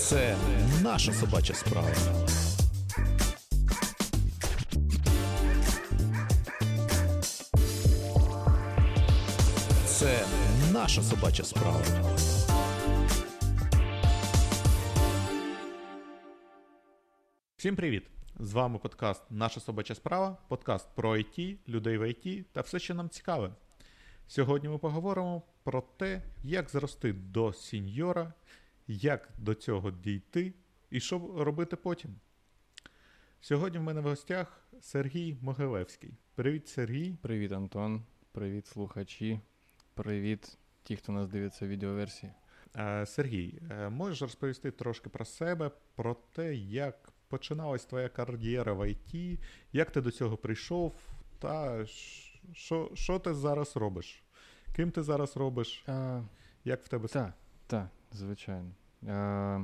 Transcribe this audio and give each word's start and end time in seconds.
Це 0.00 0.36
наша 0.82 1.12
собача 1.12 1.54
справа. 1.54 1.88
Це 9.86 10.26
наша 10.72 11.02
собача 11.02 11.44
справа. 11.44 11.80
Всім 17.56 17.76
привіт! 17.76 18.02
З 18.38 18.52
вами 18.52 18.78
подкаст 18.78 19.22
Наша 19.30 19.60
собача 19.60 19.94
справа, 19.94 20.36
подкаст 20.48 20.88
про 20.94 21.16
IT, 21.16 21.56
людей 21.68 21.98
в 21.98 22.02
IT 22.02 22.44
та 22.52 22.60
все, 22.60 22.78
що 22.78 22.94
нам 22.94 23.08
цікаве. 23.08 23.50
Сьогодні 24.26 24.68
ми 24.68 24.78
поговоримо 24.78 25.42
про 25.64 25.82
те, 25.96 26.22
як 26.42 26.70
зрости 26.70 27.12
до 27.12 27.52
сіньора, 27.52 28.32
як 28.94 29.28
до 29.38 29.54
цього 29.54 29.90
дійти 29.90 30.54
і 30.90 31.00
що 31.00 31.44
робити 31.44 31.76
потім. 31.76 32.14
Сьогодні 33.40 33.78
в 33.78 33.82
мене 33.82 34.00
в 34.00 34.04
гостях 34.04 34.60
Сергій 34.80 35.36
Могилевський. 35.42 36.10
Привіт, 36.34 36.68
Сергій. 36.68 37.16
Привіт, 37.22 37.52
Антон. 37.52 38.02
Привіт, 38.32 38.66
слухачі. 38.66 39.40
Привіт, 39.94 40.58
ті, 40.82 40.96
хто 40.96 41.12
нас 41.12 41.28
дивиться 41.28 41.66
в 41.66 41.68
відеоверсії. 41.68 42.32
Е, 42.76 43.06
Сергій, 43.06 43.58
е, 43.70 43.88
можеш 43.88 44.22
розповісти 44.22 44.70
трошки 44.70 45.08
про 45.08 45.24
себе, 45.24 45.70
про 45.94 46.16
те, 46.32 46.54
як 46.54 47.12
починалась 47.28 47.84
твоя 47.84 48.08
кар'єра 48.08 48.72
в 48.72 48.90
ІТ, 48.90 49.40
як 49.72 49.90
ти 49.90 50.00
до 50.00 50.10
цього 50.10 50.36
прийшов, 50.36 50.94
та 51.38 51.86
що 52.52 52.90
що 52.94 53.18
ти 53.18 53.34
зараз 53.34 53.76
робиш? 53.76 54.22
Ким 54.76 54.90
ти 54.90 55.02
зараз 55.02 55.36
робиш? 55.36 55.84
А, 55.86 56.22
Як 56.64 56.84
в 56.84 56.88
тебе 56.88 57.08
Так, 57.08 57.32
так, 57.66 57.88
звичайно. 58.12 58.70
А, 59.08 59.60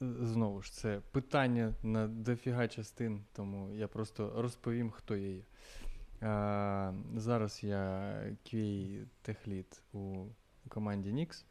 Знову 0.00 0.62
ж, 0.62 0.72
це 0.72 1.00
питання 1.12 1.74
на 1.82 2.08
дофіга 2.08 2.68
частин, 2.68 3.24
тому 3.32 3.74
я 3.74 3.88
просто 3.88 4.32
розповім, 4.36 4.90
хто 4.90 5.16
я 5.16 5.28
є. 5.28 5.42
А, 6.20 6.92
Зараз 7.16 7.64
я 7.64 7.78
QA 8.44 9.04
техлід 9.22 9.82
у 9.92 10.26
команді 10.68 11.12
Nix. 11.12 11.44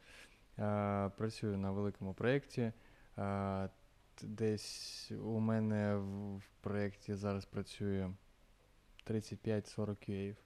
А, 0.56 1.10
Працюю 1.16 1.58
на 1.58 1.70
великому 1.70 2.14
проєкті. 2.14 2.72
А, 3.16 3.68
Десь 4.22 5.12
у 5.24 5.40
мене 5.40 5.96
в 5.96 6.42
проєкті 6.60 7.14
зараз 7.14 7.44
працює 7.44 8.10
35-40 9.06 9.88
QA. 9.88 10.36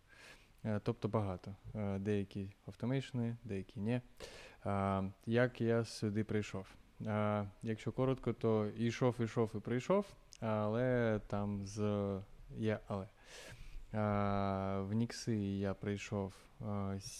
Тобто 0.83 1.09
багато. 1.09 1.55
Деякі 1.99 2.51
автомейшни, 2.67 3.37
деякі 3.45 3.81
ні. 3.81 4.01
Як 5.27 5.61
я 5.61 5.85
сюди 5.85 6.25
прийшов? 6.25 6.67
Якщо 7.63 7.93
коротко, 7.93 8.33
то 8.33 8.67
йшов, 8.67 9.21
ішов 9.21 9.51
і 9.55 9.59
прийшов, 9.59 10.07
але 10.41 11.21
там 11.27 11.67
з 11.67 11.81
є 12.57 12.79
але. 12.89 13.07
В 14.83 14.93
Нікси 14.93 15.37
я 15.37 15.75
прийшов 15.75 16.35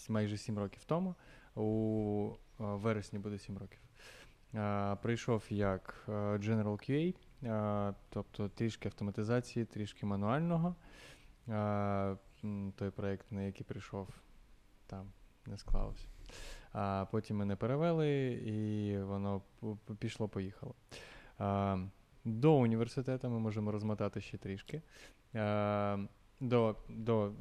майже 0.09 0.37
7 0.37 0.59
років 0.59 0.83
тому. 0.83 1.15
У 1.55 2.29
вересні 2.57 3.19
буде 3.19 3.37
7 3.37 3.57
років. 3.57 3.79
Прийшов 5.01 5.43
як 5.49 6.03
General 6.07 6.89
QA, 6.89 7.93
тобто 8.09 8.49
трішки 8.49 8.87
автоматизації, 8.87 9.65
трішки 9.65 10.05
мануального. 10.05 10.75
Той 12.75 12.89
проєкт, 12.89 13.31
на 13.31 13.41
який 13.41 13.65
прийшов, 13.65 14.07
там 14.87 15.11
не 15.45 15.57
склалося. 15.57 16.07
А 16.73 17.05
Потім 17.11 17.37
мене 17.37 17.55
перевели, 17.55 18.31
і 18.31 18.97
воно 18.97 19.41
пішло-поїхало. 19.99 20.75
До 22.25 22.53
університету 22.53 23.29
ми 23.29 23.39
можемо 23.39 23.71
розмотати 23.71 24.21
ще 24.21 24.37
трішки. 24.37 24.81
До 26.39 26.75
до 26.89 27.33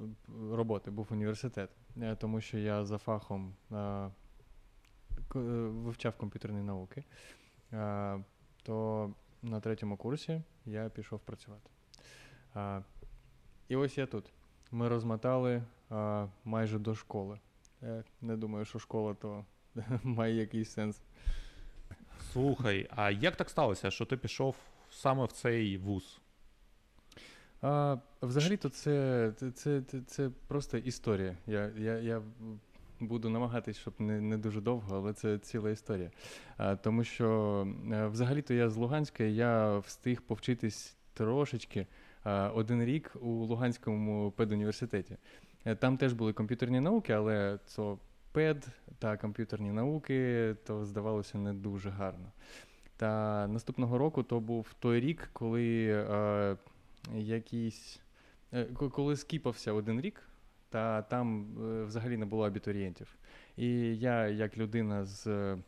роботи 0.52 0.90
був 0.90 1.08
університет, 1.10 1.70
е, 1.96 2.16
тому 2.16 2.40
що 2.40 2.58
я 2.58 2.84
за 2.84 2.98
фахом 2.98 3.54
вивчав 5.34 6.16
комп'ютерні 6.16 6.62
науки, 6.62 7.04
то 8.62 9.14
на 9.42 9.60
третьому 9.60 9.96
курсі 9.96 10.42
я 10.66 10.88
пішов 10.88 11.20
працювати. 11.20 11.70
І 13.68 13.76
ось 13.76 13.98
я 13.98 14.06
тут. 14.06 14.32
Ми 14.72 14.88
розмотали 14.88 15.62
майже 16.44 16.78
до 16.78 16.94
школи. 16.94 17.38
Я 17.82 18.04
не 18.20 18.36
думаю, 18.36 18.64
що 18.64 18.78
школа 18.78 19.14
то 19.14 19.44
має 20.02 20.34
якийсь 20.34 20.70
сенс. 20.70 21.00
Слухай, 22.32 22.88
а 22.96 23.10
як 23.10 23.36
так 23.36 23.50
сталося, 23.50 23.90
що 23.90 24.04
ти 24.04 24.16
пішов 24.16 24.56
саме 24.90 25.24
в 25.24 25.32
цей 25.32 25.78
вуз? 25.78 26.20
А, 27.62 27.96
Взагалі-то 28.22 28.68
це 28.68 29.32
це, 29.36 29.50
це, 29.82 29.82
це 30.06 30.30
просто 30.48 30.78
історія. 30.78 31.36
Я 31.46 31.70
я, 31.78 31.98
я 31.98 32.22
буду 33.00 33.28
намагатись, 33.28 33.78
щоб 33.78 33.94
не 33.98 34.20
не 34.20 34.38
дуже 34.38 34.60
довго, 34.60 34.96
але 34.96 35.12
це 35.12 35.38
ціла 35.38 35.70
історія. 35.70 36.10
А, 36.56 36.76
Тому 36.76 37.04
що 37.04 37.66
е, 37.92 38.06
взагалі-то 38.06 38.54
я 38.54 38.70
з 38.70 38.76
Луганська, 38.76 39.24
я 39.24 39.78
встиг 39.78 40.22
повчитись 40.22 40.96
трошечки 41.14 41.80
а, 41.80 42.09
один 42.54 42.84
рік 42.84 43.16
у 43.20 43.28
Луганському 43.28 44.30
педуніверситеті. 44.30 45.16
Е, 45.64 45.74
там 45.74 45.96
теж 45.96 46.12
були 46.12 46.32
комп'ютерні 46.32 46.80
науки, 46.80 47.12
але 47.12 47.58
це 47.66 47.96
пед 48.32 48.68
та 48.98 49.16
комп'ютерні 49.16 49.72
науки, 49.72 50.54
то 50.66 50.84
здавалося 50.84 51.38
не 51.38 51.54
дуже 51.54 51.90
гарно. 51.90 52.32
Та 52.96 53.46
наступного 53.46 53.98
року 53.98 54.22
то 54.22 54.40
був 54.40 54.74
той 54.78 55.00
рік, 55.00 55.30
коли 55.32 55.86
е, 55.86 56.56
якийсь, 57.14 58.00
е, 58.52 58.64
коли 58.64 59.16
скіпався 59.16 59.72
один 59.72 60.00
рік, 60.00 60.22
та 60.70 61.02
там 61.02 61.46
е, 61.64 61.84
взагалі 61.84 62.16
не 62.16 62.26
було 62.26 62.46
абітурієнтів. 62.46 63.16
І 63.56 63.98
я, 63.98 64.28
як 64.28 64.58
людина 64.58 65.04
з 65.04 65.26
е, 65.26 65.58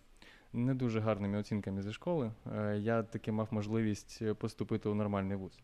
не 0.53 0.75
дуже 0.75 1.01
гарними 1.01 1.39
оцінками 1.39 1.83
зі 1.83 1.93
школи, 1.93 2.33
е, 2.57 2.79
я 2.79 3.03
таки 3.03 3.33
мав 3.33 3.49
можливість 3.51 4.35
поступити 4.35 4.89
у 4.89 4.95
нормальний 4.95 5.37
вуз. 5.37 5.61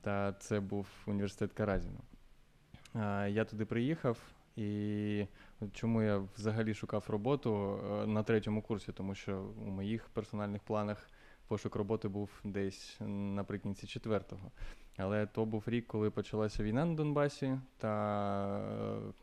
Та 0.00 0.34
це 0.38 0.60
був 0.60 0.86
університет 1.06 1.52
Каразіно. 1.52 2.00
Я 3.28 3.44
туди 3.44 3.64
приїхав, 3.64 4.18
і 4.56 5.26
чому 5.72 6.02
я 6.02 6.22
взагалі 6.36 6.74
шукав 6.74 7.04
роботу 7.08 7.80
е, 7.92 8.06
на 8.06 8.22
третьому 8.22 8.62
курсі, 8.62 8.92
тому 8.92 9.14
що 9.14 9.44
у 9.66 9.70
моїх 9.70 10.08
персональних 10.08 10.62
планах 10.62 11.10
пошук 11.48 11.76
роботи 11.76 12.08
був 12.08 12.30
десь 12.44 12.96
наприкінці 13.00 13.86
четвертого. 13.86 14.50
Але 14.96 15.26
то 15.26 15.44
був 15.44 15.64
рік, 15.66 15.86
коли 15.86 16.10
почалася 16.10 16.62
війна 16.62 16.84
на 16.84 16.94
Донбасі, 16.94 17.58
та 17.78 18.58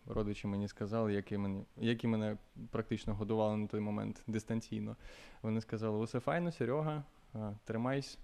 е, 0.08 0.14
родичі 0.14 0.48
мені 0.48 0.68
сказали, 0.68 1.14
які 1.14 1.38
мене 1.38 1.64
які 1.78 2.08
мене 2.08 2.38
практично 2.72 3.16
годували 3.16 3.58
на 3.58 3.68
той 3.68 3.80
момент 3.80 4.24
дистанційно. 4.28 4.96
Вони 5.42 5.62
сказали: 5.62 5.98
усе 5.98 6.20
файно, 6.20 6.52
Серега, 6.52 7.04
е, 7.36 7.40
тримайся, 7.66 8.18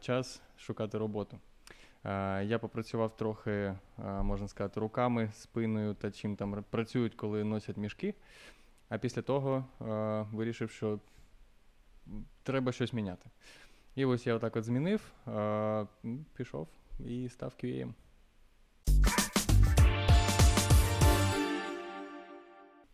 час 0.00 0.42
шукати 0.56 0.98
роботу. 0.98 1.38
Я 2.42 2.58
попрацював 2.60 3.16
трохи, 3.16 3.74
можна 3.98 4.48
сказати, 4.48 4.80
руками, 4.80 5.30
спиною 5.34 5.94
та 5.94 6.10
чим 6.10 6.36
там 6.36 6.64
працюють, 6.70 7.14
коли 7.14 7.44
носять 7.44 7.76
мішки. 7.76 8.14
А 8.88 8.98
після 8.98 9.22
того 9.22 9.64
вирішив, 10.32 10.70
що 10.70 11.00
треба 12.42 12.72
щось 12.72 12.92
міняти. 12.92 13.30
І 13.94 14.04
ось 14.04 14.26
я 14.26 14.34
отак 14.34 14.56
от 14.56 14.64
змінив, 14.64 15.12
пішов 16.34 16.68
і 16.98 17.28
став 17.28 17.54
QA. 17.62 17.92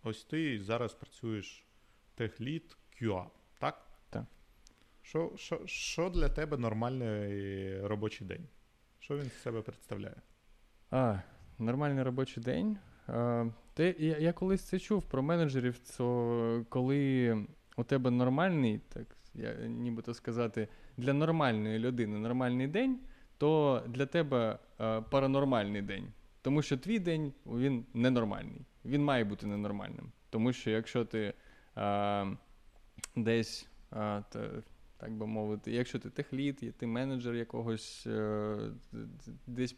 Ось 0.03 0.25
ти 0.25 0.63
зараз 0.63 0.95
працюєш 0.95 1.65
техлід 2.15 2.77
QA. 3.03 3.27
Що, 5.03 5.33
що, 5.37 5.61
Що 5.67 6.11
для 6.11 6.29
тебе 6.29 6.57
нормальний 6.57 7.81
робочий 7.87 8.27
день? 8.27 8.49
Що 8.99 9.19
він 9.19 9.25
з 9.25 9.43
себе 9.43 9.63
представляє? 9.63 10.17
А, 10.91 11.19
Нормальний 11.59 12.03
робочий 12.03 12.43
день. 12.43 12.79
А, 13.07 13.47
те, 13.75 13.95
я, 13.99 14.19
я 14.19 14.33
колись 14.33 14.63
це 14.63 14.79
чув 14.79 15.03
про 15.03 15.23
менеджерів, 15.23 15.79
то 15.97 16.65
коли 16.69 17.47
у 17.77 17.85
тебе 17.85 18.11
нормальний, 18.11 18.79
так 18.79 19.07
я 19.35 19.55
нібито 19.55 20.15
сказати, 20.15 20.69
для 20.97 21.13
нормальної 21.13 21.79
людини 21.79 22.19
нормальний 22.19 22.67
день, 22.67 23.01
то 23.39 23.83
для 23.89 24.07
тебе 24.07 24.59
а, 24.79 25.01
паранормальний 25.01 25.83
день. 25.83 26.13
Тому 26.43 26.63
що 26.63 26.77
твій 26.77 26.99
день 26.99 27.33
він 27.47 27.87
ненормальний. 27.95 28.67
Він 28.85 29.05
має 29.05 29.25
бути 29.25 29.47
ненормальним. 29.47 30.13
Тому 30.31 30.53
що 30.53 30.71
якщо 30.71 31.05
ти 31.05 31.35
а, 31.75 32.27
десь 33.17 33.69
а, 33.91 34.23
так 35.03 35.13
би 35.13 35.27
мовити, 35.27 35.73
якщо 35.73 35.99
ти 35.99 36.11
техлід, 36.11 36.75
ти 36.77 36.87
менеджер 36.87 37.35
якогось 37.35 38.07
е, 38.07 38.57
десь. 39.47 39.77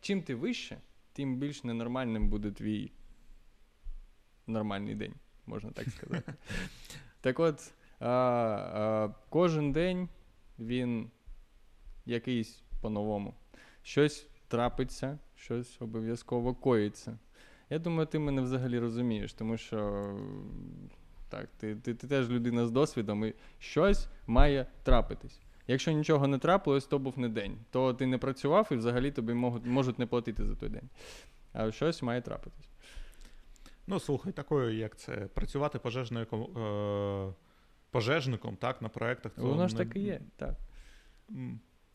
Чим 0.00 0.22
ти 0.22 0.34
вище, 0.34 0.78
тим 1.12 1.36
більш 1.36 1.64
ненормальним 1.64 2.28
буде 2.28 2.50
твій 2.50 2.92
нормальний 4.46 4.94
день. 4.94 5.14
можна 5.46 5.70
так 5.70 5.88
сказати. 5.88 6.34
Так 7.20 7.40
от, 7.40 7.72
а, 8.00 8.08
а, 8.08 9.14
кожен 9.28 9.72
день 9.72 10.08
він 10.58 11.10
якийсь 12.06 12.62
по-новому. 12.80 13.34
Щось 13.82 14.26
трапиться, 14.48 15.18
щось 15.36 15.82
обов'язково 15.82 16.54
коїться. 16.54 17.18
Я 17.70 17.78
думаю, 17.78 18.06
ти 18.06 18.18
мене 18.18 18.42
взагалі 18.42 18.78
розумієш, 18.78 19.32
тому 19.32 19.56
що 19.56 20.06
так, 21.28 21.48
ти, 21.56 21.76
ти, 21.76 21.94
ти 21.94 22.06
теж 22.06 22.30
людина 22.30 22.66
з 22.66 22.70
досвідом, 22.70 23.24
і 23.24 23.34
щось 23.58 24.08
має 24.26 24.66
трапитись. 24.82 25.40
Якщо 25.66 25.92
нічого 25.92 26.26
не 26.26 26.38
трапилось, 26.38 26.84
то 26.84 26.98
був 26.98 27.18
не 27.18 27.28
день. 27.28 27.58
То 27.70 27.94
ти 27.94 28.06
не 28.06 28.18
працював 28.18 28.68
і 28.70 28.74
взагалі 28.74 29.10
тобі 29.10 29.34
можуть, 29.34 29.66
можуть 29.66 29.98
не 29.98 30.06
платити 30.06 30.44
за 30.44 30.54
той 30.54 30.68
день. 30.68 30.88
А 31.52 31.72
щось 31.72 32.02
має 32.02 32.20
трапитись. 32.20 32.68
Ну, 33.86 34.00
слухай, 34.00 34.32
такою, 34.32 34.78
як 34.78 34.96
це 34.96 35.12
працювати 35.16 35.78
пожежною 35.78 36.26
е, 36.26 37.34
пожежником 37.90 38.56
так, 38.56 38.82
на 38.82 38.88
проєктах. 38.88 39.32
Воно 39.36 39.68
ж 39.68 39.76
так 39.76 39.96
і 39.96 40.00
є, 40.00 40.20
так. 40.36 40.54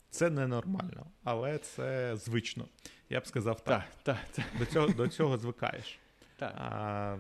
Це 0.10 0.30
ненормально, 0.30 1.06
але 1.24 1.58
це 1.58 2.16
звично. 2.16 2.66
Я 3.10 3.20
б 3.20 3.28
сказав 3.28 3.64
так. 3.64 3.84
Так, 4.04 4.18
так. 4.32 4.46
До 4.60 4.66
цього 4.66 4.88
до 4.88 5.08
цього 5.08 5.38
звикаєш. 5.38 6.00
Так. 6.38 6.54
А, 6.58 7.18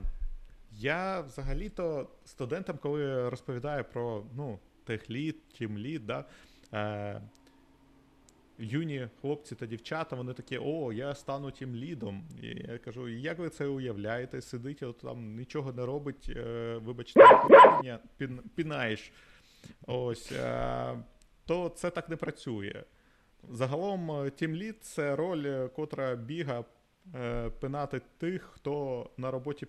Я 0.78 1.22
взагалі-то 1.22 2.10
студентам, 2.26 2.78
коли 2.78 3.30
розповідаю 3.30 3.86
про 3.94 4.26
ну, 4.36 4.60
техлід, 4.84 5.48
тімлід, 5.48 6.06
да, 6.06 6.26
е, 6.74 7.22
юні 8.58 9.08
хлопці 9.22 9.56
та 9.56 9.66
дівчата, 9.66 10.16
вони 10.16 10.34
такі, 10.34 10.58
о, 10.58 10.94
я 10.94 11.16
стану 11.16 11.52
тим 11.52 11.76
лідом. 11.76 12.24
І 12.42 12.48
я 12.48 12.78
кажу, 12.78 13.08
як 13.08 13.40
ви 13.40 13.50
це 13.50 13.68
уявляєте? 13.68 14.42
Сидить, 14.42 14.84
от 14.84 14.98
там 14.98 15.36
нічого 15.36 15.74
не 15.74 15.86
робить, 15.86 16.32
е, 16.36 16.78
вибачте, 16.84 17.22
пін, 18.18 18.40
пінаєш. 18.56 19.12
Ось, 19.88 20.32
е, 20.32 20.98
то 21.46 21.70
це 21.70 21.90
так 21.90 22.10
не 22.10 22.16
працює. 22.16 22.84
Загалом, 23.50 24.32
тім 24.36 24.56
лід 24.56 24.84
це 24.84 25.16
роль, 25.16 25.68
котра 25.68 26.16
біга 26.16 26.66
е, 27.16 27.50
пинати 27.50 28.02
тих, 28.18 28.44
хто 28.44 29.10
на 29.18 29.32
роботі 29.32 29.68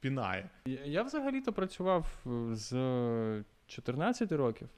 пінає. 0.00 0.50
Я 0.84 1.02
взагалі-то 1.02 1.52
працював 1.52 2.06
з 2.52 2.72
14 3.66 4.32
років. 4.32 4.68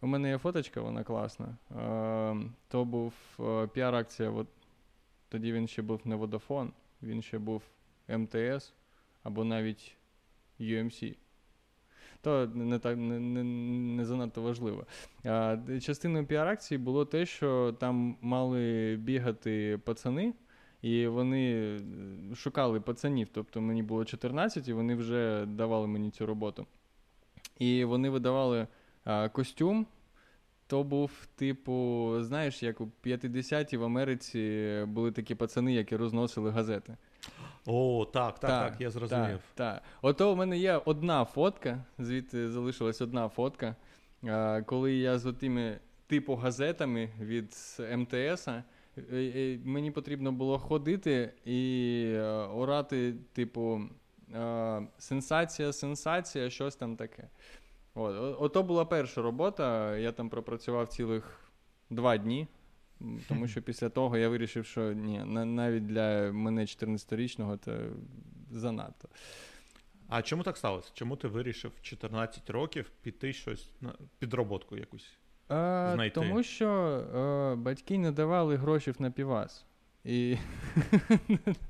У 0.00 0.06
мене 0.06 0.28
є 0.28 0.38
фоточка, 0.38 0.80
вона 0.80 1.04
класна. 1.04 1.56
Е, 1.70 2.36
То 2.68 2.84
був 2.84 3.14
е, 3.40 3.66
піар-акція. 3.66 4.30
От, 4.30 4.46
тоді 5.28 5.52
він 5.52 5.66
ще 5.66 5.82
був 5.82 6.00
не 6.04 6.16
Vodafone, 6.16 6.70
він 7.02 7.22
ще 7.22 7.38
був 7.38 7.62
МТС 8.08 8.72
або 9.22 9.44
навіть 9.44 9.96
UMC. 10.60 11.16
То 12.22 12.46
не 12.46 12.78
так 12.78 12.96
не, 12.96 13.20
не, 13.20 13.44
не 13.96 14.04
занадто 14.04 14.42
важливо. 14.42 14.86
А, 15.24 15.56
Частиною 15.82 16.26
піар-акції 16.26 16.78
було 16.78 17.04
те, 17.04 17.26
що 17.26 17.76
там 17.80 18.16
мали 18.20 18.96
бігати 18.96 19.80
пацани, 19.84 20.34
і 20.82 21.06
вони 21.06 21.52
е, 21.52 21.80
шукали 22.34 22.80
пацанів. 22.80 23.28
Тобто 23.32 23.60
мені 23.60 23.82
було 23.82 24.04
14, 24.04 24.68
і 24.68 24.72
вони 24.72 24.94
вже 24.94 25.46
давали 25.46 25.86
мені 25.86 26.10
цю 26.10 26.26
роботу. 26.26 26.66
І 27.58 27.84
вони 27.84 28.10
видавали 28.10 28.66
а, 29.04 29.28
костюм. 29.28 29.86
То 30.66 30.84
був, 30.84 31.10
типу, 31.36 32.14
знаєш, 32.20 32.62
як 32.62 32.80
у 32.80 32.88
50-ті 33.04 33.76
в 33.76 33.84
Америці 33.84 34.82
були 34.86 35.12
такі 35.12 35.34
пацани, 35.34 35.74
які 35.74 35.96
розносили 35.96 36.50
газети. 36.50 36.96
О, 37.66 38.06
так, 38.12 38.38
так, 38.38 38.50
так, 38.50 38.70
так 38.70 38.80
я 38.80 38.90
зрозумів. 38.90 39.38
Так, 39.54 39.74
так. 39.74 39.82
Ото 40.02 40.32
у 40.32 40.36
мене 40.36 40.58
є 40.58 40.80
одна 40.84 41.24
фотка, 41.24 41.84
звідти 41.98 42.50
залишилась 42.50 43.00
одна 43.00 43.28
фотка. 43.28 43.76
Коли 44.66 44.94
я 44.94 45.18
з 45.18 45.26
отими 45.26 45.78
типу 46.06 46.34
газетами 46.34 47.08
від 47.20 47.56
МТС, 47.96 48.48
мені 49.64 49.90
потрібно 49.90 50.32
було 50.32 50.58
ходити 50.58 51.32
і 51.44 52.02
е, 52.14 52.22
орати, 52.32 53.14
типу, 53.32 53.80
сенсація, 54.98 55.72
сенсація, 55.72 56.50
щось 56.50 56.76
там 56.76 56.96
таке. 56.96 57.28
От, 57.94 58.36
Ото 58.40 58.62
була 58.62 58.84
перша 58.84 59.22
робота. 59.22 59.96
Я 59.96 60.12
там 60.12 60.28
пропрацював 60.28 60.88
цілих 60.88 61.40
два 61.90 62.16
дні, 62.16 62.46
тому 63.28 63.48
що 63.48 63.62
після 63.62 63.88
того 63.88 64.16
я 64.16 64.28
вирішив, 64.28 64.66
що 64.66 64.92
ні, 64.92 65.24
навіть 65.24 65.86
для 65.86 66.32
мене 66.32 66.62
14-річного 66.62 67.56
це 67.56 67.78
занадто. 68.50 69.08
А 70.08 70.22
чому 70.22 70.42
так 70.42 70.56
сталося? 70.56 70.90
Чому 70.94 71.16
ти 71.16 71.28
вирішив 71.28 71.72
14 71.82 72.50
років 72.50 72.90
піти 73.02 73.32
щось 73.32 73.70
на 73.80 73.94
підроботку 74.18 74.76
якусь? 74.76 75.12
А, 75.50 75.92
знайти? 75.94 76.14
Тому 76.14 76.42
що 76.42 76.68
а, 76.68 77.56
батьки 77.56 77.98
не 77.98 78.12
давали 78.12 78.56
грошей 78.56 78.94
на 78.98 79.10
півас. 79.10 79.64
І... 80.04 80.36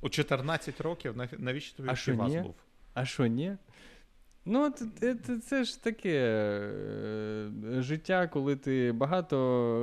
У 0.00 0.08
14 0.08 0.80
років 0.80 1.14
навіщо 1.38 1.76
тобі 1.76 1.88
а 1.88 1.94
півас 1.94 2.34
був? 2.34 2.54
А 2.94 3.04
що 3.04 3.26
ні? 3.26 3.56
Ну, 4.44 4.70
це, 5.00 5.14
це 5.42 5.64
ж 5.64 5.84
таке 5.84 6.18
е, 6.18 7.50
життя, 7.78 8.26
коли 8.26 8.56
ти 8.56 8.92
багато 8.92 9.36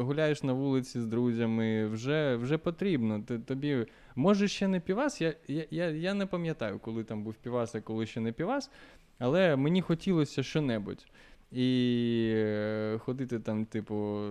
гуляєш 0.05 0.44
на 0.44 0.53
вулиці 0.53 1.01
з 1.01 1.05
друзями, 1.05 1.88
вже 1.88 2.35
вже 2.35 2.57
потрібно. 2.57 3.21
Ти, 3.21 3.39
Тобі 3.39 3.85
може 4.15 4.47
ще 4.47 4.67
не 4.67 4.79
півас. 4.79 5.21
Я 5.21 5.33
я, 5.47 5.65
я, 5.71 5.89
я 5.89 6.13
не 6.13 6.25
пам'ятаю, 6.25 6.79
коли 6.79 7.03
там 7.03 7.23
був 7.23 7.35
півас, 7.35 7.75
а 7.75 7.81
коли 7.81 8.05
ще 8.05 8.19
не 8.19 8.31
півас, 8.31 8.71
але 9.19 9.55
мені 9.55 9.81
хотілося 9.81 10.44
що-небудь. 10.44 11.05
І 11.51 12.31
е, 12.35 12.97
ходити 12.97 13.39
там, 13.39 13.65
типу, 13.65 14.21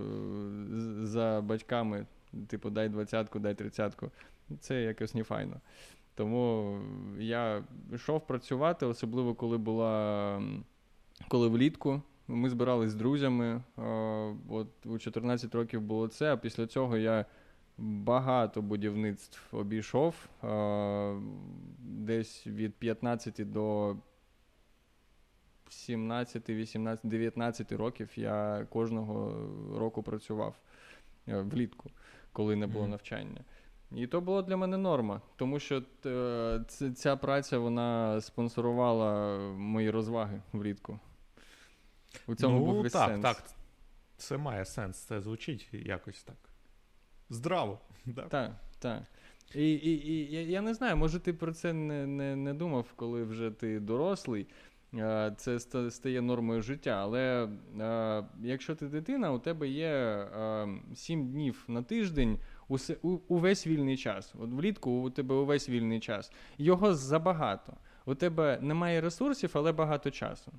за 1.03 1.41
батьками, 1.45 2.07
типу, 2.47 2.71
дай 2.71 2.89
двадцятку, 2.89 3.39
дай 3.39 3.55
тридцятку. 3.55 4.11
Це 4.61 4.83
якось 4.83 5.15
не 5.15 5.25
файно. 5.25 5.61
Тому 6.15 6.79
я 7.19 7.65
йшов 7.93 8.27
працювати, 8.27 8.87
особливо 8.87 9.35
коли 9.35 9.59
була 9.59 10.43
коли 11.29 11.49
влітку. 11.49 12.03
Ми 12.29 12.51
збирались 12.51 12.91
з 12.91 12.95
друзями. 12.95 13.63
От 14.49 14.87
у 14.87 14.99
14 14.99 15.55
років 15.55 15.81
було 15.81 16.09
це, 16.09 16.33
а 16.33 16.37
після 16.37 16.67
цього 16.67 16.97
я 16.97 17.25
багато 17.79 18.63
будівництв 18.63 19.57
обійшов. 19.57 20.15
Десь 21.79 22.47
від 22.47 22.75
15 22.75 23.53
до 23.53 23.97
17, 25.69 26.49
18, 26.49 27.11
19 27.11 27.73
років 27.73 28.11
я 28.17 28.67
кожного 28.71 29.49
року 29.79 30.03
працював 30.03 30.55
е, 31.29 31.41
влітку, 31.41 31.91
коли 32.33 32.57
не 32.57 32.67
було 32.67 32.89
навчання. 32.89 33.41
І 33.93 34.07
то 34.07 34.21
було 34.21 34.43
для 34.43 34.57
мене 34.57 34.77
норма, 34.77 35.21
тому 35.37 35.59
що 35.59 35.83
е, 36.07 36.61
ця 36.95 37.17
праця 37.17 37.59
вона 37.59 38.21
спонсорувала 38.21 39.39
мої 39.53 39.91
розваги 39.91 40.43
влітку. 40.53 40.99
У 42.27 42.35
цьому 42.35 42.59
ну, 42.59 42.67
був 42.67 42.83
весь 42.83 42.93
так, 42.93 43.09
сенс. 43.09 43.23
Так, 43.23 43.43
це 44.17 44.37
має 44.37 44.65
сенс, 44.65 44.97
це 44.97 45.21
звучить 45.21 45.69
якось 45.73 46.23
так. 46.23 46.37
Здраво. 47.31 47.79
Так, 48.31 48.53
так. 48.79 49.03
І 49.55 49.73
і, 49.73 50.07
і 50.07 50.51
я 50.51 50.61
не 50.61 50.75
знаю, 50.75 50.97
може 50.97 51.21
ти 51.21 51.33
про 51.33 51.53
це 51.53 51.73
не, 51.73 52.07
не, 52.07 52.37
не 52.37 52.55
думав, 52.55 52.87
коли 52.97 53.25
вже 53.25 53.51
ти 53.51 53.81
дорослий. 53.81 54.47
Е, 54.95 55.35
це 55.37 55.61
стає 55.91 56.23
нормою 56.23 56.63
життя. 56.63 56.91
Але 56.91 57.49
е, 57.81 58.25
якщо 58.43 58.75
ти 58.75 58.87
дитина, 58.87 59.33
у 59.33 59.39
тебе 59.39 59.69
є 59.69 60.27
7 60.95 61.29
днів 61.29 61.65
на 61.69 61.83
тиждень 61.83 62.39
усе, 62.69 62.97
у, 63.03 63.19
увесь 63.29 63.67
вільний 63.67 63.97
час. 63.97 64.35
От 64.39 64.51
влітку 64.51 64.91
у 64.91 65.11
тебе 65.11 65.35
увесь 65.35 65.69
вільний 65.69 66.01
час. 66.01 66.33
Його 66.59 66.95
забагато. 66.95 67.77
У 68.07 68.15
тебе 68.15 68.59
немає 68.63 69.01
ресурсів, 69.01 69.51
але 69.55 69.73
багато 69.73 70.11
часу. 70.11 70.53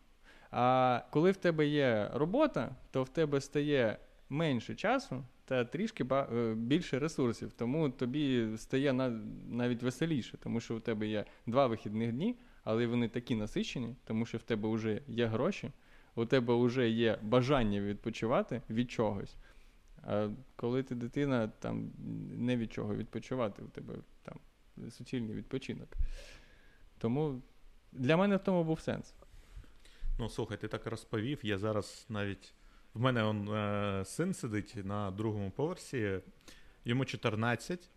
А 0.51 1.01
коли 1.11 1.31
в 1.31 1.37
тебе 1.37 1.67
є 1.67 2.11
робота, 2.13 2.75
то 2.91 3.03
в 3.03 3.09
тебе 3.09 3.41
стає 3.41 3.97
менше 4.29 4.75
часу 4.75 5.23
та 5.45 5.65
трішки 5.65 6.05
е, 6.11 6.53
більше 6.55 6.99
ресурсів. 6.99 7.51
Тому 7.53 7.89
тобі 7.89 8.47
стає 8.57 8.93
навіть 9.49 9.83
веселіше, 9.83 10.37
тому 10.37 10.59
що 10.59 10.75
у 10.75 10.79
тебе 10.79 11.07
є 11.07 11.25
два 11.45 11.67
вихідних 11.67 12.11
дні, 12.11 12.35
але 12.67 12.87
вони 12.87 13.07
такі 13.07 13.35
насичені, 13.35 13.95
тому 14.03 14.25
що 14.25 14.37
в 14.37 14.43
тебе 14.43 14.69
вже 14.69 15.01
є 15.07 15.25
гроші, 15.25 15.71
у 16.15 16.25
тебе 16.25 16.55
вже 16.55 16.89
є 16.89 17.19
бажання 17.21 17.81
відпочивати 17.81 18.61
від 18.69 18.91
чогось. 18.91 19.35
А 20.03 20.29
коли 20.55 20.83
ти 20.83 20.95
дитина, 20.95 21.47
там 21.47 21.91
не 22.37 22.57
від 22.57 22.73
чого 22.73 22.95
відпочивати, 22.95 23.63
у 23.63 23.67
тебе 23.67 23.95
там 24.23 24.39
суцільний 24.89 25.35
відпочинок. 25.35 25.87
Тому 26.97 27.41
для 27.91 28.17
мене 28.17 28.35
в 28.35 28.39
тому 28.39 28.63
був 28.63 28.79
сенс. 28.79 29.13
Ну, 30.19 30.29
слухай, 30.29 30.57
ти 30.57 30.67
так 30.67 30.87
розповів. 30.87 31.39
Я 31.43 31.57
зараз 31.57 32.05
навіть. 32.09 32.53
В 32.93 33.01
мене 33.01 33.23
он, 33.23 33.49
е, 33.49 34.05
син 34.05 34.33
сидить 34.33 34.75
на 34.85 35.11
другому 35.11 35.51
поверсі, 35.51 36.19
йому 36.85 37.05
14. 37.05 37.89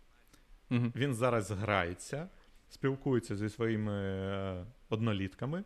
Угу. 0.71 0.91
Він 0.95 1.13
зараз 1.13 1.51
грається, 1.51 2.29
спілкується 2.71 3.35
зі 3.35 3.49
своїми 3.49 3.93
е, 3.93 4.65
однолітками. 4.89 5.63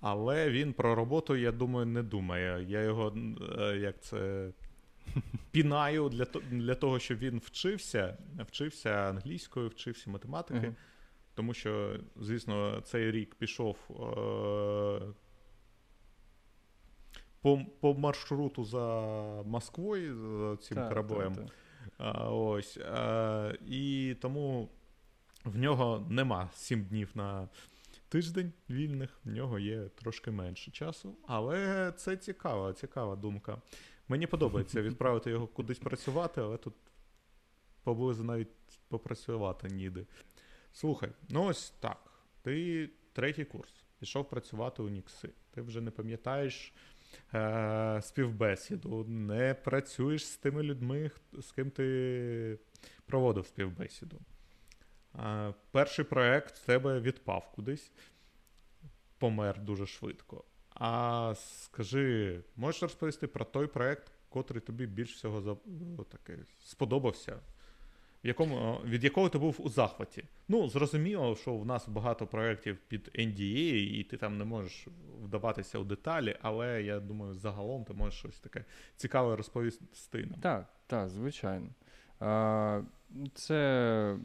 Але 0.00 0.50
він 0.50 0.72
про 0.72 0.94
роботу, 0.94 1.36
я 1.36 1.52
думаю, 1.52 1.86
не 1.86 2.02
думає. 2.02 2.64
Я 2.68 2.80
його 2.82 3.16
е, 3.58 3.76
як 3.76 4.00
це. 4.00 4.50
Пінаю 5.50 6.08
для 6.08 6.24
для 6.50 6.74
того, 6.74 6.98
щоб 6.98 7.18
він 7.18 7.38
вчився, 7.38 8.18
вчився 8.38 8.90
англійською, 8.90 9.68
вчився 9.68 10.10
математики. 10.10 10.66
Uh-huh. 10.66 10.74
Тому 11.34 11.54
що, 11.54 12.00
звісно, 12.16 12.80
цей 12.80 13.10
рік 13.10 13.34
пішов 13.34 13.76
е- 13.90 15.12
по 17.40 17.60
по 17.80 17.94
маршруту 17.94 18.64
за 18.64 18.86
Москвою, 19.46 20.16
за 20.16 20.56
цим 20.56 20.76
так, 20.76 20.88
кораблем. 20.88 21.34
Так, 21.34 21.44
так. 21.44 21.54
А, 21.98 22.30
ось, 22.30 22.76
а, 22.76 23.52
І 23.66 24.16
тому 24.20 24.68
в 25.44 25.58
нього 25.58 26.06
нема 26.10 26.50
сім 26.54 26.84
днів 26.84 27.10
на 27.14 27.48
тиждень 28.08 28.52
вільних, 28.70 29.10
в 29.24 29.30
нього 29.30 29.58
є 29.58 29.88
трошки 29.88 30.30
менше 30.30 30.70
часу. 30.70 31.16
Але 31.26 31.92
це 31.96 32.16
цікава, 32.16 32.72
цікава 32.72 33.16
думка. 33.16 33.62
Мені 34.08 34.26
подобається 34.26 34.82
відправити 34.82 35.30
його 35.30 35.46
кудись 35.46 35.78
працювати, 35.78 36.40
але 36.40 36.56
тут 36.56 36.74
поблизу 37.82 38.24
навіть 38.24 38.48
попрацювати 38.88 39.68
ніде. 39.68 40.06
Слухай, 40.72 41.10
ну 41.28 41.44
ось 41.44 41.70
так. 41.70 42.12
Ти 42.42 42.90
третій 43.12 43.44
курс, 43.44 43.72
пішов 43.98 44.28
працювати 44.28 44.82
у 44.82 44.88
Нікси. 44.88 45.30
Ти 45.50 45.62
вже 45.62 45.80
не 45.80 45.90
пам'ятаєш 45.90 46.72
е, 47.34 48.00
співбесіду, 48.02 49.04
не 49.04 49.54
працюєш 49.54 50.26
з 50.26 50.36
тими 50.36 50.62
людьми, 50.62 51.10
з 51.32 51.52
ким 51.52 51.70
ти 51.70 52.58
проводив 53.06 53.46
співбесіду. 53.46 54.20
Перший 55.70 56.04
проект 56.04 56.56
в 56.56 56.66
тебе 56.66 57.00
відпав 57.00 57.52
кудись, 57.54 57.92
помер 59.18 59.60
дуже 59.60 59.86
швидко. 59.86 60.44
А 60.74 61.34
скажи, 61.36 62.40
можеш 62.56 62.82
розповісти 62.82 63.26
про 63.26 63.44
той 63.44 63.66
проект, 63.66 64.12
котрий 64.28 64.60
тобі 64.60 64.86
більш 64.86 65.14
всього 65.14 65.40
за, 65.40 65.56
таки, 66.10 66.38
сподобався? 66.60 67.40
в 68.24 68.26
якому, 68.26 68.80
від 68.84 69.04
якого 69.04 69.28
ти 69.28 69.38
був 69.38 69.56
у 69.58 69.68
захваті. 69.68 70.24
Ну, 70.48 70.68
зрозуміло, 70.68 71.36
що 71.36 71.54
в 71.54 71.66
нас 71.66 71.88
багато 71.88 72.26
проєктів 72.26 72.78
під 72.88 73.10
NDA, 73.14 73.74
і 73.74 74.04
ти 74.04 74.16
там 74.16 74.38
не 74.38 74.44
можеш 74.44 74.86
вдаватися 75.22 75.78
у 75.78 75.84
деталі, 75.84 76.36
але 76.42 76.82
я 76.82 77.00
думаю, 77.00 77.34
загалом 77.34 77.84
ти 77.84 77.92
можеш 77.92 78.18
щось 78.18 78.38
таке 78.38 78.64
цікаве 78.96 79.36
розповісти 79.36 80.26
нам. 80.26 80.40
Так, 80.40 80.66
так, 80.86 81.08
звичайно. 81.08 81.68
Це, 83.34 84.18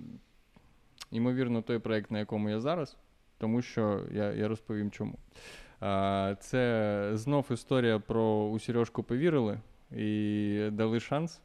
ймовірно, 1.13 1.61
той 1.61 1.79
проєкт, 1.79 2.11
на 2.11 2.19
якому 2.19 2.49
я 2.49 2.59
зараз, 2.59 2.97
тому 3.37 3.61
що 3.61 4.01
я 4.11 4.33
я 4.33 4.47
розповім 4.47 4.91
чому. 4.91 5.15
А, 5.79 6.35
Це 6.39 7.11
знов 7.13 7.45
історія 7.51 7.99
про 7.99 8.45
у 8.45 8.59
Сережку 8.59 9.03
повірили 9.03 9.59
і 9.91 10.69
дали 10.71 10.99
шанс. 10.99 11.41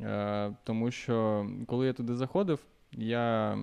Е, 0.00 0.52
тому 0.64 0.90
що 0.90 1.46
коли 1.66 1.86
я 1.86 1.92
туди 1.92 2.14
заходив, 2.14 2.60
я, 2.92 3.58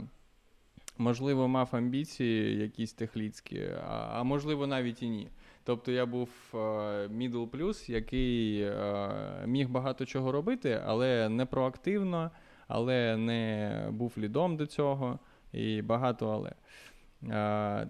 можливо, 0.98 1.48
мав 1.48 1.70
амбіції 1.72 2.58
якісь 2.58 2.94
техліцькі, 2.94 3.70
а, 3.88 4.10
а 4.14 4.24
можливо, 4.24 4.68
навіть 4.68 5.04
і 5.04 5.10
ні. 5.10 5.28
Тобто 5.64 5.92
я 5.92 6.06
був 6.06 6.30
middle 6.54 7.50
plus, 7.50 7.92
який 7.92 8.62
е, 8.62 9.10
міг 9.46 9.70
багато 9.70 10.06
чого 10.06 10.32
робити, 10.32 10.82
але 10.86 11.30
не 11.30 11.46
проактивно, 11.46 12.32
але 12.68 13.18
не 13.18 13.88
був 13.92 14.14
лідом 14.18 14.58
до 14.58 14.66
цього, 14.66 15.20
і 15.54 15.82
багато 15.82 16.30
але. 16.30 16.52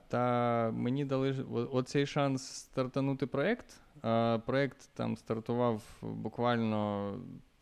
Та 0.08 0.72
мені 0.74 1.06
дали 1.06 1.32
оцей 1.72 2.06
шанс 2.06 2.44
стартанути 2.44 3.28
проєкт. 3.28 3.82
Проєкт 4.46 4.90
там 4.94 5.18
стартував 5.18 5.84
буквально 6.02 7.12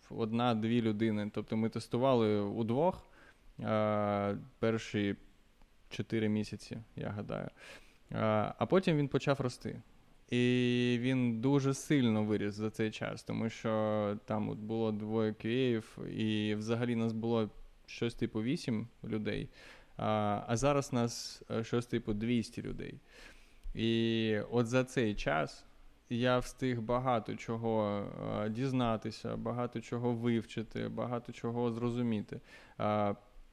одна-дві 0.09 0.81
людини. 0.81 1.31
Тобто 1.33 1.57
ми 1.57 1.69
тестували 1.69 2.41
удвох 2.41 3.07
а, 3.63 4.35
перші 4.59 5.15
чотири 5.89 6.29
місяці, 6.29 6.77
я 6.95 7.09
гадаю. 7.09 7.49
А, 8.11 8.53
а 8.57 8.65
потім 8.65 8.97
він 8.97 9.07
почав 9.07 9.41
рости. 9.41 9.81
І 10.29 10.97
він 11.01 11.41
дуже 11.41 11.73
сильно 11.73 12.23
виріс 12.23 12.53
за 12.53 12.69
цей 12.69 12.91
час, 12.91 13.23
тому 13.23 13.49
що 13.49 14.17
там 14.25 14.49
от 14.49 14.57
було 14.57 14.91
двоє 14.91 15.31
QA, 15.31 15.83
і 16.09 16.55
взагалі 16.55 16.95
нас 16.95 17.13
було 17.13 17.49
щось 17.85 18.15
типу 18.15 18.41
8 18.43 18.87
людей, 19.03 19.49
а 19.97 20.57
зараз 20.57 20.93
нас 20.93 21.43
е, 21.51 21.63
щось 21.63 21.85
типу 21.85 22.13
200 22.13 22.61
людей. 22.61 22.99
І 23.75 24.37
от 24.51 24.67
за 24.67 24.83
цей 24.83 25.15
час 25.15 25.65
я 26.09 26.39
встиг 26.39 26.81
багато 26.81 27.35
чого 27.35 28.05
а, 28.31 28.47
дізнатися, 28.47 29.35
багато 29.35 29.81
чого 29.81 30.13
вивчити, 30.13 30.87
багато 30.87 31.31
чого 31.31 31.71
зрозуміти. 31.71 32.41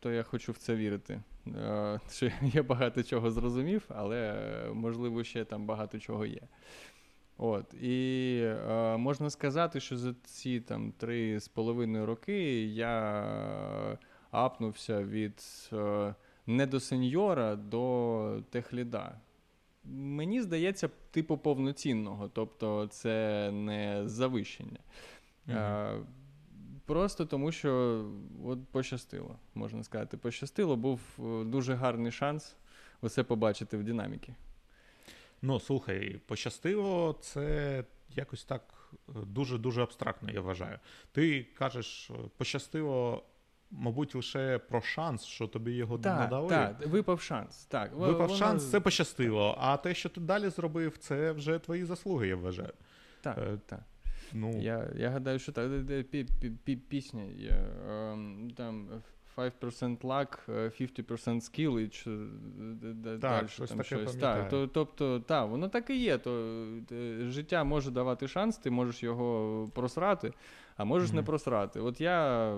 То 0.00 0.10
я 0.12 0.22
хочу 0.22 0.52
в 0.52 0.56
це 0.56 0.76
вірити. 0.76 1.22
А, 1.64 1.98
що 2.10 2.30
Я 2.42 2.62
багато 2.62 3.02
чого 3.02 3.30
зрозумів, 3.30 3.84
але 3.88 4.52
можливо 4.72 5.24
ще 5.24 5.44
там 5.44 5.66
багато 5.66 5.98
чого 5.98 6.26
є. 6.26 6.40
От, 7.38 7.74
І 7.74 8.40
е, 8.44 8.96
можна 8.96 9.30
сказати, 9.30 9.80
що 9.80 9.96
за 9.96 10.14
ці 10.24 10.60
там 10.60 10.92
три 10.92 11.40
з 11.40 11.48
половиною 11.48 12.06
роки 12.06 12.66
я 12.66 13.98
апнувся 14.30 15.02
від 15.02 15.42
е, 15.72 16.14
не 16.48 16.66
до 16.66 16.80
сеньора 16.80 17.56
до 17.56 18.42
техліда 18.50 19.20
мені 19.90 20.42
здається, 20.42 20.90
типу 21.10 21.38
повноцінного, 21.38 22.28
тобто 22.28 22.86
це 22.86 23.50
не 23.52 24.02
завищення. 24.08 24.78
Mm-hmm. 25.48 26.02
Просто 26.86 27.26
тому, 27.26 27.52
що 27.52 28.04
от 28.44 28.58
пощастило, 28.68 29.36
можна 29.54 29.84
сказати, 29.84 30.16
пощастило, 30.16 30.76
був 30.76 31.00
е, 31.18 31.44
дуже 31.44 31.74
гарний 31.74 32.12
шанс 32.12 32.56
усе 33.00 33.22
побачити 33.22 33.76
в 33.76 33.84
динаміки. 33.84 34.34
Ну, 35.42 35.60
слухай, 35.60 36.20
пощастило, 36.26 37.18
це 37.20 37.84
якось 38.16 38.44
так 38.44 38.94
дуже-дуже 39.08 39.82
абстрактно, 39.82 40.30
я 40.30 40.40
вважаю. 40.40 40.78
Ти 41.12 41.46
кажеш, 41.54 42.10
пощастило 42.36 43.22
мабуть, 43.70 44.14
лише 44.14 44.58
про 44.58 44.80
шанс, 44.80 45.24
що 45.24 45.46
тобі 45.46 45.72
його 45.72 45.98
так, 45.98 46.18
надали. 46.18 46.48
Так, 46.48 46.86
випав 46.86 47.20
шанс. 47.20 47.64
Так, 47.64 47.92
Випав 47.94 48.26
Вона... 48.26 48.38
шанс, 48.38 48.70
це 48.70 48.80
пощастило. 48.80 49.58
А 49.60 49.76
те, 49.76 49.94
що 49.94 50.08
ти 50.08 50.20
далі 50.20 50.48
зробив, 50.48 50.98
це 50.98 51.32
вже 51.32 51.58
твої 51.58 51.84
заслуги, 51.84 52.28
я 52.28 52.36
вважаю. 52.36 52.72
Так, 53.20 53.38
е, 53.38 53.58
так. 53.66 53.80
Ну... 54.32 54.60
Я 54.62 54.88
я 54.96 55.10
гадаю, 55.10 55.38
що 55.38 55.52
так. 55.52 55.70
Пісня 56.88 57.22
є. 57.22 57.64
Там 58.56 58.88
5% 59.38 59.98
luck, 59.98 60.38
50% 60.48 61.40
skill 61.40 61.80
і 61.80 61.88
чи, 61.88 62.10
так, 63.04 63.18
далі 63.18 63.48
щось 63.48 63.70
там 63.70 63.82
щось. 63.82 64.16
Так, 64.16 64.48
то, 64.48 64.66
Тобто, 64.66 65.20
так, 65.20 65.48
воно 65.48 65.68
так 65.68 65.90
і 65.90 65.96
є. 65.96 66.18
То, 66.18 66.64
е, 66.92 67.30
Життя 67.30 67.64
може 67.64 67.90
давати 67.90 68.28
шанс, 68.28 68.58
ти 68.58 68.70
можеш 68.70 69.02
його 69.02 69.70
просрати, 69.74 70.32
а 70.76 70.84
можеш 70.84 71.10
mm-hmm. 71.10 71.14
не 71.14 71.22
просрати. 71.22 71.80
От 71.80 72.00
я 72.00 72.52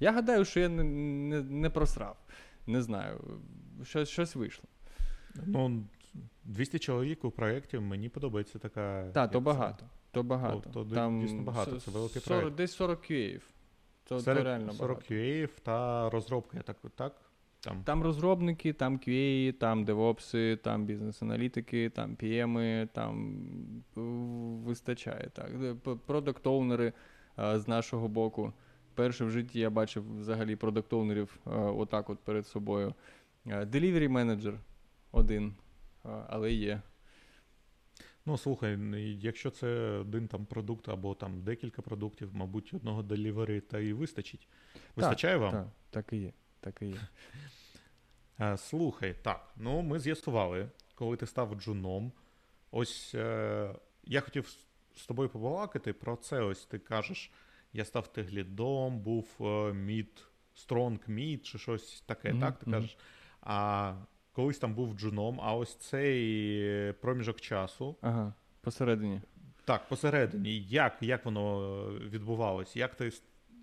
я 0.00 0.12
гадаю, 0.12 0.44
що 0.44 0.60
я 0.60 0.68
не 0.68 0.84
не, 0.84 1.42
не 1.42 1.70
просрав. 1.70 2.16
Не 2.66 2.82
знаю. 2.82 3.20
Щось 3.84 4.08
щось 4.08 4.36
вийшло. 4.36 4.64
Ну, 5.46 5.84
200 6.44 6.78
чоловік 6.78 7.24
у 7.24 7.30
проєкті 7.30 7.78
мені 7.78 8.08
подобається 8.08 8.58
така. 8.58 9.10
Так, 9.14 9.30
то 9.30 9.40
багато. 9.40 9.86
То 10.10 10.22
багато. 10.22 10.70
То, 10.70 10.84
то 10.84 10.94
Там 10.94 11.20
дійсно 11.20 11.42
багато, 11.42 11.80
це 11.80 11.90
великий 11.90 12.22
40, 12.22 12.40
проєкт. 12.40 12.56
Десь 12.56 12.72
40 12.72 13.10
QA. 13.10 13.40
То, 14.04 14.20
40, 14.20 14.38
то 14.38 14.44
реально 14.44 14.72
40 14.72 14.90
багато. 14.90 15.14
QA 15.14 15.48
та 15.62 16.10
розробка, 16.10 16.58
так? 16.58 16.76
так? 16.94 17.14
Там 17.60 17.82
Там 17.84 18.02
розробники, 18.02 18.72
там 18.72 18.98
QA, 18.98 19.52
там 19.52 19.84
девопси, 19.84 20.56
там 20.56 20.84
бізнес-аналітики, 20.84 21.90
там 21.90 22.16
PM, 22.16 22.88
там 22.92 23.36
вистачає. 24.64 25.30
так. 25.32 25.50
Продакт-оунери 26.06 26.92
з 27.36 27.68
нашого 27.68 28.08
боку. 28.08 28.52
Перше 28.94 29.24
в 29.24 29.30
житті 29.30 29.60
я 29.60 29.70
бачив 29.70 30.20
взагалі 30.20 30.56
продуктовнерів 30.56 31.38
е, 31.46 31.50
отак 31.50 32.10
от 32.10 32.18
перед 32.18 32.46
собою. 32.46 32.94
Delivery 33.46 34.08
менеджер 34.08 34.54
один, 35.12 35.54
е, 36.04 36.08
але 36.28 36.52
є. 36.52 36.82
Ну, 38.26 38.38
слухай, 38.38 38.78
якщо 39.20 39.50
це 39.50 39.68
один 40.00 40.28
там 40.28 40.46
продукт 40.46 40.88
або 40.88 41.14
там 41.14 41.42
декілька 41.42 41.82
продуктів, 41.82 42.30
мабуть, 42.34 42.74
одного 42.74 43.02
делівері 43.02 43.60
та 43.60 43.78
і 43.78 43.92
вистачить. 43.92 44.48
Вистачає 44.96 45.34
так, 45.34 45.42
вам? 45.42 45.52
Так, 45.52 45.68
так 45.90 46.12
і 46.12 46.16
є. 46.16 46.32
так 46.60 46.82
і 46.82 46.86
є. 46.86 47.00
Е, 48.40 48.56
слухай, 48.56 49.14
так, 49.22 49.52
ну 49.56 49.82
ми 49.82 49.98
з'ясували, 49.98 50.68
коли 50.94 51.16
ти 51.16 51.26
став 51.26 51.54
джуном. 51.54 52.12
Ось 52.70 53.14
е, 53.14 53.74
я 54.04 54.20
хотів 54.20 54.48
з 54.96 55.06
тобою 55.06 55.28
побалакати 55.28 55.92
про 55.92 56.16
це. 56.16 56.40
Ось 56.40 56.66
ти 56.66 56.78
кажеш 56.78 57.30
я 57.74 57.84
став 57.84 58.12
теглідом, 58.12 59.00
був 59.00 59.40
мід, 59.74 60.24
стронг 60.54 61.00
мід 61.06 61.46
чи 61.46 61.58
щось 61.58 62.00
таке, 62.00 62.32
mm-hmm. 62.32 62.40
так 62.40 62.58
ти 62.58 62.70
кажеш. 62.70 62.98
А 63.40 63.94
колись 64.32 64.58
там 64.58 64.74
був 64.74 64.98
джуном, 64.98 65.40
а 65.42 65.54
ось 65.54 65.76
цей 65.76 66.92
проміжок 66.92 67.40
часу. 67.40 67.96
Ага, 68.00 68.34
посередині. 68.60 69.20
Так, 69.64 69.88
посередині. 69.88 70.60
Як 70.60 70.96
як 71.00 71.24
воно 71.24 71.84
відбувалось? 71.90 72.76
Як 72.76 72.94
ти 72.94 73.12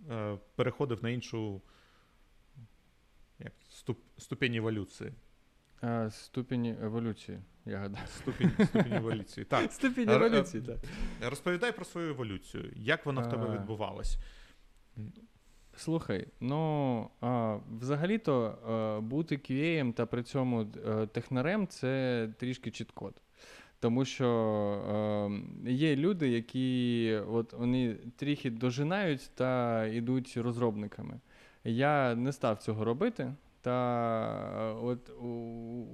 е, 0.09 0.37
переходив 0.55 1.03
на 1.03 1.09
іншу 1.09 1.61
як, 3.39 3.53
ступ, 3.69 3.99
ступінь 4.17 4.55
еволюції? 4.55 5.13
А, 5.81 6.09
Ступінь 6.09 6.65
еволюції, 6.65 7.39
я 7.65 7.77
гадаю. 7.77 8.07
Ступінь, 8.07 8.51
ступінь 8.65 8.93
еволюції. 8.93 9.45
Так. 9.45 9.71
Ступінь 9.73 10.09
еволюції, 10.09 10.63
так. 10.63 10.77
Розповідай 11.29 11.71
про 11.71 11.85
свою 11.85 12.09
еволюцію. 12.09 12.71
Як 12.75 13.05
вона 13.05 13.21
в 13.21 13.29
тебе 13.29 13.53
відбувалась? 13.53 14.17
Слухай, 15.75 16.27
ну 16.39 17.09
а, 17.21 17.57
взагалі-то 17.79 18.43
а, 18.43 19.01
бути 19.01 19.35
QA 19.35 19.93
та 19.93 20.05
при 20.05 20.23
цьому 20.23 20.67
а, 20.85 21.05
технарем 21.05 21.67
це 21.67 22.29
трішки 22.37 22.71
чіткод. 22.71 23.13
Тому 23.81 24.05
що 24.05 24.27
е, 25.65 25.71
є 25.71 25.95
люди, 25.95 26.29
які 26.29 27.15
от 27.29 27.53
вони 27.53 27.95
трохи 28.15 28.49
дожинають 28.49 29.31
та 29.35 29.85
йдуть 29.85 30.37
розробниками. 30.37 31.19
Я 31.63 32.15
не 32.15 32.31
став 32.31 32.57
цього 32.57 32.85
робити. 32.85 33.33
Та 33.61 34.75
от 34.81 35.11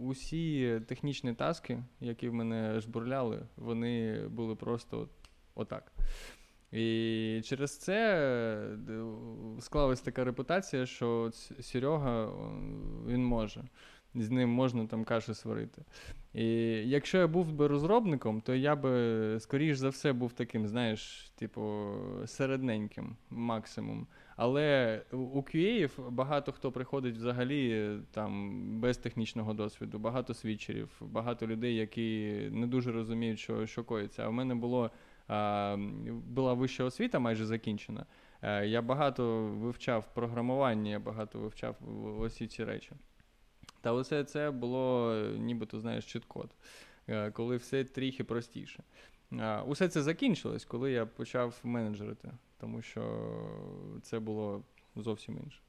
усі 0.01 0.79
технічні 0.88 1.33
таски, 1.33 1.83
які 2.00 2.29
в 2.29 2.33
мене 2.33 2.79
жбурляли, 2.79 3.45
вони 3.55 4.21
були 4.27 4.55
просто 4.55 5.00
от, 5.00 5.09
отак. 5.55 5.91
І 6.71 7.41
через 7.43 7.77
це 7.77 8.19
е, 8.89 9.03
склалась 9.59 10.01
така 10.01 10.24
репутація, 10.24 10.86
що 10.86 11.31
Серега 11.62 12.31
він 13.07 13.25
може. 13.25 13.63
З 14.16 14.32
ним 14.32 14.50
можна 14.50 14.88
там 14.88 15.04
каші 15.04 15.34
сварити. 15.34 15.82
І 16.34 16.46
якщо 16.90 17.18
я 17.18 17.28
був 17.28 17.54
би 17.54 17.68
розробником, 17.68 18.42
то 18.42 18.56
я 18.56 18.76
би, 18.76 19.36
скоріш 19.40 19.78
за 19.78 19.90
все, 19.90 20.14
був 20.14 20.34
таким, 20.34 20.68
знаєш, 20.68 21.32
типу, 21.36 21.92
середненьким 22.26 23.16
максимум. 23.30 24.08
Але 24.36 25.02
у 25.12 25.42
QA 25.42 25.90
багато 26.10 26.52
хто 26.52 26.72
приходить 26.72 27.16
взагалі 27.16 27.92
там 28.12 28.62
без 28.80 28.98
технічного 28.98 29.54
досвіду, 29.54 30.00
багато 30.00 30.34
свідчерів, 30.34 30.90
багато 31.02 31.48
людей, 31.48 31.76
які 31.76 32.40
не 32.52 32.68
дуже 32.68 32.92
розуміють, 32.92 33.40
що 33.40 33.66
що 33.66 33.84
коїться. 33.84 34.24
А 34.24 34.30
в 34.30 34.34
мене 34.34 34.56
було 34.56 34.92
а, 35.28 35.76
була 36.28 36.54
вища 36.54 36.84
освіта, 36.84 37.20
майже 37.20 37.46
закінчена. 37.46 38.06
Я 38.64 38.82
багато 38.82 39.44
вивчав 39.46 40.14
програмування, 40.14 40.92
я 40.92 41.00
багато 41.00 41.40
вивчав 41.40 41.76
усі 42.20 42.48
ці 42.48 42.64
речі. 42.64 42.92
Та 43.81 43.93
усе 43.93 44.24
це 44.24 44.51
було 44.51 45.13
нібито, 45.38 45.79
знаєш, 45.79 46.05
чіткод, 46.05 46.50
коли 47.34 47.57
все 47.57 47.84
трохи 47.84 48.24
простіше. 48.24 48.84
Усе 49.65 49.89
це 49.89 50.01
закінчилось, 50.01 50.65
коли 50.65 50.91
я 50.91 51.05
почав 51.05 51.60
менеджерити, 51.63 52.31
тому 52.60 52.81
що 52.81 53.31
це 54.01 54.19
було 54.19 54.63
зовсім 54.96 55.39
інше. 55.43 55.60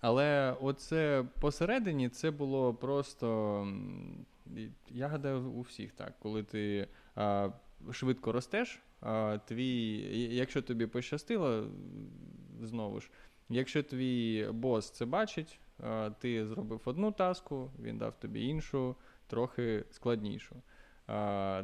Але 0.00 0.56
оце 0.60 1.24
посередині 1.40 2.08
це 2.08 2.30
було 2.30 2.74
просто, 2.74 3.68
я 4.90 5.08
гадаю, 5.08 5.42
у 5.42 5.60
всіх 5.60 5.92
так, 5.92 6.14
коли 6.18 6.42
ти 6.42 6.88
а, 7.14 7.50
швидко 7.92 8.32
ростеш, 8.32 8.80
а, 9.00 9.38
твій, 9.46 9.98
якщо 10.34 10.62
тобі 10.62 10.86
пощастило, 10.86 11.66
знову 12.62 13.00
ж, 13.00 13.10
якщо 13.48 13.82
твій 13.82 14.48
бос 14.52 14.90
це 14.90 15.04
бачить, 15.04 15.58
ти 16.18 16.46
зробив 16.46 16.80
одну 16.84 17.12
таску, 17.12 17.70
він 17.82 17.98
дав 17.98 18.18
тобі 18.18 18.46
іншу, 18.46 18.96
трохи 19.26 19.84
складнішу. 19.90 20.56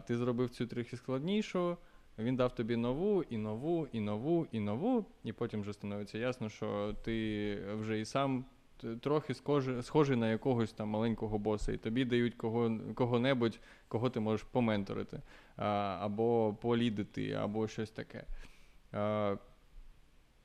Ти 0.06 0.16
зробив 0.16 0.50
цю 0.50 0.66
трохи 0.66 0.96
складнішу, 0.96 1.76
він 2.18 2.36
дав 2.36 2.54
тобі 2.54 2.76
нову, 2.76 3.22
і 3.22 3.36
нову, 3.36 3.86
і 3.92 4.00
нову, 4.00 4.46
і 4.52 4.60
нову, 4.60 5.06
і 5.24 5.32
потім 5.32 5.60
вже 5.60 5.72
становиться 5.72 6.18
ясно, 6.18 6.48
що 6.48 6.94
ти 7.04 7.58
вже 7.74 8.00
і 8.00 8.04
сам 8.04 8.44
трохи 9.00 9.34
схожий, 9.82 10.16
на 10.16 10.30
якогось 10.30 10.72
там 10.72 10.88
маленького 10.88 11.38
боса, 11.38 11.72
і 11.72 11.76
тобі 11.76 12.04
дають 12.04 12.34
кого, 12.34 12.78
кого-небудь, 12.94 13.60
кого 13.88 14.10
ти 14.10 14.20
можеш 14.20 14.42
поменторити, 14.42 15.20
або 15.56 16.54
полідити, 16.60 17.32
або 17.32 17.68
щось 17.68 17.90
таке. 17.90 18.24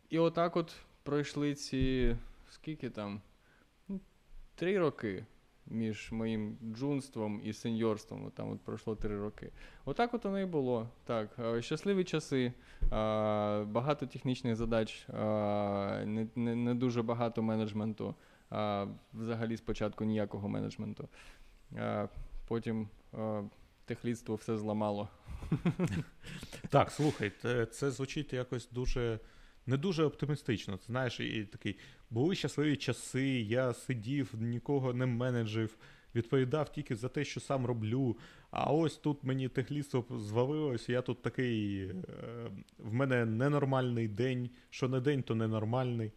І 0.10 0.19
отак 0.19 0.58
от 0.58 0.75
пройшли 1.03 1.56
ці 1.56 2.15
скільки 2.49 2.89
там? 2.89 3.21
Три 4.57 4.79
роки 4.79 5.25
між 5.67 6.11
моїм 6.11 6.57
джунством 6.63 7.41
і 7.43 7.53
сеньорством. 7.53 8.31
Там 8.35 8.51
от 8.51 8.61
пройшло 8.61 8.95
три 8.95 9.19
роки. 9.19 9.51
Отак 9.85 10.13
от 10.13 10.25
воно 10.25 10.39
і 10.39 10.45
було. 10.45 10.89
Так, 11.05 11.39
щасливі 11.59 12.03
часи, 12.03 12.53
багато 13.65 14.05
технічних 14.05 14.55
задач, 14.55 15.05
не, 15.09 16.27
не, 16.35 16.55
не 16.55 16.75
дуже 16.75 17.01
багато 17.01 17.41
менеджменту. 17.43 18.15
Взагалі 19.13 19.57
спочатку 19.57 20.03
ніякого 20.03 20.49
менеджменту. 20.49 21.09
Потім 22.47 22.87
техлідство 23.85 24.35
все 24.35 24.57
зламало. 24.57 25.09
Так, 26.69 26.91
слухай, 26.91 27.31
це 27.71 27.91
звучить 27.91 28.33
якось 28.33 28.69
дуже. 28.71 29.19
Не 29.67 29.77
дуже 29.77 30.03
оптимістично. 30.03 30.77
Ти 30.77 30.84
знаєш, 30.88 31.19
і 31.19 31.43
такий 31.43 31.77
були 32.10 32.36
щасливі 32.36 32.75
часи, 32.75 33.27
я 33.41 33.73
сидів, 33.73 34.34
нікого 34.39 34.93
не 34.93 35.06
менеджив, 35.06 35.77
відповідав 36.15 36.71
тільки 36.71 36.95
за 36.95 37.10
те, 37.10 37.23
що 37.23 37.39
сам 37.39 37.65
роблю. 37.65 38.17
А 38.51 38.71
ось 38.71 38.97
тут 38.97 39.23
мені 39.23 39.49
техлісто 39.49 40.06
звалилось, 40.10 40.89
я 40.89 41.01
тут 41.01 41.21
такий. 41.21 41.82
Е, 41.82 41.93
в 42.77 42.93
мене 42.93 43.25
ненормальний 43.25 44.08
день. 44.08 44.49
Що 44.69 44.88
не 44.88 44.99
день, 44.99 45.23
то 45.23 45.36
ненормальний. 45.36 46.12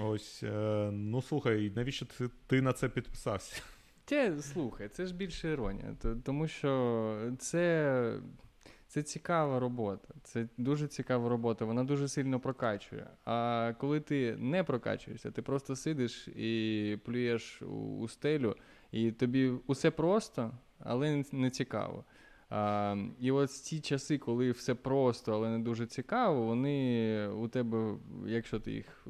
Ось, 0.00 0.42
е, 0.42 0.90
ну 0.92 1.22
слухай, 1.22 1.72
навіщо 1.76 2.06
ти, 2.06 2.30
ти 2.46 2.62
на 2.62 2.72
це 2.72 2.88
підписався? 2.88 3.62
Це, 4.04 4.42
слухай, 4.42 4.88
це 4.88 5.06
ж 5.06 5.14
більше 5.14 5.50
іронія, 5.50 5.94
тому 6.24 6.48
що 6.48 7.32
це. 7.38 8.20
Це 8.92 9.02
цікава 9.02 9.60
робота, 9.60 10.14
це 10.22 10.48
дуже 10.58 10.88
цікава 10.88 11.28
робота, 11.28 11.64
вона 11.64 11.84
дуже 11.84 12.08
сильно 12.08 12.40
прокачує. 12.40 13.06
А 13.24 13.72
коли 13.78 14.00
ти 14.00 14.36
не 14.36 14.64
прокачуєшся, 14.64 15.30
ти 15.30 15.42
просто 15.42 15.76
сидиш 15.76 16.28
і 16.28 16.98
плюєш 17.04 17.62
у 17.62 18.08
стелю, 18.08 18.56
і 18.90 19.12
тобі 19.12 19.52
усе 19.66 19.90
просто, 19.90 20.50
але 20.78 21.24
не 21.32 21.50
цікаво. 21.50 22.04
А, 22.50 22.96
І 23.20 23.30
от 23.30 23.50
ці 23.50 23.80
часи, 23.80 24.18
коли 24.18 24.50
все 24.50 24.74
просто, 24.74 25.32
але 25.32 25.50
не 25.50 25.58
дуже 25.58 25.86
цікаво, 25.86 26.46
вони 26.46 27.28
у 27.28 27.48
тебе, 27.48 27.96
якщо 28.26 28.60
ти 28.60 28.72
їх 28.72 29.06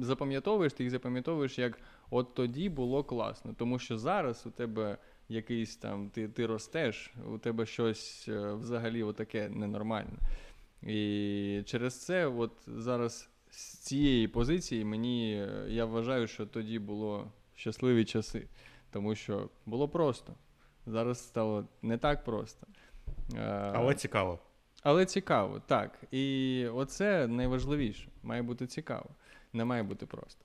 запам'ятовуєш, 0.00 0.72
ти 0.72 0.82
їх 0.84 0.90
запам'ятовуєш, 0.90 1.58
як 1.58 1.78
от 2.10 2.34
тоді 2.34 2.68
було 2.68 3.04
класно. 3.04 3.54
Тому 3.58 3.78
що 3.78 3.98
зараз 3.98 4.46
у 4.46 4.50
тебе 4.50 4.98
якийсь 5.30 5.76
там, 5.76 6.10
ти 6.10 6.28
ти 6.28 6.46
ростеш, 6.46 7.14
у 7.26 7.38
тебе 7.38 7.66
щось 7.66 8.28
е, 8.28 8.52
взагалі 8.52 9.02
отаке 9.02 9.48
ненормальне. 9.48 10.18
І 10.82 11.62
через 11.66 12.04
це, 12.04 12.26
от 12.26 12.52
зараз 12.66 13.28
з 13.50 13.78
цієї 13.78 14.28
позиції, 14.28 14.84
мені 14.84 15.34
е, 15.34 15.66
я 15.68 15.84
вважаю, 15.84 16.26
що 16.26 16.46
тоді 16.46 16.78
було 16.78 17.32
щасливі 17.54 18.04
часи, 18.04 18.46
тому 18.90 19.14
що 19.14 19.48
було 19.66 19.88
просто. 19.88 20.34
Зараз 20.86 21.18
стало 21.18 21.68
не 21.82 21.98
так 21.98 22.24
просто. 22.24 22.66
Е, 23.34 23.72
Але 23.74 23.94
цікаво. 23.94 24.38
Але 24.82 25.06
цікаво, 25.06 25.62
так. 25.66 25.98
І 26.10 26.66
оце 26.74 27.26
найважливіше. 27.26 28.08
Має 28.22 28.42
бути 28.42 28.66
цікаво. 28.66 29.10
Не 29.52 29.64
має 29.64 29.82
бути 29.82 30.06
просто. 30.06 30.44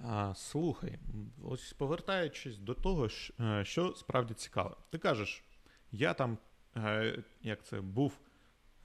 А, 0.00 0.34
Слухай, 0.34 0.98
ось 1.44 1.72
повертаючись 1.72 2.58
до 2.58 2.74
того, 2.74 3.08
е, 3.40 3.64
що 3.64 3.94
справді 3.94 4.34
цікаве. 4.34 4.76
Ти 4.90 4.98
кажеш, 4.98 5.44
я 5.92 6.14
там, 6.14 6.38
е, 6.76 7.22
як 7.42 7.64
це, 7.64 7.80
був 7.80 8.18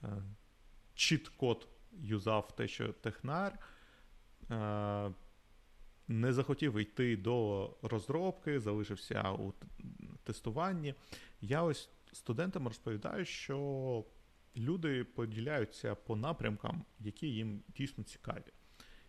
е, 0.02 0.08
чіт-код 0.94 1.68
юзав 1.92 2.56
те, 2.56 2.68
що 2.68 2.92
технар, 2.92 3.58
не 6.08 6.32
захотів 6.32 6.78
йти 6.78 7.16
до 7.16 7.70
розробки, 7.82 8.60
залишився 8.60 9.32
у 9.32 9.54
тестуванні. 10.24 10.94
Я 11.40 11.62
ось 11.62 11.90
студентам 12.12 12.68
розповідаю, 12.68 13.24
що 13.24 14.04
люди 14.56 15.04
поділяються 15.04 15.94
по 15.94 16.16
напрямкам, 16.16 16.84
які 17.00 17.26
їм 17.26 17.62
дійсно 17.76 18.04
цікаві. 18.04 18.52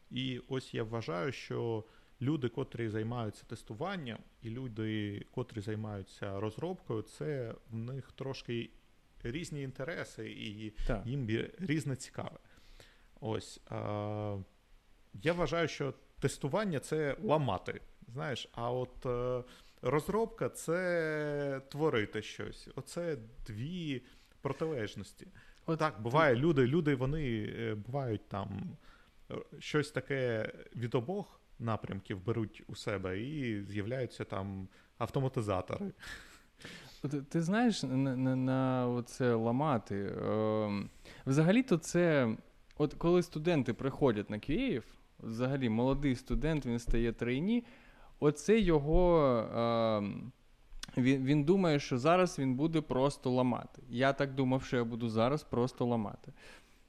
І 0.09 0.41
ось 0.47 0.73
я 0.73 0.83
вважаю, 0.83 1.31
що 1.31 1.83
люди, 2.21 2.49
котрі 2.49 2.89
займаються 2.89 3.43
тестуванням, 3.47 4.19
і 4.41 4.49
люди, 4.49 5.19
котрі 5.31 5.61
займаються 5.61 6.39
розробкою, 6.39 7.01
це 7.01 7.55
в 7.69 7.75
них 7.75 8.11
трошки 8.11 8.69
різні 9.23 9.61
інтереси, 9.61 10.31
і 10.31 10.73
так. 10.87 11.05
їм 11.05 11.27
різне 11.59 11.95
цікаве. 11.95 12.37
Ось. 13.19 13.61
А, 13.69 14.37
я 15.13 15.33
вважаю, 15.33 15.67
що 15.67 15.93
тестування 16.19 16.79
це 16.79 17.17
ламати. 17.23 17.81
Знаєш, 18.07 18.49
а 18.51 18.71
от 18.71 19.05
е, 19.05 19.43
розробка 19.81 20.49
це 20.49 21.61
творити 21.69 22.21
щось. 22.21 22.69
Оце 22.75 23.17
дві 23.47 24.01
протилежності. 24.41 25.27
От 25.65 25.79
так, 25.79 26.01
буває, 26.01 26.35
люди, 26.35 26.67
люди 26.67 26.95
вони 26.95 27.53
е, 27.59 27.75
бувають 27.75 28.29
там 28.29 28.77
щось 29.59 29.91
таке 29.91 30.51
від 30.75 30.95
обох 30.95 31.39
напрямків 31.59 32.25
беруть 32.25 32.63
у 32.67 32.75
себе 32.75 33.21
і 33.21 33.63
з'являються 33.63 34.23
там 34.23 34.67
автоматизатори. 34.97 35.91
От, 37.03 37.29
ти 37.29 37.41
знаєш, 37.41 37.83
на, 37.83 38.15
на, 38.15 38.35
на 38.35 38.87
оце 38.87 39.33
ламати. 39.33 39.95
Е, 39.95 40.83
взагалі-то 41.25 41.77
це, 41.77 42.35
от 42.77 42.93
коли 42.93 43.23
студенти 43.23 43.73
приходять 43.73 44.29
на 44.29 44.39
Київ, 44.39 44.83
взагалі 45.19 45.69
молодий 45.69 46.15
студент, 46.15 46.65
він 46.65 46.79
стає 46.79 47.13
трейні, 47.13 47.65
оце 48.19 48.59
його. 48.59 49.27
Е, 49.55 50.31
він 50.97 51.25
він 51.25 51.43
думає, 51.43 51.79
що 51.79 51.97
зараз 51.97 52.39
він 52.39 52.55
буде 52.55 52.81
просто 52.81 53.31
ламати. 53.31 53.81
Я 53.89 54.13
так 54.13 54.35
думав, 54.35 54.63
що 54.63 54.77
я 54.77 54.83
буду 54.83 55.09
зараз 55.09 55.43
просто 55.43 55.85
ламати. 55.85 56.33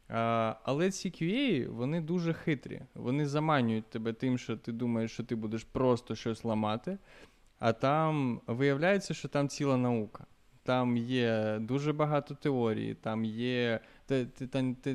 Але 0.08 0.90
ці 0.90 1.10
QA, 1.10 1.68
вони 1.68 2.00
дуже 2.00 2.32
хитрі. 2.32 2.82
Вони 2.94 3.26
заманюють 3.26 3.90
тебе 3.90 4.12
тим, 4.12 4.38
що 4.38 4.56
ти 4.56 4.72
думаєш, 4.72 5.12
що 5.12 5.24
ти 5.24 5.34
будеш 5.34 5.64
просто 5.64 6.14
щось 6.14 6.44
ламати, 6.44 6.98
а 7.58 7.72
там 7.72 8.40
виявляється, 8.46 9.14
що 9.14 9.28
там 9.28 9.48
ціла 9.48 9.76
наука. 9.76 10.26
Там 10.62 10.96
є 10.96 11.58
дуже 11.60 11.92
багато 11.92 12.34
теорії, 12.34 12.94
там 12.94 13.24
є. 13.24 13.80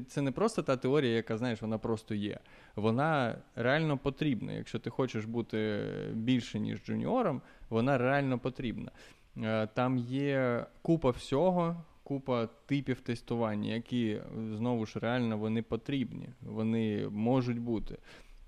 Це 0.07 0.21
не 0.21 0.31
просто 0.31 0.63
та 0.63 0.77
теорія, 0.77 1.15
яка, 1.15 1.37
знаєш, 1.37 1.61
вона 1.61 1.77
просто 1.77 2.15
є. 2.15 2.39
Вона 2.75 3.35
реально 3.55 3.97
потрібна. 3.97 4.53
Якщо 4.53 4.79
ти 4.79 4.89
хочеш 4.89 5.25
бути 5.25 5.83
більше, 6.13 6.59
ніж 6.59 6.83
джуніором, 6.83 7.41
вона 7.69 7.97
реально 7.97 8.39
потрібна. 8.39 8.91
Е, 9.37 9.67
там 9.67 9.97
є 9.97 10.65
купа 10.81 11.09
всього, 11.09 11.83
купа 12.11 12.47
типів 12.65 13.01
тестування, 13.01 13.73
які 13.73 14.21
знову 14.55 14.85
ж 14.85 14.99
реально 14.99 15.37
вони 15.37 15.61
потрібні, 15.61 16.29
вони 16.41 17.09
можуть 17.09 17.59
бути. 17.59 17.97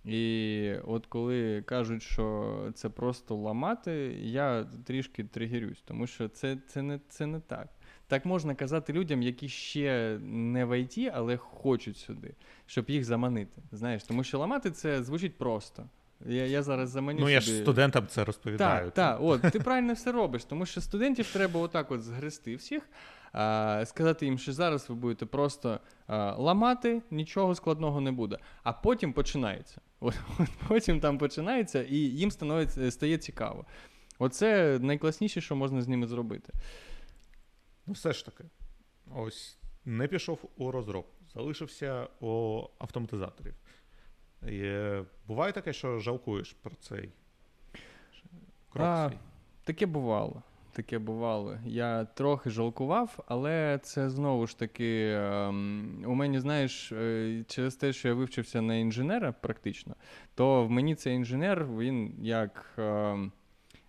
І 0.06 0.74
от 0.86 1.06
коли 1.06 1.62
кажуть, 1.62 2.04
що 2.04 2.56
це 2.74 2.90
просто 2.90 3.36
ламати, 3.36 3.92
я 4.22 4.64
трішки 4.86 5.24
тригерюсь, 5.24 5.82
тому 5.86 6.08
що 6.08 6.30
це 6.30 6.58
це, 6.68 6.82
не 6.82 7.00
це 7.10 7.26
не 7.26 7.40
так. 7.40 7.70
Так 8.08 8.26
можна 8.26 8.56
казати 8.56 8.94
людям, 8.94 9.22
які 9.22 9.50
ще 9.50 10.20
не 10.24 10.66
в 10.66 10.80
ІТ, 10.80 11.12
але 11.14 11.38
хочуть 11.38 11.98
сюди, 11.98 12.36
щоб 12.66 12.90
їх 12.90 13.04
заманити. 13.04 13.62
Знаєш, 13.72 14.04
тому 14.04 14.24
що 14.24 14.40
ламати 14.40 14.72
це 14.72 15.04
звучить 15.04 15.38
просто. 15.38 15.90
Я 16.26 16.46
я 16.46 16.64
зараз 16.64 16.90
заманю 16.90 17.20
Ну, 17.20 17.26
собі... 17.26 17.34
я 17.34 17.42
ж 17.42 17.58
студентам 17.58 18.08
це 18.08 18.26
розповідаю. 18.26 18.86
Так, 18.86 18.94
так, 18.94 19.18
от, 19.22 19.42
ти 19.42 19.60
правильно 19.60 19.94
все 19.94 20.12
робиш, 20.12 20.46
тому 20.46 20.66
що 20.66 20.82
студентів 20.82 21.34
треба 21.34 21.60
отак 21.60 21.92
от 21.92 22.02
згрести 22.02 22.56
всіх, 22.56 22.90
сказати 23.86 24.26
їм, 24.26 24.38
що 24.38 24.54
зараз 24.54 24.90
ви 24.90 24.96
будете 24.96 25.26
просто 25.26 25.80
ламати, 26.38 27.02
нічого 27.12 27.56
складного 27.56 28.02
не 28.02 28.12
буде. 28.12 28.38
А 28.64 28.74
потім 28.74 29.14
починається. 29.14 29.82
От, 30.00 30.16
от 30.40 30.50
Потім 30.68 31.00
там 31.00 31.18
починається, 31.18 31.84
і 31.84 31.96
їм 31.96 32.32
стає 32.90 33.18
цікаво. 33.18 33.66
Оце 34.20 34.80
найкласніше, 34.80 35.42
що 35.42 35.56
можна 35.56 35.82
з 35.82 35.88
ними 35.88 36.08
зробити. 36.08 36.54
Ну, 37.86 37.94
все 37.94 38.14
ж 38.14 38.26
таки, 38.26 38.44
ось 39.16 39.58
не 39.86 40.08
пішов 40.08 40.40
у 40.58 40.72
розробку, 40.72 41.26
залишився 41.34 42.08
у 42.20 42.64
автоматизаторів. 42.80 43.54
І 44.48 44.74
Буває 45.28 45.52
таке, 45.52 45.74
що 45.74 46.00
жалкуєш 46.00 46.54
про 46.54 46.72
цей 46.76 47.10
крок 48.70 48.86
а. 48.86 49.12
Таке 49.64 49.86
бувало. 49.86 50.44
Таке 50.74 51.00
бувало. 51.00 51.58
Я 51.66 52.06
трохи 52.06 52.50
жалкував, 52.50 53.20
але 53.28 53.80
це 53.84 54.10
знову 54.10 54.48
ж 54.48 54.60
таки 54.60 55.12
ем, 55.12 56.04
у 56.08 56.14
мене, 56.14 56.42
знаєш, 56.42 56.92
е, 56.92 57.44
через 57.48 57.76
те, 57.76 57.94
що 57.94 58.08
я 58.08 58.14
вивчився 58.14 58.62
на 58.62 58.76
інженера 58.76 59.32
практично, 59.32 59.96
то 60.36 60.66
в 60.66 60.72
мені 60.72 60.96
цей 60.96 61.16
інженер, 61.16 61.68
він 61.78 62.16
як 62.22 62.74
ем, 62.78 63.32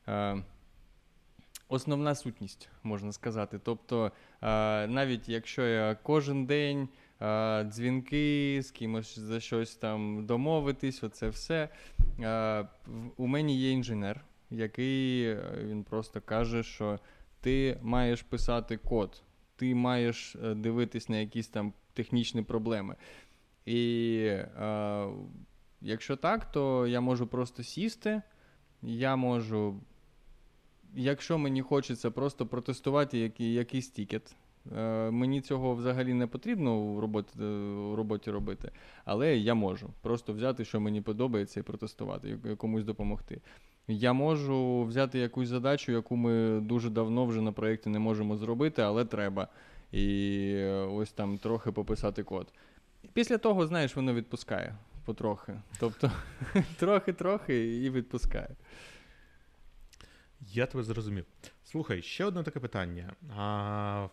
е, 0.09 0.37
основна 1.69 2.15
сутність, 2.15 2.69
можна 2.83 3.13
сказати. 3.13 3.61
Тобто, 3.65 4.13
е, 4.43 4.87
навіть 4.87 5.29
якщо 5.29 5.67
я 5.67 5.95
кожен 6.03 6.47
день 6.47 6.89
дзвінки, 7.65 8.61
з 8.63 8.71
кимось 8.71 9.19
за 9.19 9.41
щось 9.41 9.77
там 9.77 10.27
домовитись, 10.27 11.05
оце 11.05 11.29
все. 11.29 11.69
У 13.17 13.27
мене 13.27 13.53
є 13.53 13.71
інженер, 13.71 14.25
який 14.55 15.25
е, 15.25 15.55
він 15.63 15.85
просто 15.85 16.21
каже, 16.21 16.63
що 16.63 16.99
ти 17.41 17.79
маєш 17.83 18.23
писати 18.23 18.77
код, 18.77 19.23
ти 19.57 19.75
маєш 19.75 20.37
е, 20.37 20.55
дивитись 20.55 21.09
на 21.09 21.17
якісь 21.17 21.49
там 21.49 21.73
технічні 21.93 22.43
проблеми. 22.43 22.97
І 23.67 24.17
е, 24.27 25.07
якщо 25.81 26.17
так, 26.17 26.53
то 26.53 26.87
я 26.87 27.01
можу 27.01 27.27
просто 27.27 27.63
сісти, 27.63 28.23
я 28.83 29.17
можу. 29.17 29.81
Якщо 30.97 31.39
мені 31.39 31.63
хочеться 31.63 32.11
просто 32.11 32.47
протестувати 32.47 33.19
який, 33.19 33.53
якийсь 33.53 33.89
тікет, 33.89 34.37
Е, 34.73 35.11
мені 35.11 35.41
цього 35.41 35.75
взагалі 35.75 36.15
не 36.15 36.27
потрібно 36.27 36.77
у 36.77 37.01
роботі 37.01 37.43
у 37.43 37.97
роботі 37.97 38.31
робити, 38.31 38.71
але 39.05 39.37
я 39.37 39.55
можу 39.55 39.91
просто 40.01 40.33
взяти, 40.33 40.65
що 40.65 40.81
мені 40.81 41.01
подобається, 41.01 41.61
і 41.61 41.63
протестувати, 41.63 42.39
комусь 42.57 42.85
допомогти. 42.85 43.41
Я 43.89 44.13
можу 44.13 44.85
взяти 44.85 45.19
якусь 45.19 45.49
задачу, 45.49 45.93
яку 45.93 46.17
ми 46.17 46.61
дуже 46.61 46.91
давно 46.91 47.27
вже 47.27 47.41
на 47.41 47.53
проєкті 47.53 47.89
не 47.89 47.99
можемо 47.99 48.37
зробити, 48.37 48.83
але 48.83 49.05
треба. 49.05 49.49
І 49.93 50.57
ось 50.91 51.13
там 51.13 51.39
трохи 51.39 51.73
пописати 51.73 52.23
код. 52.23 52.53
Після 53.13 53.39
того, 53.39 53.67
знаєш, 53.67 53.97
воно 53.97 54.15
відпускає 54.15 54.77
потрохи. 55.05 55.61
Тобто 55.81 56.13
трохи-трохи 56.77 57.85
і 57.85 57.91
відпускає. 57.91 58.57
Я 60.41 60.67
тебе 60.67 60.83
зрозумів. 60.83 61.27
Слухай, 61.65 62.03
ще 62.03 62.25
одне 62.25 62.43
таке 62.43 62.61
питання. 62.61 63.13
А 63.37 64.09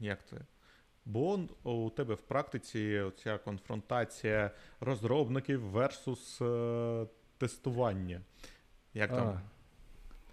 як 0.00 0.26
це? 0.26 0.36
Бо 1.04 1.40
у 1.62 1.90
тебе 1.90 2.14
в 2.14 2.20
практиці 2.22 3.02
ця 3.22 3.38
конфронтація 3.38 4.50
розробників 4.80 5.76
versus 5.76 6.44
е, 6.44 7.06
тестування. 7.38 8.20
Як 8.94 9.10
там? 9.10 9.40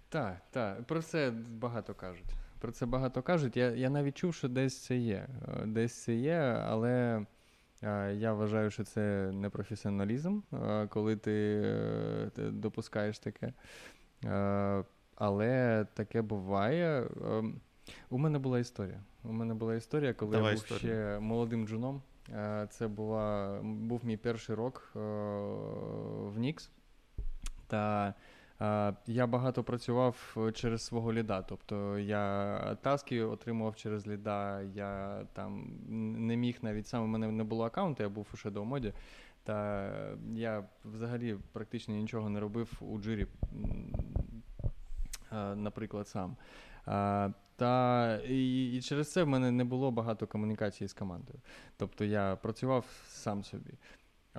Так, 0.08 0.36
так. 0.50 0.84
Про 0.84 1.02
це 1.02 1.32
багато 1.48 1.94
кажуть. 1.94 2.34
Про 2.60 2.72
це 2.72 2.86
багато 2.86 3.22
кажуть. 3.22 3.56
Я 3.56 3.70
я 3.70 3.90
навіть 3.90 4.16
чув, 4.16 4.34
що 4.34 4.48
десь 4.48 4.78
це 4.78 4.96
є. 4.96 5.26
Е, 5.48 5.66
десь 5.66 6.02
це 6.02 6.14
є, 6.14 6.38
але 6.66 7.24
е, 7.82 8.14
я 8.14 8.32
вважаю, 8.32 8.70
що 8.70 8.84
це 8.84 9.30
не 9.32 9.50
професіоналізм, 9.50 10.40
е, 10.52 10.86
коли 10.86 11.16
ти, 11.16 11.62
ти 12.34 12.50
допускаєш 12.50 13.18
таке. 13.18 13.52
Але 15.14 15.86
таке 15.94 16.22
буває. 16.22 17.06
Ем, 17.26 17.60
у 18.10 18.18
мене 18.18 18.38
була 18.38 18.58
історія. 18.58 19.00
У 19.24 19.32
мене 19.32 19.54
була 19.54 19.74
історія, 19.74 20.14
коли 20.14 20.32
Давай 20.32 20.50
я 20.50 20.56
був 20.56 20.64
історію. 20.64 20.94
ще 20.94 21.18
молодим 21.18 21.68
джуном. 21.68 22.02
Це 22.70 22.88
була, 22.88 23.58
був 23.62 24.04
мій 24.04 24.16
перший 24.16 24.54
рок 24.54 24.90
в 24.94 26.38
Нікс. 26.38 26.70
Та 27.66 28.14
я 29.06 29.26
багато 29.26 29.64
працював 29.64 30.36
через 30.54 30.84
свого 30.84 31.12
ліда. 31.12 31.42
Тобто 31.42 31.98
я 31.98 32.58
таски 32.82 33.22
отримував 33.22 33.76
через 33.76 34.06
ліда. 34.06 34.62
Я 34.62 35.22
там 35.32 35.70
не 36.26 36.36
міг 36.36 36.58
навіть 36.62 36.86
сам 36.86 37.04
у 37.04 37.06
мене 37.06 37.30
не 37.30 37.44
було 37.44 37.64
аккаунту, 37.64 38.02
я 38.02 38.08
був 38.08 38.26
у 38.34 38.36
Shadow 38.36 38.64
моді. 38.64 38.92
Та 39.44 39.90
я 40.32 40.64
взагалі 40.84 41.36
практично 41.52 41.94
нічого 41.94 42.28
не 42.28 42.40
робив 42.40 42.72
у 42.80 42.98
джирі, 42.98 43.26
наприклад, 45.54 46.08
сам. 46.08 46.36
Та 47.56 48.16
і, 48.28 48.72
і 48.76 48.82
через 48.82 49.12
це 49.12 49.22
в 49.22 49.28
мене 49.28 49.50
не 49.50 49.64
було 49.64 49.90
багато 49.90 50.26
комунікації 50.26 50.88
з 50.88 50.92
командою. 50.92 51.38
Тобто 51.76 52.04
я 52.04 52.36
працював 52.36 52.84
сам 53.08 53.44
собі. 53.44 53.70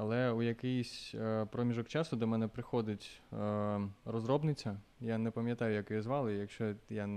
Але 0.02 0.32
у 0.32 0.42
якийсь 0.42 1.16
е, 1.16 1.46
проміжок 1.52 1.88
часу 1.88 2.16
до 2.16 2.28
мене 2.28 2.48
приходить 2.48 3.22
е, 3.34 3.80
розробниця. 4.06 4.78
Я 5.00 5.18
не 5.18 5.32
пам'ятаю, 5.32 5.76
як 5.76 5.92
її 5.92 6.02
звали, 6.02 6.34
якщо 6.34 6.74
я 6.90 7.08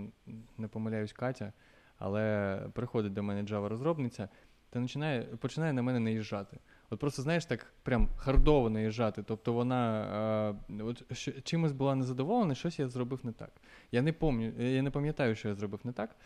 не 0.58 0.68
помиляюсь, 0.68 1.12
Катя, 1.12 1.52
але 1.98 2.58
приходить 2.72 3.12
до 3.12 3.22
мене 3.22 3.42
Java-розробниця 3.42 4.28
та 4.70 4.80
починає 4.80 5.22
починає 5.22 5.72
на 5.72 5.82
мене 5.82 6.00
наїжджати. 6.00 6.58
От 6.90 7.00
просто, 7.00 7.22
знаєш, 7.22 7.44
так 7.44 7.72
прям 7.82 8.08
хардово 8.16 8.70
наїжджати. 8.70 9.22
Тобто 9.22 9.52
вона 9.52 10.60
е, 10.70 10.82
от, 10.82 11.16
що, 11.16 11.32
чимось 11.40 11.72
була 11.72 11.94
незадоволена, 11.94 12.54
щось 12.54 12.78
я 12.78 12.88
зробив 12.88 13.20
не 13.26 13.32
так. 13.32 13.50
Я 13.92 14.02
не 14.02 14.12
помню, 14.12 14.52
я 14.58 14.82
не 14.82 14.90
пам'ятаю, 14.90 15.34
що 15.34 15.48
я 15.48 15.54
зробив 15.54 15.80
не 15.84 15.92
так. 15.92 16.16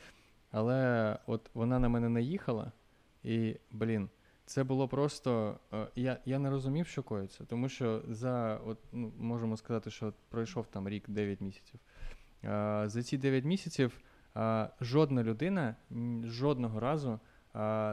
Але 0.50 1.18
от 1.26 1.50
вона 1.54 1.78
на 1.78 1.88
мене 1.88 2.08
наїхала, 2.08 2.72
і, 3.24 3.56
блін, 3.70 4.08
це 4.46 4.64
було 4.64 4.88
просто. 4.88 5.58
Е, 5.72 5.86
я 5.96 6.18
я 6.24 6.38
не 6.38 6.50
розумів, 6.50 6.86
що 6.86 7.02
коїться, 7.02 7.44
тому 7.44 7.68
що 7.68 8.02
за 8.08 8.60
от, 8.66 8.78
ну, 8.92 9.12
можемо 9.18 9.56
сказати, 9.56 9.90
що 9.90 10.12
пройшов 10.28 10.66
там 10.66 10.88
рік 10.88 11.04
9 11.08 11.40
місяців. 11.40 11.80
Е, 12.44 12.82
за 12.86 13.02
ці 13.02 13.18
9 13.18 13.44
місяців 13.44 14.00
е, 14.36 14.68
жодна 14.80 15.22
людина 15.22 15.76
жодного 16.24 16.80
разу 16.80 17.20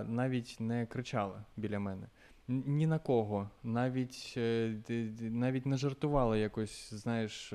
навіть 0.06 0.58
не 0.60 0.86
кричала 0.86 1.44
біля 1.58 1.80
мене. 1.80 2.08
Ні 2.48 2.88
на 2.88 3.00
кого, 3.00 3.50
навіть 3.64 4.34
навіть 5.22 5.66
не 5.66 5.78
жартувала 5.78 6.38
якось, 6.38 6.94
знаєш, 6.94 7.54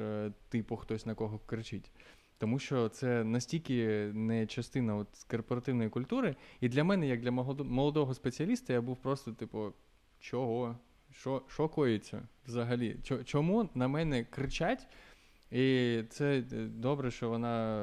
типу 0.48 0.76
хтось 0.76 1.06
на 1.06 1.14
кого 1.14 1.38
кричить. 1.38 1.90
Тому 2.38 2.58
що 2.58 2.88
це 2.88 3.24
настільки 3.24 4.10
не 4.14 4.46
частина 4.46 4.96
от 4.96 5.08
корпоративної 5.30 5.90
культури. 5.90 6.36
І 6.60 6.68
для 6.68 6.84
мене, 6.84 7.06
як 7.06 7.20
для 7.20 7.30
молодого 7.30 8.14
спеціаліста, 8.14 8.72
я 8.72 8.80
був 8.80 8.96
просто, 8.96 9.32
типу, 9.32 9.72
чого? 10.20 10.76
Що 11.10 11.42
що 11.48 11.68
коїться 11.68 12.22
взагалі? 12.46 12.96
Чому 13.24 13.68
на 13.74 13.88
мене 13.88 14.24
кричать? 14.24 14.86
І 15.50 16.02
це 16.10 16.38
е, 16.38 16.42
добре, 16.66 17.10
що 17.10 17.28
вона 17.28 17.80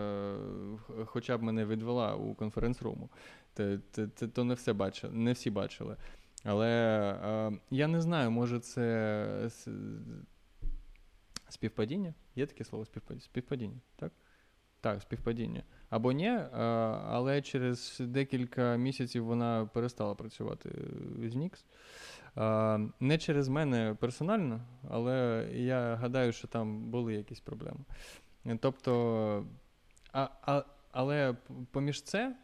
е, 0.99 1.05
хоча 1.05 1.37
б 1.37 1.43
мене 1.43 1.65
відвела 1.65 2.15
у 2.15 2.35
конференц-руму. 2.35 3.09
Це, 3.53 3.79
це, 3.91 4.07
це, 4.15 4.27
То 4.27 4.43
не 4.43 4.53
все 4.53 4.73
бачили, 4.73 5.13
не 5.13 5.31
всі 5.31 5.49
бачили. 5.49 5.95
Але 6.43 6.69
е, 7.23 7.59
я 7.71 7.87
не 7.87 8.01
знаю, 8.01 8.31
може 8.31 8.59
це 8.59 9.49
співпадіння? 11.49 12.13
Є 12.35 12.45
таке 12.45 12.63
слово 12.63 12.85
співпадіння, 13.19 13.79
так? 13.95 14.11
Так, 14.81 15.01
співпадіння. 15.01 15.63
Або 15.89 16.11
ні, 16.11 16.29
але 17.07 17.41
через 17.41 17.97
декілька 17.99 18.75
місяців 18.75 19.25
вона 19.25 19.69
перестала 19.73 20.15
працювати 20.15 20.69
з 21.23 21.35
Нікс. 21.35 21.65
Не 22.99 23.17
через 23.17 23.47
мене 23.47 23.95
персонально, 23.99 24.61
але 24.89 25.47
я 25.53 25.95
гадаю, 25.95 26.31
що 26.31 26.47
там 26.47 26.91
були 26.91 27.13
якісь 27.13 27.39
проблеми. 27.39 27.79
Тобто, 28.59 29.45
а, 30.11 30.29
а, 30.41 30.63
але 30.91 31.35
поміж 31.71 32.01
це 32.01 32.35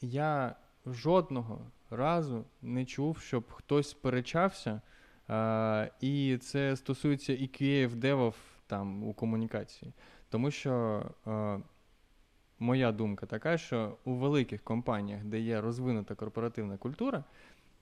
я 0.00 0.56
жодного 0.86 1.70
разу 1.90 2.44
не 2.62 2.84
чув, 2.84 3.18
щоб 3.18 3.52
хтось 3.52 3.90
сперечався. 3.90 4.80
І 6.00 6.38
це 6.42 6.76
стосується 6.76 7.32
і 7.32 7.48
QA, 7.48 7.94
девов 7.94 8.36
там 8.66 9.04
у 9.04 9.14
комунікації. 9.14 9.92
Тому 10.32 10.50
що 10.50 11.02
е, 11.26 11.60
моя 12.58 12.92
думка 12.92 13.26
така, 13.26 13.58
що 13.58 13.96
у 14.04 14.14
великих 14.14 14.62
компаніях, 14.64 15.24
де 15.24 15.40
є 15.40 15.60
розвинута 15.60 16.14
корпоративна 16.14 16.76
культура, 16.76 17.24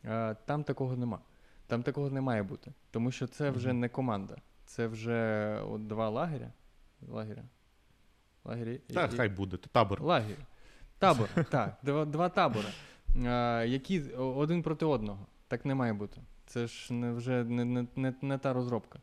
е, 0.04 0.36
там 0.46 0.64
такого 0.64 0.96
нема. 0.96 1.18
Там 1.66 1.82
такого 1.82 2.10
не 2.10 2.20
має 2.20 2.42
бути. 2.42 2.72
Тому 2.90 3.10
що 3.10 3.26
це 3.26 3.50
вже 3.50 3.72
не 3.72 3.88
команда, 3.88 4.36
це 4.64 4.86
вже 4.86 5.60
от 5.68 5.86
два 5.86 6.08
лагеря. 6.08 6.52
Лагеря. 7.08 7.42
Лагері. 8.44 8.78
Так, 8.78 9.12
і... 9.12 9.16
хай 9.16 9.28
буде. 9.28 9.56
табор. 9.56 10.02
Лагерь. 10.02 10.46
Табор, 10.98 11.28
так. 11.50 11.78
Два 11.82 12.04
два 12.04 12.28
табори, 12.28 12.68
е, 13.16 13.66
які 13.66 14.00
один 14.16 14.62
проти 14.62 14.84
одного. 14.84 15.26
Так 15.48 15.64
не 15.64 15.74
має 15.74 15.92
бути. 15.92 16.20
Це 16.46 16.66
ж 16.66 16.92
не 16.92 17.12
вже 17.12 17.44
не, 17.44 17.64
не, 17.64 17.86
не, 17.96 18.14
не 18.22 18.38
та 18.38 18.52
розробка. 18.52 18.98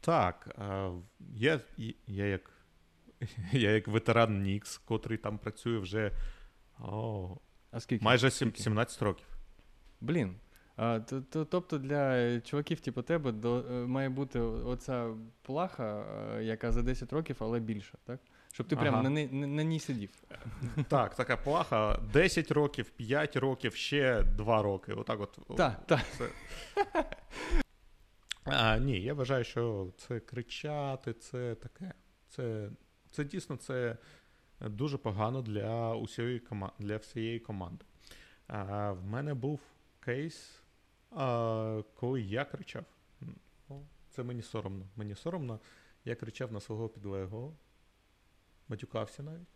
Так, 0.00 0.56
е, 0.58 0.90
я 1.34 1.60
я, 2.06 2.26
як 2.26 2.50
я 3.52 3.70
як 3.70 3.88
ветеран 3.88 4.42
Нікс, 4.42 4.78
котрий 4.78 5.18
там 5.18 5.38
працює 5.38 5.78
вже 5.78 6.12
о, 6.80 7.36
а 7.70 7.80
скільки? 7.80 8.04
майже 8.04 8.30
скільки? 8.30 8.62
17 8.62 9.02
років. 9.02 9.26
Блін. 10.00 10.36
А, 10.76 11.00
то, 11.00 11.20
то, 11.20 11.44
Тобто 11.44 11.78
для 11.78 12.40
чуваків, 12.40 12.80
типу 12.80 13.02
тебе, 13.02 13.32
до, 13.32 13.64
е, 13.70 13.86
має 13.86 14.08
бути 14.08 14.40
оця 14.40 15.14
плаха, 15.42 16.04
е, 16.36 16.44
яка 16.44 16.72
за 16.72 16.82
10 16.82 17.12
років, 17.12 17.36
але 17.40 17.60
більша, 17.60 17.94
так? 18.04 18.20
Щоб 18.52 18.68
ти 18.68 18.74
ага. 18.74 18.82
прямо 18.82 19.02
на, 19.02 19.10
на, 19.10 19.46
на 19.46 19.62
ній 19.62 19.80
сидів. 19.80 20.10
Так, 20.88 21.14
така 21.14 21.36
плаха. 21.36 22.00
10 22.12 22.50
років, 22.50 22.90
5 22.90 23.36
років, 23.36 23.74
ще 23.74 24.22
2 24.22 24.62
роки. 24.62 24.92
Отак 24.92 25.20
от. 25.20 25.56
Так, 25.56 25.86
так. 25.86 26.04
А, 28.46 28.78
Ні, 28.78 29.00
я 29.00 29.14
вважаю, 29.14 29.44
що 29.44 29.92
це 29.96 30.20
кричати, 30.20 31.12
це 31.12 31.54
таке. 31.54 31.94
Це 32.28 32.70
це 33.10 33.24
дійсно 33.24 33.56
це 33.56 33.96
дуже 34.60 34.98
погано 34.98 35.42
для 35.42 35.94
усієї 35.94 36.42
для 36.78 36.96
всієї 36.96 37.40
команди. 37.40 37.84
А, 38.46 38.92
В 38.92 39.04
мене 39.04 39.34
був 39.34 39.60
кейс, 40.00 40.62
а, 41.10 41.82
коли 41.94 42.20
я 42.20 42.44
кричав. 42.44 42.84
Це 44.10 44.22
мені 44.22 44.42
соромно. 44.42 44.86
Мені 44.96 45.14
соромно. 45.14 45.60
Я 46.04 46.14
кричав 46.14 46.52
на 46.52 46.60
свого 46.60 46.88
підлеглого, 46.88 47.56
матюкався 48.68 49.22
навіть. 49.22 49.48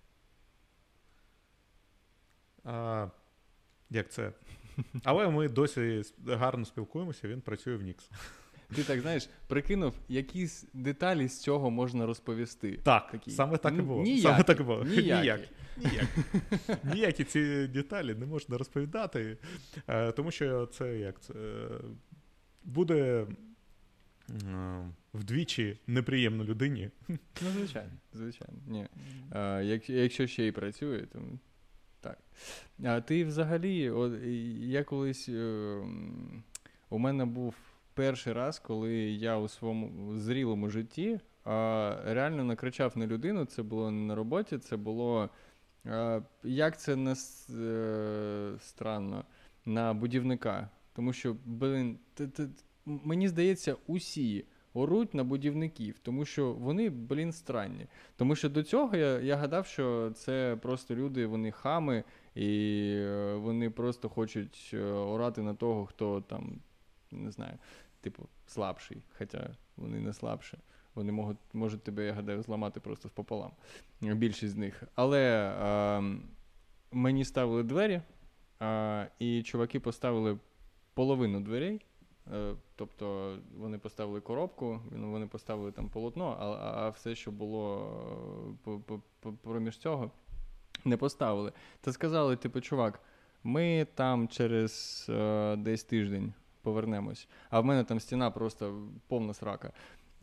А, 2.65 3.09
Як 3.91 4.11
це? 4.11 4.33
Але 5.05 5.29
ми 5.29 5.49
досі 5.49 6.03
гарно 6.27 6.65
спілкуємося, 6.65 7.29
він 7.29 7.41
працює 7.41 7.77
в 7.77 7.83
Нікс. 7.83 8.11
Ти 8.75 8.83
так 8.83 9.01
знаєш, 9.01 9.29
прикинув, 9.47 9.95
якісь 10.09 10.67
деталі 10.75 11.29
з 11.29 11.41
цього 11.41 11.71
можна 11.71 12.07
розповісти. 12.07 12.81
Так, 12.83 13.11
Такі. 13.11 13.31
саме 13.31 13.57
так 13.57 13.75
і 13.79 13.83
було. 13.83 14.03
Ніякі. 14.03 14.23
Саме 14.23 14.43
так 14.43 14.61
і 14.61 14.63
було. 14.63 14.85
Ніякі. 14.85 15.49
Ніякі. 15.77 16.09
Ніякі 16.95 17.25
ці 17.25 17.67
деталі 17.67 18.15
не 18.15 18.27
можна 18.27 18.59
розповідати, 18.59 19.39
е, 19.89 20.13
тому 20.13 20.31
що 20.31 20.67
це 20.67 20.99
як 20.99 21.21
це 21.21 21.35
буде 22.65 23.27
е, 24.31 24.91
вдвічі 25.15 25.79
неприємно 25.87 26.45
людині. 26.45 26.91
Ну, 27.09 27.19
звичайно, 27.57 27.93
звичайно. 28.13 28.55
Ні. 28.67 28.87
Якщо 29.89 30.27
ще 30.27 30.45
й 30.47 30.53
працює, 30.53 31.07
то 31.13 31.19
так. 32.01 32.19
А 32.85 33.01
ти 33.01 33.25
взагалі, 33.25 33.91
от, 33.91 34.13
я 34.59 34.85
колись 34.85 35.29
е, 35.29 35.77
у 36.91 36.99
мене 36.99 37.25
був 37.25 37.55
перший 38.01 38.33
раз, 38.33 38.59
коли 38.59 38.95
я 39.11 39.39
у 39.39 39.49
своєму 39.49 40.19
зрілому 40.19 40.71
житті 40.71 41.21
а, 41.45 41.97
реально 42.05 42.45
накричав 42.45 42.99
на 42.99 43.07
людину. 43.07 43.45
Це 43.45 43.63
було 43.63 43.91
не 43.91 44.07
на 44.07 44.15
роботі, 44.15 44.59
це 44.59 44.77
було. 44.77 45.29
А, 45.85 46.21
як 46.45 46.81
це 46.81 46.97
не 46.97 47.15
е, 47.61 48.53
странно, 48.61 49.25
на 49.67 49.95
будівника. 49.95 50.69
Тому 50.93 51.13
що, 51.13 51.37
блин, 51.45 51.99
т, 52.15 52.27
т, 52.27 52.49
мені 52.87 53.29
здається, 53.29 53.77
усі 53.87 54.45
оруть 54.75 55.15
на 55.15 55.25
будівників, 55.25 55.99
тому 56.03 56.25
що 56.25 56.53
вони, 56.53 56.91
блін, 56.91 57.33
странні. 57.33 57.87
Тому 58.17 58.37
що 58.37 58.49
до 58.49 58.63
цього 58.63 58.97
я 58.97 59.21
я 59.21 59.37
гадав, 59.37 59.67
що 59.67 60.13
це 60.17 60.59
просто 60.63 60.95
люди, 60.95 61.27
вони 61.27 61.51
хами, 61.51 62.05
і 62.35 62.79
е, 62.97 63.35
вони 63.35 63.71
просто 63.71 64.09
хочуть 64.09 64.71
е, 64.75 64.83
орати 64.85 65.43
на 65.43 65.55
того, 65.55 65.87
хто 65.87 66.21
там, 66.21 66.61
не 67.11 67.31
знаю, 67.31 67.59
типу, 68.01 68.29
слабший, 68.47 69.03
хоча 69.19 69.51
вони 69.77 70.01
не 70.01 70.13
слабші. 70.13 70.59
Вони 70.95 71.13
можуть 71.13 71.39
можуть 71.53 71.83
тебе, 71.83 72.07
я 72.07 72.13
гадаю, 72.13 72.43
зламати 72.43 72.81
просто 72.81 73.09
впополам. 73.09 73.51
Більшість 74.01 74.55
з 74.55 74.57
них. 74.57 74.83
Але 74.95 75.53
е, 75.63 76.03
мені 76.93 77.25
ставили 77.25 77.63
двері, 77.63 78.03
е, 78.63 79.09
і 79.19 79.43
чуваки 79.43 79.81
поставили 79.81 80.39
половину 80.95 81.41
дверей. 81.41 81.81
Е, 82.33 82.55
тобто 82.77 83.37
вони 83.57 83.79
поставили 83.79 84.21
коробку, 84.21 84.81
вони 84.91 85.27
поставили 85.27 85.73
там 85.73 85.89
полотно, 85.89 86.37
а 86.41 86.45
а 86.87 86.89
все, 86.89 87.15
що 87.15 87.31
було 87.31 88.57
е, 88.67 89.33
проміж 89.43 89.79
цього, 89.79 90.11
не 90.85 90.97
поставили. 90.97 91.53
Та 91.81 91.93
сказали, 91.93 92.37
типу, 92.37 92.61
чувак, 92.61 93.01
ми 93.45 93.87
там 93.95 94.29
через 94.29 95.07
е, 95.09 95.57
десь 95.57 95.85
тиждень 95.85 96.33
повернемось. 96.63 97.29
А 97.51 97.61
в 97.61 97.65
мене 97.65 97.85
там 97.85 98.01
стіна 98.01 98.31
просто 98.31 98.89
повна 99.09 99.35
срака. 99.35 99.73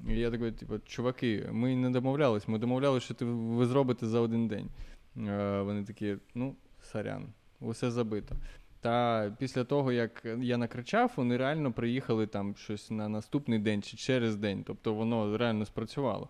І 0.08 0.13
я 0.13 0.32
такий, 0.32 0.52
типу, 0.52 0.80
чуваки, 0.80 1.50
ми 1.52 1.76
не 1.76 1.89
домовлялись, 1.89 2.47
ми 2.47 2.58
домовлялися, 2.60 3.06
що 3.06 3.13
ти 3.13 3.26
ви 3.26 3.65
зробите 3.65 4.08
за 4.08 4.19
один 4.19 4.47
день. 4.47 4.69
Е, 5.17 5.62
Вони 5.62 5.84
такі, 5.84 6.17
ну, 6.36 6.56
сорян, 6.82 7.28
усе 7.60 7.91
забито. 7.91 8.36
Та 8.82 9.36
після 9.39 9.63
того, 9.63 9.91
як 9.91 10.26
я 10.39 10.58
накричав, 10.58 11.13
вони 11.15 11.38
реально 11.38 11.71
приїхали 11.71 12.28
там 12.28 12.56
щось 12.56 12.91
на 12.91 13.10
наступний 13.10 13.60
день 13.60 13.82
чи 13.82 13.97
через 13.97 14.36
день. 14.36 14.63
Тобто 14.67 14.93
воно 14.93 15.38
реально 15.38 15.65
спрацювало. 15.65 16.30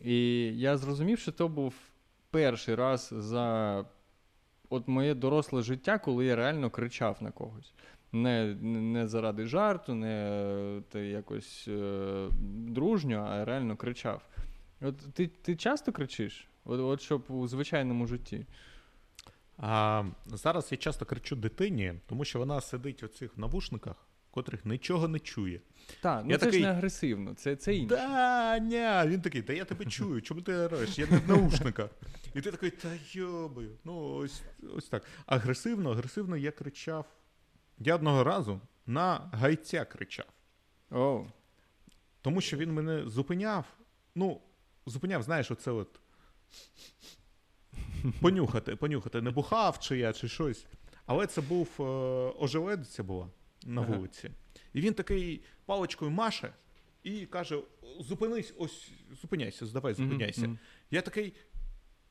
І 0.00 0.42
я 0.58 0.76
зрозумів, 0.76 1.18
що 1.18 1.32
то 1.32 1.48
був 1.48 1.74
перший 2.30 2.74
раз 2.74 3.14
за 3.16 3.84
от 4.68 4.88
моє 4.88 5.14
доросле 5.14 5.62
життя, 5.62 5.98
коли 5.98 6.24
я 6.24 6.36
реально 6.36 6.70
кричав 6.70 7.16
на 7.20 7.30
когось 7.30 7.72
не 8.12 8.54
не 8.62 9.08
заради 9.08 9.46
жарту, 9.46 9.94
не 9.94 10.82
ти 10.88 11.00
якось 11.06 11.64
е, 11.68 12.28
дружньо, 12.68 13.26
а 13.30 13.44
реально 13.44 13.76
кричав. 13.76 14.22
От 14.80 15.14
Ти 15.14 15.26
ти 15.26 15.56
часто 15.56 15.92
кричиш? 15.92 16.48
От, 16.64 16.80
от 16.80 17.00
щоб 17.00 17.24
у 17.28 17.48
звичайному 17.48 18.06
житті? 18.06 18.46
А 19.58 20.04
зараз 20.26 20.68
я 20.72 20.78
часто 20.78 21.04
кричу 21.04 21.36
дитині, 21.36 21.94
тому 22.06 22.24
що 22.24 22.38
вона 22.38 22.60
сидить 22.60 23.02
у 23.02 23.08
цих 23.08 23.38
навушниках, 23.38 23.96
котрих 24.30 24.64
нічого 24.66 25.08
не 25.08 25.18
чує. 25.18 25.60
Так, 26.00 26.22
ну 26.24 26.30
Я 26.30 26.38
це 26.38 26.46
такий- 26.46 26.60
ж 26.60 26.66
не 26.66 26.72
агресивно, 26.72 27.34
це, 27.34 27.56
це 27.56 27.74
інше. 27.74 27.96
Да, 27.96 28.58
ня. 28.58 29.06
Він 29.06 29.20
такий, 29.20 29.42
та 29.42 29.52
я 29.52 29.64
тебе 29.64 29.84
чую, 29.84 30.22
чому 30.22 30.40
ти 30.42 30.54
ореш? 30.54 30.98
Я 30.98 31.06
не 31.06 31.18
в 31.18 31.28
наушниках. 31.28 31.90
І 32.34 32.40
ти 32.40 32.50
такий, 32.50 32.70
та 32.70 32.88
йобаю. 33.12 33.70
Ну, 33.84 34.14
ось, 34.14 34.42
ось 34.76 34.88
так. 34.88 35.04
Агресивно, 35.26 35.90
агресивно 35.90 36.36
я 36.36 36.50
кричав. 36.50 37.06
Я 37.84 37.94
одного 37.94 38.24
разу 38.24 38.60
на 38.86 39.30
гайця 39.32 39.84
кричав. 39.84 40.26
Оу. 40.90 41.26
Тому 42.20 42.40
що 42.40 42.56
він 42.56 42.72
мене 42.72 43.08
зупиняв. 43.08 43.64
Ну, 44.14 44.40
зупиняв, 44.86 45.22
знаєш, 45.22 45.50
оце 45.50 45.70
от. 45.70 46.00
Понюхати, 48.20 48.76
понюхати, 48.76 49.20
не 49.22 49.30
бухав 49.30 49.78
чи 49.78 49.98
я, 49.98 50.12
чи 50.12 50.28
щось. 50.28 50.66
Але 51.06 51.26
це 51.26 51.40
був 51.40 51.68
е, 51.80 51.82
ожеледиця 52.38 53.02
була 53.02 53.28
на 53.66 53.80
Ага. 53.82 53.92
вулиці. 53.96 54.30
І 54.72 54.80
він 54.80 54.94
такий 54.94 55.42
паличкою 55.66 56.10
маше 56.10 56.52
і 57.02 57.26
каже: 57.26 57.58
зупинись, 58.00 58.54
ось, 58.58 58.90
зупиняйся, 59.22 59.66
здавай, 59.66 59.92
Мгм, 59.92 60.02
зупиняйся. 60.04 60.40
мгм. 60.40 60.58
Я 60.90 61.02
такий 61.02 61.34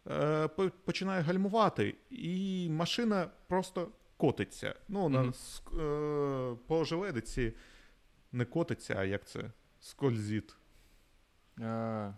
е, 0.08 0.48
починаю 0.86 1.24
гальмувати, 1.24 1.96
і 2.10 2.68
машина 2.70 3.30
просто 3.48 3.92
котиться. 4.22 4.76
Ну, 4.88 5.02
вона 5.02 5.22
Мгм. 5.22 5.32
ск- 5.32 5.82
е, 6.54 6.56
по 6.68 6.80
ожеледиці 6.80 7.54
не 8.32 8.46
котиться, 8.46 8.96
а 8.98 9.04
як 9.04 9.28
це? 9.28 9.52
Скользить. 9.80 10.56
А, 11.62 12.12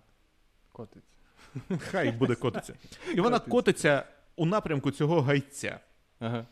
котиться. 0.72 1.12
Хай 1.92 2.12
буде 2.12 2.36
котиться. 2.36 2.74
І 3.14 3.22
вона 3.22 3.40
Котиться. 3.40 3.52
котиться 3.52 4.06
у 4.36 4.46
напрямку 4.46 4.92
цього 4.92 5.22
гайця. 5.22 5.80
Ага. 6.20 6.46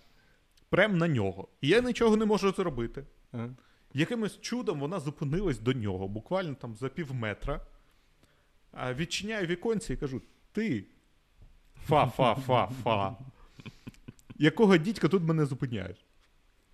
Прям 0.69 0.97
на 0.97 1.07
нього. 1.07 1.47
І 1.61 1.67
я 1.67 1.81
нічого 1.81 2.17
не 2.17 2.25
можу 2.25 2.51
зробити. 2.51 3.03
ага. 3.31 3.49
Якимось 3.93 4.41
чудом 4.41 4.79
вона 4.79 4.99
зупинилась 4.99 5.59
до 5.59 5.73
нього, 5.73 6.07
буквально 6.07 6.55
там 6.55 6.75
за 6.75 6.89
пів 6.89 7.13
метра. 7.13 7.65
Я 8.71 8.93
відчиняю 8.93 9.47
віконці 9.47 9.93
і 9.93 9.97
кажу: 9.97 10.21
ти. 10.51 10.85
Фа-фа-фа-фа. 11.89 13.15
Якого 14.41 14.77
дідька 14.77 15.07
тут 15.07 15.23
мене 15.23 15.45
зупиняєш? 15.45 16.05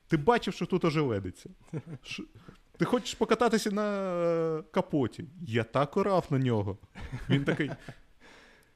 Ти 0.07 0.17
бачив, 0.17 0.53
що 0.53 0.65
тут 0.65 0.85
ожеледиться. 0.85 1.49
Ти 2.77 2.85
хочеш 2.85 3.13
покататися 3.13 3.71
на 3.71 4.13
е, 4.59 4.63
капоті? 4.71 5.25
Я 5.41 5.63
так 5.63 5.97
орав 5.97 6.27
на 6.29 6.37
нього. 6.37 6.77
Він 7.29 7.43
такий. 7.43 7.71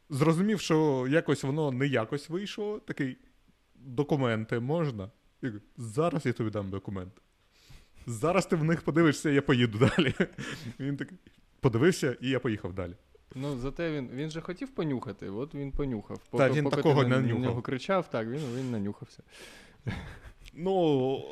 Зрозумів, 0.10 0.60
що 0.60 1.08
якось 1.10 1.44
воно 1.44 1.72
не 1.72 1.88
якось 1.88 2.30
вийшло. 2.30 2.80
Такий. 2.80 3.18
Документи 3.76 4.60
можна? 4.60 5.10
Кажу, 5.42 5.60
зараз 5.78 6.26
я 6.26 6.34
тобі 6.34 6.50
дам 6.50 6.70
документи. 6.70 7.22
Зараз 8.08 8.46
ти 8.46 8.56
в 8.56 8.64
них 8.64 8.82
подивишся, 8.82 9.30
я 9.30 9.42
поїду 9.42 9.78
далі. 9.78 10.14
Він 10.80 10.98
такий 10.98 11.18
подивився, 11.60 12.18
і 12.22 12.30
я 12.30 12.40
поїхав 12.40 12.74
далі. 12.74 12.94
Ну, 13.36 13.58
зате 13.58 13.92
він, 13.92 14.10
він 14.14 14.30
же 14.30 14.42
хотів 14.42 14.70
понюхати, 14.70 15.30
от 15.30 15.56
він 15.56 15.72
понюхав. 15.72 16.22
Та, 16.32 16.50
він 16.50 16.64
поки 16.64 16.76
такого 16.76 17.04
ти 17.04 17.10
на, 17.10 17.20
на 17.20 17.34
нього 17.34 17.62
кричав, 17.62 18.10
так, 18.10 18.28
він, 18.28 18.56
він 18.58 18.72
нанюхався. 18.72 19.24
Ну, 20.54 20.74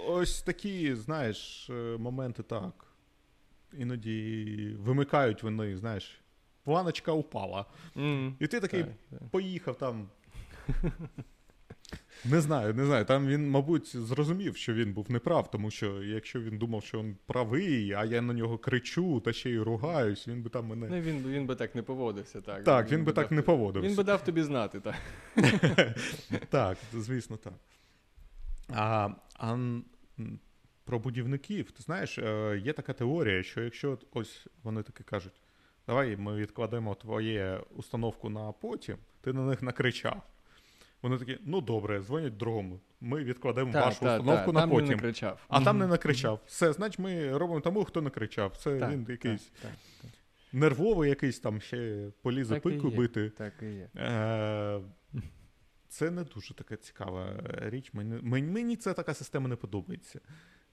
ось 0.07 0.41
такі, 0.41 0.95
знаєш, 0.95 1.69
е, 1.69 1.97
моменти 1.97 2.43
так. 2.43 2.85
Іноді 3.77 4.75
вимикають 4.79 5.43
вони, 5.43 5.77
знаєш, 5.77 6.21
планочка 6.63 7.11
упала. 7.11 7.65
Mm, 7.95 8.33
І 8.39 8.47
ти 8.47 8.59
такий 8.59 8.83
так, 8.83 8.93
так. 9.09 9.29
поїхав 9.29 9.77
там. 9.77 10.09
Не 12.25 12.41
знаю, 12.41 12.73
не 12.73 12.85
знаю. 12.85 13.05
Там 13.05 13.27
він, 13.27 13.49
мабуть, 13.49 13.95
зрозумів, 13.95 14.55
що 14.55 14.73
він 14.73 14.93
був 14.93 15.11
неправ, 15.11 15.51
тому 15.51 15.71
що 15.71 16.03
якщо 16.03 16.41
він 16.41 16.57
думав, 16.57 16.83
що 16.83 16.99
він 16.99 17.17
правий, 17.25 17.93
а 17.93 18.05
я 18.05 18.21
на 18.21 18.33
нього 18.33 18.57
кричу 18.57 19.19
та 19.19 19.33
ще 19.33 19.49
й 19.49 19.59
ругаюсь, 19.59 20.27
він 20.27 20.41
би 20.41 20.49
там 20.49 20.67
мене. 20.67 20.87
Ну, 20.89 21.01
він, 21.01 21.23
він 21.27 21.45
би 21.45 21.55
так 21.55 21.75
не 21.75 21.83
поводився, 21.83 22.41
так. 22.41 22.63
Так, 22.63 22.91
він 22.91 23.03
би 23.03 23.11
так 23.11 23.31
не 23.31 23.41
поводився. 23.41 23.89
Він 23.89 23.97
би 23.97 24.03
дав 24.03 24.23
тобі 24.23 24.43
знати, 24.43 24.79
так. 24.79 24.95
Так, 26.49 26.77
звісно, 26.93 27.37
так. 27.37 27.53
А, 28.69 29.09
а 29.35 29.57
про 30.85 30.99
будівників, 30.99 31.71
ти 31.71 31.83
знаєш, 31.83 32.17
е, 32.17 32.61
є 32.65 32.73
така 32.73 32.93
теорія, 32.93 33.43
що 33.43 33.61
якщо 33.61 33.97
ось 34.13 34.47
вони 34.63 34.83
таки 34.83 35.03
кажуть, 35.03 35.41
давай 35.87 36.17
ми 36.17 36.35
відкладемо 36.35 36.95
твоє 36.95 37.59
установку 37.75 38.29
на 38.29 38.51
потім, 38.51 38.97
ти 39.21 39.33
на 39.33 39.41
них 39.41 39.61
накричав. 39.61 40.21
Вони 41.01 41.17
такі, 41.17 41.37
ну 41.45 41.61
добре, 41.61 42.01
дзвонять 42.01 42.37
другому. 42.37 42.79
Ми 43.01 43.23
відкладемо 43.23 43.71
Так, 43.73 43.85
вашу 43.85 43.99
так, 43.99 44.19
установку 44.19 44.45
так, 44.45 44.53
на 44.53 44.59
там 44.61 44.69
потім. 44.69 44.87
не 44.87 44.95
кричав. 44.97 45.45
а 45.47 45.61
там 45.63 45.77
не 45.77 45.87
накричав. 45.87 46.39
Все, 46.45 46.73
значить, 46.73 46.99
ми 46.99 47.37
робимо 47.37 47.59
тому, 47.61 47.83
хто 47.83 48.01
не 48.01 48.09
кричав. 48.09 48.57
Це 48.57 48.79
Так, 48.79 48.91
він 48.91 48.99
так, 49.05 49.09
якийсь 49.09 49.51
так, 49.61 49.71
нервовий, 50.53 51.09
якийсь 51.09 51.39
там 51.39 51.61
ще 51.61 52.11
полізе 52.21 52.59
пику 52.59 52.89
бити. 52.89 53.29
Так 53.29 53.53
і 53.61 53.65
є. 53.65 53.89
Е, 53.95 54.81
Це 55.87 56.11
не 56.11 56.23
дуже 56.23 56.53
така 56.53 56.75
цікава 56.77 57.33
річ. 57.45 57.93
Мені, 57.93 58.41
мені, 58.41 58.75
ця 58.75 58.93
така 58.93 59.13
система 59.13 59.47
не 59.47 59.55
подобається. 59.55 60.19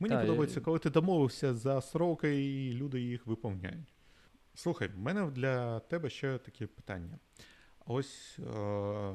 Мені 0.01 0.15
Та, 0.15 0.21
подобається, 0.21 0.61
коли 0.61 0.79
ти 0.79 0.91
домовився 0.91 1.55
за 1.55 1.81
сроки 1.81 2.45
і 2.45 2.73
люди 2.73 3.01
їх 3.01 3.27
виповняють. 3.27 3.95
Слухай, 4.55 4.89
в 4.89 4.99
мене 4.99 5.31
для 5.31 5.81
тебе 5.81 6.11
ще 6.11 6.39
таке 6.39 6.67
питання. 6.67 7.19
Ось 7.87 8.39
е, 8.39 9.13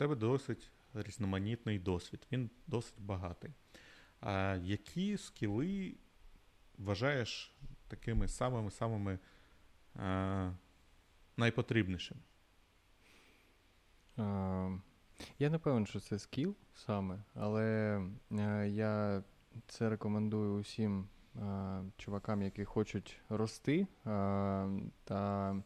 тебе 0.00 0.14
досить 0.14 0.70
різноманітний 0.94 1.78
досвід, 1.78 2.26
він 2.32 2.50
досить 2.66 3.00
багатий. 3.00 3.50
А 4.20 4.58
які 4.62 5.16
скіли 5.16 5.94
вважаєш 6.78 7.54
такими 7.88 8.28
самими-самими 8.28 9.18
найпотрібнішими? 11.36 12.20
Я 15.38 15.50
не 15.50 15.58
певен, 15.58 15.86
що 15.86 16.00
це 16.00 16.18
скіл 16.18 16.56
саме, 16.74 17.22
але 17.34 18.00
е, 18.32 18.68
я 18.68 19.22
це 19.66 19.90
рекомендую 19.90 20.54
усім 20.54 21.08
чувакам, 21.96 22.42
які 22.42 22.64
хочуть 22.64 23.20
рости. 23.28 23.86
Та 25.04 25.56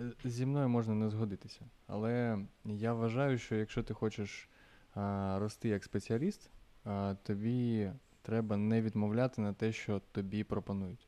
е, 0.00 0.12
зі 0.24 0.46
мною 0.46 0.68
можна 0.68 0.94
не 0.94 1.10
згодитися. 1.10 1.60
Але 1.92 2.38
я 2.64 2.92
вважаю, 2.92 3.38
що 3.38 3.54
якщо 3.54 3.82
ти 3.82 3.94
хочеш 3.94 4.48
е, 4.96 5.00
рости 5.38 5.68
як 5.68 5.84
спеціаліст, 5.84 6.50
е, 6.86 7.16
тобі 7.22 7.90
треба 8.22 8.56
не 8.56 8.82
відмовляти 8.82 9.40
на 9.40 9.52
те, 9.52 9.72
що 9.72 10.00
тобі 10.12 10.44
пропонують. 10.44 11.06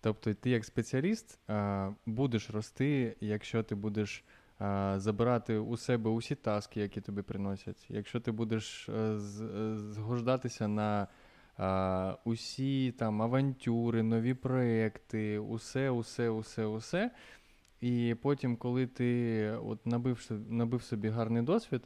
Тобто, 0.00 0.34
ти 0.34 0.50
як 0.50 0.64
спеціаліст 0.64 1.38
е, 1.50 1.90
будеш 2.06 2.50
рости, 2.50 3.16
якщо 3.20 3.62
ти 3.62 3.74
будеш 3.74 4.24
а, 4.58 4.94
забирати 4.98 5.58
у 5.58 5.76
себе 5.76 6.10
усі 6.10 6.34
таски, 6.34 6.80
які 6.80 7.00
тобі 7.00 7.22
приносять. 7.22 7.86
Якщо 7.88 8.20
ти 8.20 8.32
будеш 8.32 8.88
е, 8.88 8.92
е, 8.92 9.18
згождатися 9.76 10.68
на 10.68 11.06
а, 11.56 12.16
усі 12.24 12.92
там 12.92 13.22
авантюри, 13.22 14.02
нові 14.02 14.34
проекти, 14.34 15.38
усе, 15.38 15.90
усе, 15.90 16.28
усе, 16.28 16.64
усе. 16.64 17.10
І 17.80 18.16
потім, 18.22 18.56
коли 18.56 18.86
ти 18.86 19.50
от 19.50 19.86
набив, 19.86 20.30
набив 20.48 20.82
собі 20.82 21.08
гарний 21.08 21.42
досвід, 21.42 21.82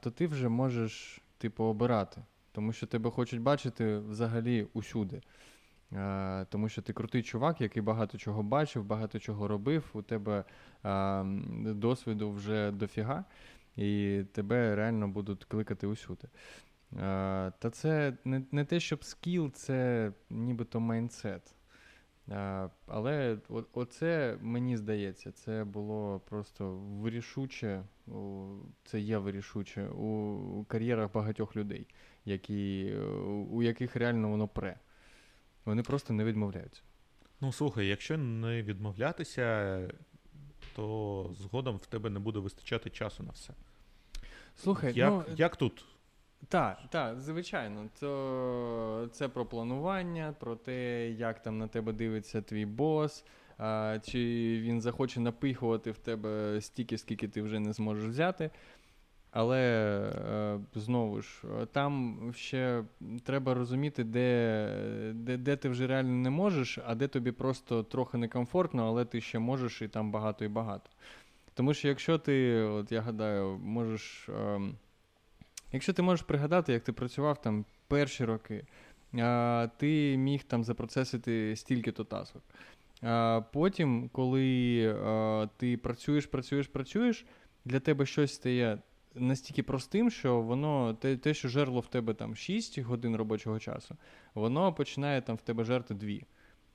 то 0.00 0.12
ти 0.14 0.26
вже 0.26 0.48
можеш 0.48 1.20
типу 1.38 1.64
обирати. 1.64 2.22
Тому 2.52 2.72
що 2.72 2.86
тебе 2.86 3.10
хочуть 3.10 3.40
бачити 3.40 3.98
взагалі 3.98 4.66
усюди. 4.72 5.22
Тому 6.48 6.68
що 6.68 6.82
ти 6.82 6.92
крутий 6.92 7.22
чувак, 7.22 7.60
який 7.60 7.82
багато 7.82 8.18
чого 8.18 8.42
бачив, 8.42 8.84
багато 8.84 9.18
чого 9.18 9.48
робив. 9.48 9.90
У 9.92 10.02
тебе 10.02 10.44
досвіду 11.74 12.30
вже 12.30 12.70
дофіга, 12.70 13.24
і 13.76 14.22
тебе 14.32 14.76
реально 14.76 15.08
будуть 15.08 15.44
кликати 15.44 15.86
усюди. 15.86 16.28
Та 17.58 17.70
це 17.72 18.16
не, 18.24 18.64
те, 18.64 18.80
щоб 18.80 19.04
скіл, 19.04 19.52
це 19.52 20.12
нібито 20.30 20.80
майндсет. 20.80 21.54
Але 22.86 23.38
оце, 23.72 24.38
мені 24.40 24.76
здається, 24.76 25.32
це 25.32 25.64
було 25.64 26.20
просто 26.20 26.70
вирішуче, 26.76 27.82
це 28.84 29.00
є 29.00 29.18
вирішуче 29.18 29.88
у, 29.88 30.64
кар'єрах 30.64 31.12
багатьох 31.12 31.56
людей, 31.56 31.86
які, 32.24 32.94
у 33.50 33.62
яких 33.62 33.96
реально 33.96 34.28
воно 34.28 34.48
пре. 34.48 34.78
Вони 35.64 35.82
просто 35.82 36.12
не 36.12 36.24
відмовляються. 36.24 36.82
Ну, 37.40 37.52
слухай, 37.52 37.86
якщо 37.86 38.18
не 38.18 38.62
відмовлятися, 38.62 39.78
то 40.76 41.30
згодом 41.38 41.76
в 41.76 41.86
тебе 41.86 42.10
не 42.10 42.18
буде 42.18 42.38
вистачати 42.38 42.90
часу 42.90 43.22
на 43.22 43.30
все. 43.30 43.54
Слухай, 44.56 44.92
як, 44.94 45.10
ну 45.10 45.24
як 45.36 45.56
тут? 45.56 45.84
Так, 46.48 46.78
так, 46.90 47.20
звичайно. 47.20 47.88
То 48.00 49.08
це 49.12 49.28
про 49.28 49.46
планування, 49.46 50.34
про 50.40 50.56
те, 50.56 51.10
як 51.10 51.42
там 51.42 51.58
на 51.58 51.68
тебе 51.68 51.92
дивиться 51.92 52.42
твій 52.42 52.66
бос, 52.66 53.24
а, 53.58 53.98
чи 54.02 54.18
він 54.62 54.80
захоче 54.80 55.20
напихувати 55.20 55.90
в 55.90 55.98
тебе 55.98 56.60
стільки, 56.60 56.98
скільки 56.98 57.28
ти 57.28 57.42
вже 57.42 57.58
не 57.60 57.72
зможеш 57.72 58.08
взяти. 58.08 58.50
Але 59.30 59.60
е, 59.60 60.60
знову 60.74 61.22
ж, 61.22 61.42
там 61.72 62.18
ще 62.36 62.84
треба 63.24 63.54
розуміти, 63.54 64.04
де, 64.04 65.12
де 65.14 65.36
де, 65.36 65.56
ти 65.56 65.68
вже 65.68 65.86
реально 65.86 66.14
не 66.14 66.30
можеш, 66.30 66.78
а 66.86 66.94
де 66.94 67.08
тобі 67.08 67.32
просто 67.32 67.82
трохи 67.82 68.18
некомфортно, 68.18 68.86
але 68.86 69.04
ти 69.04 69.20
ще 69.20 69.38
можеш 69.38 69.82
і 69.82 69.88
там 69.88 70.10
багато 70.10 70.44
і 70.44 70.48
багато. 70.48 70.90
Тому 71.54 71.74
що 71.74 71.88
якщо 71.88 72.18
ти, 72.18 72.62
от 72.62 72.92
я 72.92 73.00
гадаю, 73.00 73.58
можеш. 73.62 74.28
Е, 74.28 74.60
якщо 75.74 75.92
ти 75.92 76.02
можеш 76.02 76.26
пригадати, 76.26 76.72
як 76.72 76.84
ти 76.84 76.92
працював 76.92 77.40
там 77.40 77.64
перші 77.88 78.24
роки, 78.24 78.66
ти 79.76 80.16
міг 80.18 80.42
там 80.44 80.64
запроцесити 80.64 81.56
стільки-то 81.56 82.04
тасок. 82.04 82.42
А 83.02 83.42
Потім, 83.52 84.08
коли 84.12 85.48
ти 85.56 85.76
працюєш, 85.76 86.26
працюєш, 86.26 86.66
працюєш, 86.68 87.26
для 87.64 87.80
тебе 87.80 88.06
щось 88.06 88.34
стає 88.34 88.78
настільки 89.14 89.62
простим, 89.62 90.10
що 90.10 90.40
воно 90.40 90.94
те, 90.94 91.16
те, 91.16 91.34
що 91.34 91.48
жерло 91.48 91.80
в 91.80 91.86
тебе 91.86 92.14
там 92.14 92.36
6 92.36 92.78
годин 92.78 93.16
робочого 93.16 93.58
часу, 93.58 93.96
воно 94.34 94.72
починає 94.72 95.22
там 95.22 95.36
в 95.36 95.40
тебе 95.40 95.64
жерти 95.64 95.94
2, 95.94 96.10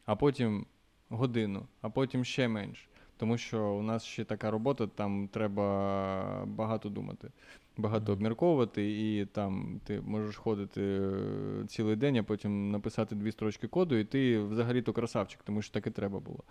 а 0.05 0.15
потім 0.15 0.65
годину, 1.09 1.67
а 1.81 1.89
потім 1.89 2.25
ще 2.25 2.47
менше. 2.47 2.85
Тому 3.17 3.37
що 3.37 3.65
у 3.65 3.81
нас 3.81 4.03
ще 4.03 4.23
така 4.23 4.51
робота, 4.51 4.87
там 4.87 5.27
треба 5.27 6.45
багато 6.45 6.89
думати, 6.89 7.31
багато 7.77 8.13
обмірковувати, 8.13 8.91
і 9.01 9.25
там 9.25 9.81
ти 9.83 10.01
можеш 10.01 10.35
ходити 10.35 10.81
е, 10.81 11.65
цілий 11.67 11.95
день, 11.95 12.17
а 12.17 12.23
потім 12.23 12.71
написати 12.71 13.15
дві 13.15 13.31
строчки 13.31 13.67
коду, 13.67 13.95
і 13.95 14.03
ти 14.03 14.39
взагалі-то 14.39 14.93
красавчик, 14.93 15.39
тому 15.43 15.61
що 15.61 15.73
так 15.73 15.87
і 15.87 15.91
треба 15.91 16.19
було. 16.19 16.43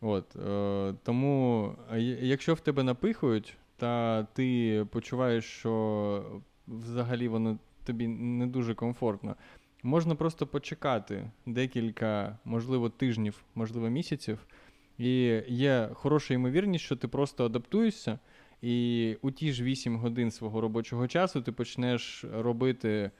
От, 0.00 0.36
е, 0.36 0.94
Тому, 1.02 1.72
якщо 2.20 2.54
в 2.54 2.60
тебе 2.60 2.82
напихують, 2.82 3.56
та 3.76 4.22
ти 4.22 4.86
почуваєш, 4.90 5.44
що 5.44 6.24
взагалі 6.68 7.28
воно 7.28 7.58
тобі 7.84 8.08
не 8.08 8.46
дуже 8.46 8.74
комфортно. 8.74 9.36
Можна 9.82 10.14
просто 10.14 10.46
почекати 10.46 11.30
декілька, 11.46 12.38
можливо, 12.44 12.88
тижнів, 12.88 13.44
можливо, 13.54 13.88
місяців, 13.88 14.46
і 14.98 15.42
є 15.48 15.90
хороша 15.94 16.34
ймовірність, 16.34 16.84
що 16.84 16.96
ти 16.96 17.08
просто 17.08 17.46
адаптуєшся, 17.46 18.18
і 18.64 19.16
у 19.22 19.30
ті 19.30 19.52
ж 19.52 19.64
8 19.64 19.96
годин 19.96 20.30
свого 20.30 20.60
робочого 20.60 21.08
часу 21.08 21.42
ти 21.42 21.52
почнеш 21.52 22.24
робити 22.32 22.88
е, 22.90 23.10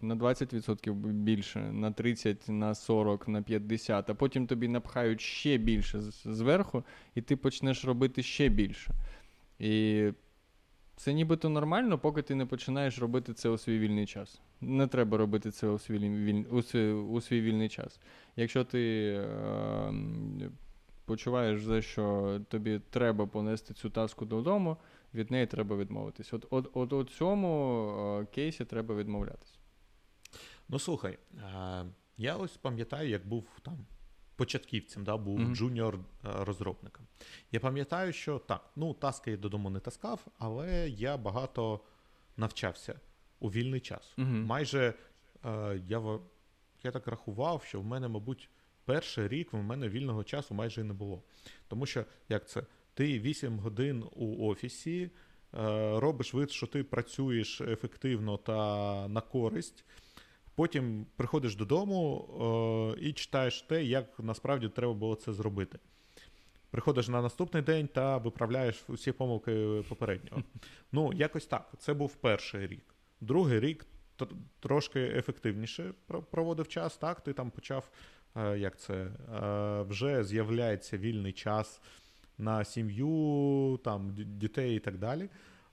на 0.00 0.16
20% 0.16 0.94
більше, 1.12 1.60
на 1.60 1.90
30, 1.90 2.48
на 2.48 2.74
40, 2.74 3.28
на 3.28 3.42
50, 3.42 4.10
а 4.10 4.14
потім 4.14 4.46
тобі 4.46 4.68
напхають 4.68 5.20
ще 5.20 5.58
більше 5.58 6.00
зверху, 6.24 6.84
і 7.14 7.22
ти 7.22 7.36
почнеш 7.36 7.84
робити 7.84 8.22
ще 8.22 8.48
більше. 8.48 8.92
І 9.58 10.04
це 10.96 11.12
нібито 11.12 11.48
нормально, 11.48 11.98
поки 11.98 12.22
ти 12.22 12.34
не 12.34 12.46
починаєш 12.46 12.98
робити 12.98 13.34
це 13.34 13.48
у 13.48 13.58
свій 13.58 13.78
вільний 13.78 14.06
час. 14.06 14.40
Не 14.60 14.86
треба 14.86 15.18
робити 15.18 15.50
це 15.50 15.66
у 15.66 15.78
свій 15.78 15.98
віль... 15.98 16.44
у 16.50 16.62
свій, 16.62 16.92
у 16.92 17.20
свій 17.20 17.40
вільний 17.40 17.68
час. 17.68 18.00
Якщо 18.36 18.64
ти 18.64 19.12
е, 19.14 19.92
почуваєш, 21.10 21.62
за 21.62 21.82
що 21.82 22.40
тобі 22.48 22.80
треба 22.90 23.26
понести 23.26 23.74
цю 23.74 23.90
таску 23.90 24.24
додому, 24.24 24.76
від 25.14 25.30
неї 25.30 25.46
треба 25.46 25.76
відмовитись. 25.76 26.32
От 26.32 26.46
от, 26.50 26.70
от 26.74 26.92
у 26.92 27.04
цьому 27.04 27.50
е, 28.22 28.26
кейсі 28.26 28.64
треба 28.64 28.94
відмовлятись. 28.94 29.58
Ну 30.68 30.78
слухай, 30.78 31.18
е, 31.38 31.84
я 32.16 32.36
ось 32.36 32.56
пам'ятаю, 32.56 33.08
як 33.08 33.28
був 33.28 33.46
там 33.62 33.86
початківцем, 34.36 35.04
да, 35.04 35.16
був 35.16 35.40
mm-hmm. 35.40 35.56
джуніор-розробником. 35.56 37.02
Е, 37.02 37.24
я 37.52 37.60
пам'ятаю, 37.60 38.12
що 38.12 38.38
так, 38.38 38.70
ну, 38.76 38.94
таски 38.94 39.30
я 39.30 39.36
додому 39.36 39.70
не 39.70 39.80
таскав, 39.80 40.26
але 40.38 40.88
я 40.88 41.16
багато 41.16 41.80
навчався 42.36 43.00
у 43.40 43.48
вільний 43.48 43.80
час. 43.80 44.14
Mm-hmm. 44.18 44.44
Майже 44.44 44.94
я 45.86 46.18
я 46.82 46.90
так 46.90 47.06
рахував, 47.06 47.62
що 47.64 47.80
в 47.80 47.84
мене, 47.84 48.08
мабуть, 48.08 48.50
перший 48.90 49.28
рік 49.28 49.52
в 49.52 49.56
мене 49.56 49.88
вільного 49.88 50.24
часу 50.24 50.54
майже 50.54 50.80
і 50.80 50.84
не 50.84 50.92
було. 50.92 51.22
Тому 51.68 51.86
що, 51.86 52.04
як 52.28 52.48
це, 52.48 52.62
ти 52.94 53.20
8 53.20 53.58
годин 53.58 54.04
у 54.12 54.46
офісі, 54.48 55.02
е, 55.02 55.10
робиш 56.00 56.34
вид, 56.34 56.50
що 56.50 56.66
ти 56.66 56.84
працюєш 56.84 57.60
ефективно 57.60 58.36
та 58.36 59.08
на 59.08 59.20
користь. 59.20 59.84
Потім 60.54 61.06
приходиш 61.16 61.56
додому 61.56 62.94
е, 62.98 63.00
і 63.00 63.12
читаєш 63.12 63.62
те, 63.62 63.84
як 63.84 64.18
насправді 64.18 64.68
треба 64.68 64.94
було 64.94 65.14
це 65.14 65.32
зробити. 65.32 65.78
Приходиш 66.70 67.08
на 67.08 67.22
наступний 67.22 67.62
день 67.62 67.88
та 67.88 68.16
виправляєш 68.16 68.84
усі 68.88 69.12
помилки 69.12 69.84
попереднього. 69.88 70.42
Ну, 70.92 71.12
якось 71.12 71.46
так. 71.46 71.72
Це 71.78 71.94
був 71.94 72.14
перший 72.14 72.66
рік. 72.66 72.84
Другий 73.20 73.60
рік 73.60 73.86
трошки 74.60 75.00
ефективніше 75.00 75.94
проводив 76.30 76.68
час. 76.68 76.96
Так, 76.96 77.20
ти 77.20 77.32
там 77.32 77.50
почав, 77.50 77.90
як 78.36 78.78
це, 78.78 78.94
е, 78.94 79.82
вже 79.82 80.24
з'являється 80.24 80.98
вільний 80.98 81.32
час 81.32 81.80
на 82.38 82.64
сім'ю, 82.64 83.80
там, 83.84 84.14
дітей 84.16 84.76
і 84.76 84.78
так 84.78 84.98
далі. 84.98 85.28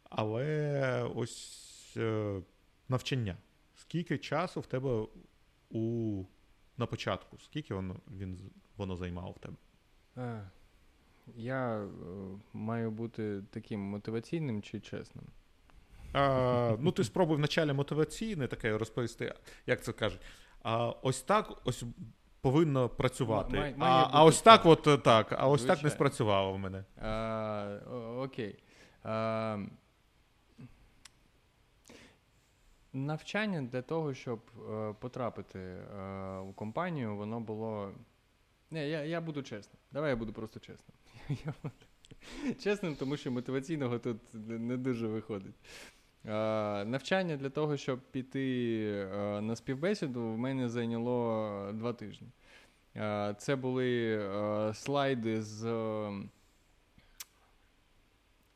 Але 0.09 1.11
ось 1.15 1.93
е, 1.97 2.41
навчання. 2.89 3.37
Скільки 3.75 4.17
часу 4.17 4.59
в 4.59 4.65
тебе 4.65 5.07
у... 5.69 6.23
на 6.77 6.85
початку? 6.85 7.37
Скільки 7.37 7.73
воно 7.73 7.95
він, 8.17 8.39
воно 8.77 8.95
займало 8.95 9.31
в 9.31 9.39
тебе? 9.39 9.55
Е, 10.17 10.49
я 11.35 11.77
е, 11.77 11.87
маю 12.53 12.91
бути 12.91 13.43
таким 13.49 13.79
мотиваційним 13.79 14.61
чи 14.61 14.79
чесним? 14.79 15.25
А, 16.13 16.75
Ну, 16.79 16.91
ти 16.91 17.03
спробуй 17.03 17.37
вначалі 17.37 17.73
мотиваційне 17.73 18.47
таке 18.47 18.77
розповісти, 18.77 19.33
як 19.65 19.83
це 19.83 19.93
кажуть. 19.93 20.21
А 20.63 20.87
ось 20.87 21.21
так 21.21 21.61
ось 21.65 21.83
повинно 22.51 22.89
працювати. 22.89 23.57
Має, 23.57 23.75
має 23.77 23.93
а 23.93 24.09
а 24.11 24.23
ось 24.23 24.41
так, 24.41 24.65
от 24.65 24.87
е, 24.87 24.97
так, 24.97 25.35
а 25.37 25.47
ось 25.47 25.61
Звичайно. 25.61 25.75
так 25.75 25.83
не 25.83 25.89
спрацювало 25.89 26.53
в 26.53 26.59
мене. 26.59 26.83
А, 27.01 27.79
Окей. 28.17 28.55
А, 29.03 29.57
Навчання 32.93 33.61
для 33.61 33.81
того, 33.81 34.13
щоб 34.13 34.39
е, 34.71 34.93
потрапити 34.99 35.59
е, 35.59 36.37
у 36.37 36.53
компанію, 36.53 37.15
воно 37.15 37.39
було. 37.39 37.91
Не, 38.71 38.89
я 38.89 39.03
я 39.03 39.21
буду 39.21 39.43
чесним. 39.43 39.77
Давай 39.91 40.09
я 40.09 40.15
буду 40.15 40.33
просто 40.33 40.59
чесним. 40.59 40.97
Чесним, 42.59 42.95
тому 42.95 43.17
що 43.17 43.31
мотиваційного 43.31 43.99
тут 43.99 44.17
не 44.33 44.77
дуже 44.77 45.07
виходить. 45.07 45.55
Е, 46.27 46.85
навчання 46.85 47.37
для 47.37 47.49
того, 47.49 47.77
щоб 47.77 47.99
піти 48.11 48.77
е, 49.13 49.41
на 49.41 49.55
співбесіду, 49.55 50.21
в 50.21 50.37
мене 50.37 50.69
зайняло 50.69 51.71
два 51.73 51.93
тижні. 51.93 52.27
Е, 52.95 53.35
це 53.37 53.55
були 53.55 54.17
е, 54.17 54.73
слайди 54.73 55.41
з, 55.41 55.61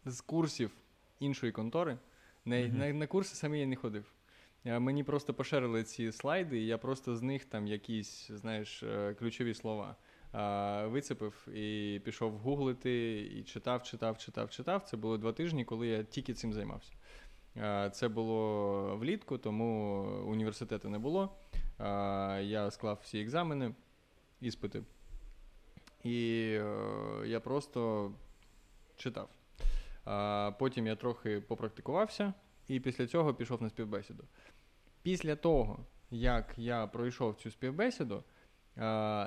з 0.06 0.22
курсів 0.22 0.72
іншої 1.20 1.52
контори. 1.52 1.98
На, 2.46 2.56
mm-hmm. 2.56 2.74
на, 2.74 2.94
на 2.94 3.08
курси 3.08 3.36
самі 3.36 3.60
я 3.60 3.66
не 3.66 3.76
ходив. 3.76 4.06
Мені 4.64 5.04
просто 5.04 5.34
поширили 5.34 5.84
ці 5.84 6.12
слайди, 6.12 6.60
і 6.60 6.66
я 6.66 6.78
просто 6.78 7.16
з 7.16 7.22
них 7.22 7.46
там 7.46 7.68
якісь, 7.68 8.32
знаєш, 8.32 8.84
е, 8.84 9.14
ключові 9.14 9.54
слова 9.54 9.96
вицепив 10.88 11.48
і 11.54 12.02
пішов 12.04 12.38
гуглити, 12.38 13.22
і 13.22 13.44
читав, 13.44 13.84
читав, 13.84 14.18
читав, 14.18 14.50
читав. 14.50 14.84
Це 14.84 14.98
було 14.98 15.18
два 15.18 15.34
тижні, 15.34 15.66
коли 15.66 15.88
я 15.88 16.04
тільки 16.04 16.34
цим 16.34 16.54
займався. 16.54 16.92
Це 17.92 18.08
було 18.08 18.98
влітку, 18.98 19.38
тому 19.38 20.02
університету 20.28 20.90
не 20.90 21.00
було. 21.00 21.36
Я 22.42 22.72
склав 22.72 23.00
всі 23.04 23.22
екзамени, 23.22 23.76
іспити. 24.42 24.84
І 26.04 26.48
е, 26.52 27.24
я 27.26 27.40
просто 27.40 28.12
читав. 28.96 29.30
Потім 30.60 30.88
я 30.88 30.96
трохи 30.96 31.42
попрактикувався, 31.42 32.34
і 32.68 32.80
після 32.80 33.08
цього 33.08 33.34
пішов 33.34 33.62
на 33.62 33.70
співбесіду. 33.70 34.24
Після 35.02 35.36
того, 35.36 35.86
як 36.12 36.54
я 36.58 36.88
пройшов 36.88 37.36
цю 37.36 37.52
співбесіду, 37.52 38.24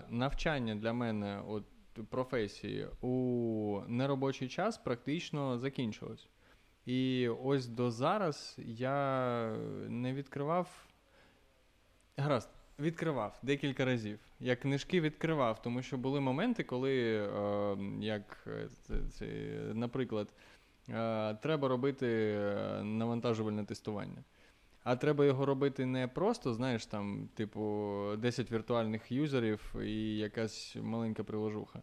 навчання 0.08 0.74
для 0.74 0.92
мене 0.92 1.42
от 1.48 1.64
професії 2.10 2.88
у 3.00 3.80
неробочий 3.88 4.48
час 4.48 4.78
практично 4.78 5.58
закінчилось. 5.58 6.28
І 6.86 7.28
ось 7.28 7.66
до 7.66 7.90
зараз 7.90 8.56
я 8.58 9.56
не 9.88 10.12
відкривав. 10.12 10.68
Гаразд, 12.16 12.50
відкривав 12.78 13.38
декілька 13.42 13.84
разів. 13.84 14.18
Я 14.40 14.56
книжки 14.56 15.00
відкривав, 15.00 15.62
тому 15.62 15.82
що 15.82 15.98
були 15.98 16.20
моменти, 16.20 16.64
коли, 16.64 17.16
е, 17.16 17.76
як 18.00 18.48
це, 18.82 18.94
це, 19.10 19.26
наприклад, 19.74 20.28
е, 20.88 21.34
треба 21.34 21.68
робити 21.68 22.06
е, 22.08 22.82
навантажувальне 22.82 23.64
тестування. 23.64 24.24
А 24.84 24.96
треба 24.96 25.24
його 25.24 25.46
робити 25.46 25.86
не 25.86 26.08
просто, 26.08 26.54
знаєш, 26.54 26.86
там, 26.86 27.28
типу, 27.34 28.02
10 28.18 28.52
віртуальних 28.52 29.12
юзерів 29.12 29.74
і 29.82 30.16
якась 30.16 30.76
маленька 30.82 31.24
приложуха. 31.24 31.82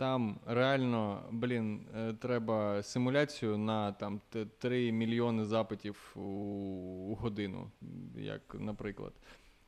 Там 0.00 0.40
реально, 0.46 1.22
блін, 1.30 1.86
е, 1.96 2.12
треба 2.12 2.82
симуляцію 2.82 3.58
на 3.58 3.92
там 3.92 4.20
3 4.58 4.92
мільйони 4.92 5.44
запитів 5.44 6.12
у, 6.16 7.16
годину, 7.20 7.70
як 8.16 8.56
наприклад. 8.58 9.12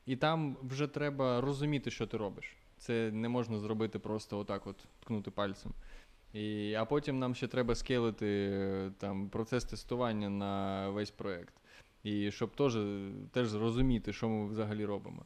І 0.05 0.15
там 0.15 0.57
вже 0.63 0.87
треба 0.87 1.41
розуміти, 1.41 1.91
що 1.91 2.07
ти 2.07 2.17
робиш. 2.17 2.55
Це 2.77 3.11
не 3.11 3.29
можна 3.29 3.59
зробити 3.59 3.99
просто 3.99 4.39
отак, 4.39 4.67
от 4.67 4.75
ткнути 4.99 5.31
пальцем. 5.31 5.71
І, 6.33 6.73
А 6.73 6.85
потім 6.85 7.19
нам 7.19 7.35
ще 7.35 7.47
треба 7.47 7.75
скейлити 7.75 8.49
е, 8.53 8.91
там 8.97 9.29
процес 9.29 9.63
тестування 9.63 10.29
на 10.29 10.89
весь 10.89 11.11
проект. 11.11 11.53
І 12.03 12.31
щоб 12.31 12.55
теж, 12.55 12.77
теж 13.31 13.47
зрозуміти, 13.47 14.13
що 14.13 14.29
ми 14.29 14.47
взагалі 14.47 14.85
робимо. 14.85 15.25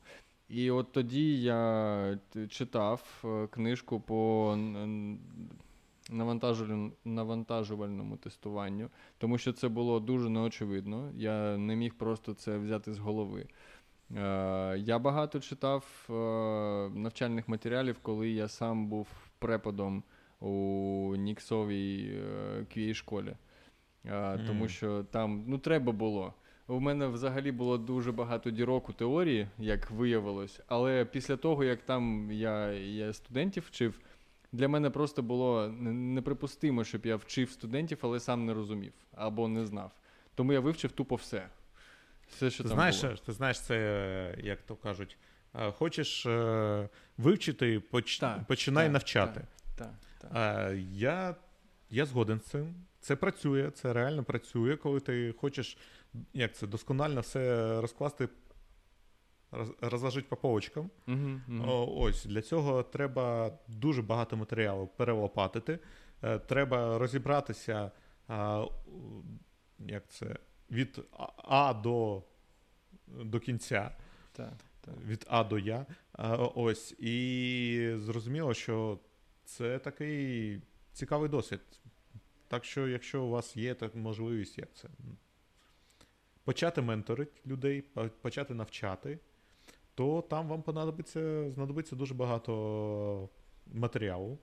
І 0.50 0.72
от 0.72 0.92
тоді 0.92 1.42
я 1.42 2.20
читав 2.50 3.24
е, 3.26 3.48
книжку 3.48 4.00
по 4.00 4.58
навантажувальному 7.06 8.18
тестуванню, 8.18 8.90
тому 9.18 9.38
що 9.38 9.54
це 9.54 9.68
було 9.68 10.00
дуже 10.00 10.30
неочевидно. 10.30 11.12
Я 11.16 11.58
не 11.58 11.76
міг 11.76 11.94
просто 11.94 12.34
це 12.34 12.58
взяти 12.58 12.94
з 12.94 13.00
голови. 13.00 13.46
Е, 14.16 14.78
я 14.78 15.00
багато 15.00 15.40
читав 15.40 16.08
е, 16.10 16.14
навчальних 17.00 17.48
матеріалів, 17.48 18.00
коли 18.02 18.30
я 18.30 18.48
сам 18.48 18.88
був 18.88 19.08
преподом 19.40 20.04
у 20.40 21.16
Ніксовій 21.18 22.22
QA 22.76 22.94
школі, 22.94 23.36
тому 24.48 24.68
що 24.68 25.04
там 25.04 25.44
ну, 25.48 25.58
треба 25.58 25.92
було. 25.92 26.34
У 26.68 26.80
мене 26.80 27.08
взагалі 27.08 27.52
було 27.52 27.78
дуже 27.78 28.12
багато 28.12 28.52
дірок 28.52 28.90
у 28.90 28.94
теорії, 28.94 29.48
як 29.58 29.92
виявилось. 29.92 30.60
Але 30.68 31.06
після 31.06 31.38
того, 31.38 31.64
як 31.64 31.82
там 31.82 32.32
я 32.32 32.72
я 32.74 33.14
студентів 33.14 33.64
вчив, 33.68 34.00
для 34.52 34.68
мене 34.68 34.90
просто 34.90 35.22
було 35.22 35.68
неприпустимо, 35.92 36.84
щоб 36.84 37.06
я 37.06 37.16
вчив 37.16 37.52
студентів, 37.52 37.98
але 38.02 38.20
сам 38.20 38.46
не 38.46 38.54
розумів 38.54 38.94
або 39.16 39.48
не 39.48 39.66
знав. 39.66 39.92
Тому 40.36 40.54
я 40.54 40.60
вивчив 40.60 40.92
тупо 40.92 41.16
все. 41.16 41.48
Все, 42.30 42.50
що 42.50 42.64
ти 42.64 42.70
там 42.70 42.78
знаєш, 42.78 43.02
було. 43.02 43.16
Ти 43.16 43.32
знаєш, 43.32 43.62
це, 43.62 44.36
як 44.44 44.62
то 44.62 44.76
кажуть, 44.76 45.18
хочеш 45.54 46.26
е, 46.26 46.90
вивчити, 47.18 47.80
поч... 47.80 48.20
так, 48.20 48.48
починай 48.48 48.86
так, 48.86 48.94
навчати. 48.94 49.42
Так, 49.76 49.94
так, 50.22 50.32
так. 50.32 50.74
Я, 50.92 51.36
Я 51.90 52.06
згоден 52.06 52.40
з 52.40 52.44
цим. 52.44 52.76
Це 53.00 53.16
працює, 53.16 53.72
це 53.72 53.94
реально 53.94 54.24
працює, 54.24 54.76
коли 54.76 55.00
ти 55.00 55.34
хочеш 55.42 55.78
як 56.34 56.56
це, 56.56 56.68
досконально 56.68 57.22
все 57.22 57.82
розкласти, 57.82 58.30
розложити 59.82 60.28
по 60.30 60.36
полочкам. 60.36 60.90
Uh-huh, 61.08 61.40
uh-huh. 61.50 61.98
Ось 61.98 62.26
для 62.26 62.42
цього 62.42 62.84
треба 62.84 63.58
дуже 63.68 64.02
багато 64.02 64.38
матеріалу 64.38 64.88
перелопатити. 64.88 65.80
Е, 66.24 66.40
треба 66.40 66.98
розібратися, 66.98 67.92
як 69.80 70.08
це, 70.08 70.36
від 70.72 71.02
А 71.38 71.74
до 71.74 72.24
до 73.08 73.40
кінця. 73.40 73.92
Так, 74.32 74.54
так. 74.82 74.96
Від 75.06 75.26
А 75.30 75.44
до 75.44 75.60
Я. 75.60 75.86
Ось. 76.56 76.92
І 77.00 77.94
зрозуміло, 77.98 78.54
що 78.54 79.00
це 79.46 79.80
такий 79.80 80.62
цікавий 80.94 81.30
досвід. 81.30 81.60
Так 82.48 82.66
що, 82.66 82.88
якщо 82.88 83.24
у 83.24 83.30
вас 83.30 83.58
є 83.58 83.74
так 83.74 83.96
можливість, 83.96 84.58
як 84.58 84.74
це 84.74 84.90
почати 86.48 86.82
менторити 86.82 87.32
людей, 87.46 87.84
почати 88.22 88.54
навчати, 88.54 89.20
то 89.96 90.22
там 90.22 90.48
вам 90.48 90.62
понадобиться, 90.62 91.52
знадобиться 91.52 91.96
дуже 91.96 92.14
багато 92.14 93.30
матеріалу, 93.74 94.38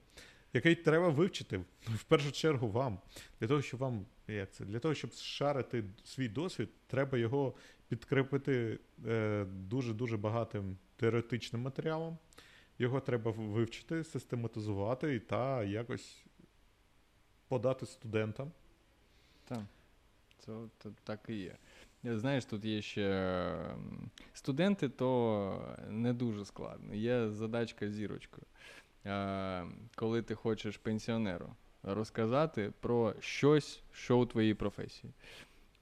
який 0.53 0.75
треба 0.75 1.09
вивчити 1.09 1.61
в 1.87 2.03
першу 2.05 2.33
чергу 2.33 2.71
вам. 2.71 2.99
Для 3.41 3.49
того, 3.49 3.63
щоб 3.63 3.81
вам 3.81 4.07
як 4.29 4.53
це, 4.53 4.65
для 4.65 4.79
того, 4.79 4.95
щоб 4.95 5.13
шарити 5.13 5.85
свій 6.05 6.29
досвід, 6.29 6.69
треба 6.87 7.19
його 7.19 7.55
підкріпити 7.89 8.79
е, 9.07 9.45
дуже-дуже 9.45 10.17
багатим 10.17 10.77
теоретичним 10.97 11.63
матеріалом. 11.63 12.19
Його 12.79 13.01
треба 13.01 13.31
вивчити, 13.31 14.05
систематизувати 14.05 15.21
та 15.21 15.65
якось 15.65 16.25
подати 17.49 17.87
студентам. 17.87 18.53
Так, 19.49 19.63
це 20.39 20.53
так 21.05 21.21
і 21.29 21.35
є. 21.35 21.57
Знаєш, 22.05 22.45
тут 22.45 22.65
є 22.65 22.83
ще 22.83 23.57
студенти, 24.33 24.89
то 24.89 25.77
не 25.89 26.13
дуже 26.13 26.45
складно. 26.45 26.95
Є 26.95 27.29
задачка 27.29 27.89
зірочкою. 27.89 28.47
Коли 29.95 30.23
ти 30.23 30.35
хочеш 30.35 30.77
пенсіонеру 30.77 31.49
розказати 31.83 32.73
про 32.81 33.15
щось, 33.21 33.83
що 33.93 34.19
у 34.19 34.27
твоїй 34.27 34.55
професії. 34.55 35.13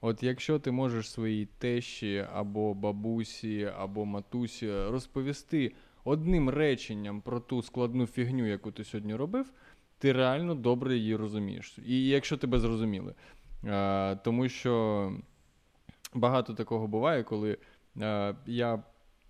От 0.01 0.23
якщо 0.23 0.59
ти 0.59 0.71
можеш 0.71 1.11
своїй 1.11 1.47
тещі 1.47 2.27
або 2.33 2.75
бабусі, 2.75 3.71
або 3.77 4.05
матусі 4.05 4.73
розповісти 4.73 5.73
одним 6.05 6.51
реченням 6.51 7.21
про 7.21 7.41
ту 7.41 7.63
складну 7.63 8.07
фігню, 8.07 8.47
яку 8.47 8.73
ти 8.73 8.85
сьогодні 8.85 9.15
робив, 9.15 9.53
ти 9.99 10.13
реально 10.13 10.55
добре 10.55 10.97
її 10.97 11.17
розумієш. 11.17 11.79
І 11.87 12.07
якщо 12.07 12.37
тебе 12.37 12.59
зрозуміли. 12.59 13.15
Тому 14.25 14.49
що 14.49 15.13
багато 16.15 16.55
такого 16.55 16.87
буває, 16.87 17.23
коли 17.23 17.59
е, 18.01 18.35
я 18.47 18.83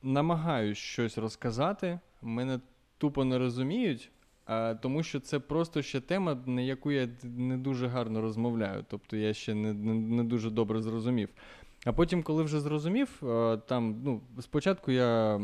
намагаюсь 0.02 0.78
щось 0.78 1.18
розказати, 1.18 2.00
мене 2.22 2.60
тупо 2.98 3.24
не 3.24 3.38
розуміють, 3.38 4.10
е, 4.48 4.74
тому 4.74 5.02
що 5.02 5.20
це 5.20 5.38
просто 5.38 5.82
ще 5.82 6.00
тема, 6.00 6.38
на 6.46 6.60
яку 6.60 6.92
я 6.92 7.08
не 7.22 7.56
дуже 7.56 7.86
гарно 7.86 8.20
розмовляю. 8.20 8.84
Тобто 8.88 9.16
я 9.16 9.34
ще 9.34 9.54
не, 9.54 9.72
не, 9.72 9.94
не 9.94 10.24
дуже 10.24 10.50
добре 10.50 10.82
зрозумів. 10.82 11.28
А 11.84 11.92
потім, 11.92 12.22
коли 12.22 12.42
вже 12.42 12.60
зрозумів, 12.60 13.22
е, 13.22 13.56
там 13.56 14.00
ну, 14.04 14.20
спочатку 14.40 14.90
я 14.92 15.40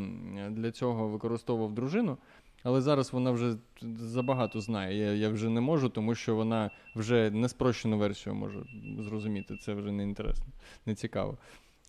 для 0.50 0.70
цього 0.70 1.08
використовував 1.08 1.74
дружину. 1.74 2.18
Але 2.62 2.80
зараз 2.80 3.12
вона 3.12 3.30
вже 3.30 3.56
забагато 3.98 4.60
знає. 4.60 4.98
Я 4.98 5.12
я 5.12 5.28
вже 5.28 5.48
не 5.48 5.60
можу, 5.60 5.88
тому 5.88 6.14
що 6.14 6.36
вона 6.36 6.70
вже 6.94 7.30
не 7.30 7.48
спрощену 7.48 7.98
версію 7.98 8.34
може 8.34 8.58
зрозуміти. 8.98 9.56
Це 9.56 9.74
вже 9.74 9.92
не 9.92 10.02
інтересно, 10.02 10.46
не 10.86 10.94
цікаво. 10.94 11.38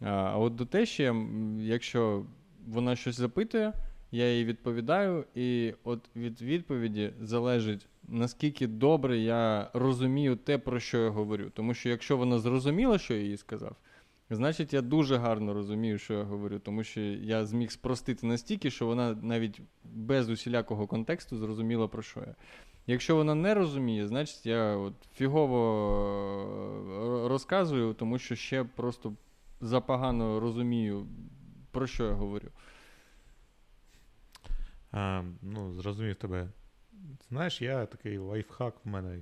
А 0.01 0.09
а 0.09 0.37
от 0.37 0.55
до 0.55 0.65
те, 0.65 0.85
ще, 0.85 1.15
якщо 1.59 2.25
вона 2.67 2.95
щось 2.95 3.15
запитує, 3.15 3.73
я 4.11 4.33
їй 4.33 4.45
відповідаю, 4.45 5.25
і 5.35 5.73
от 5.83 5.99
від 6.15 6.41
відповіді 6.41 7.13
залежить, 7.21 7.87
наскільки 8.07 8.67
добре 8.67 9.17
я 9.17 9.69
розумію 9.73 10.35
те, 10.35 10.57
про 10.57 10.79
що 10.79 10.97
я 10.97 11.09
говорю. 11.09 11.51
Тому 11.53 11.73
що 11.73 11.89
якщо 11.89 12.17
вона 12.17 12.39
зрозуміла, 12.39 12.97
що 12.97 13.13
я 13.13 13.21
їй 13.21 13.37
сказав, 13.37 13.75
Значить, 14.31 14.73
я 14.73 14.81
дуже 14.81 15.17
гарно 15.17 15.53
розумію, 15.53 15.97
що 15.97 16.13
я 16.13 16.23
говорю, 16.23 16.59
тому 16.59 16.83
що 16.83 17.01
я 17.01 17.45
зміг 17.45 17.71
спростити 17.71 18.27
настільки, 18.27 18.71
що 18.71 18.85
вона 18.85 19.13
навіть 19.13 19.61
без 19.83 20.29
усілякого 20.29 20.87
контексту 20.87 21.37
зрозуміла, 21.37 21.87
про 21.87 22.01
що 22.01 22.19
я. 22.19 22.35
Якщо 22.87 23.15
вона 23.15 23.35
не 23.35 23.53
розуміє, 23.53 24.07
значить 24.07 24.45
я 24.45 24.75
от 24.75 24.93
фігово 25.13 25.61
е, 27.25 27.27
розказую, 27.29 27.93
тому 27.93 28.19
що 28.19 28.35
ще 28.35 28.63
просто 28.63 29.13
запогано 29.61 30.39
розумію, 30.39 31.07
про 31.71 31.87
що 31.87 32.05
я 32.05 32.11
говорю. 32.11 32.49
А, 34.91 35.23
Ну, 35.41 35.73
зрозумів 35.73 36.15
тебе. 36.15 36.47
Знаєш, 37.29 37.61
я 37.61 37.85
такий 37.85 38.17
лайфхак 38.17 38.75
в 38.85 38.87
мене. 38.87 39.19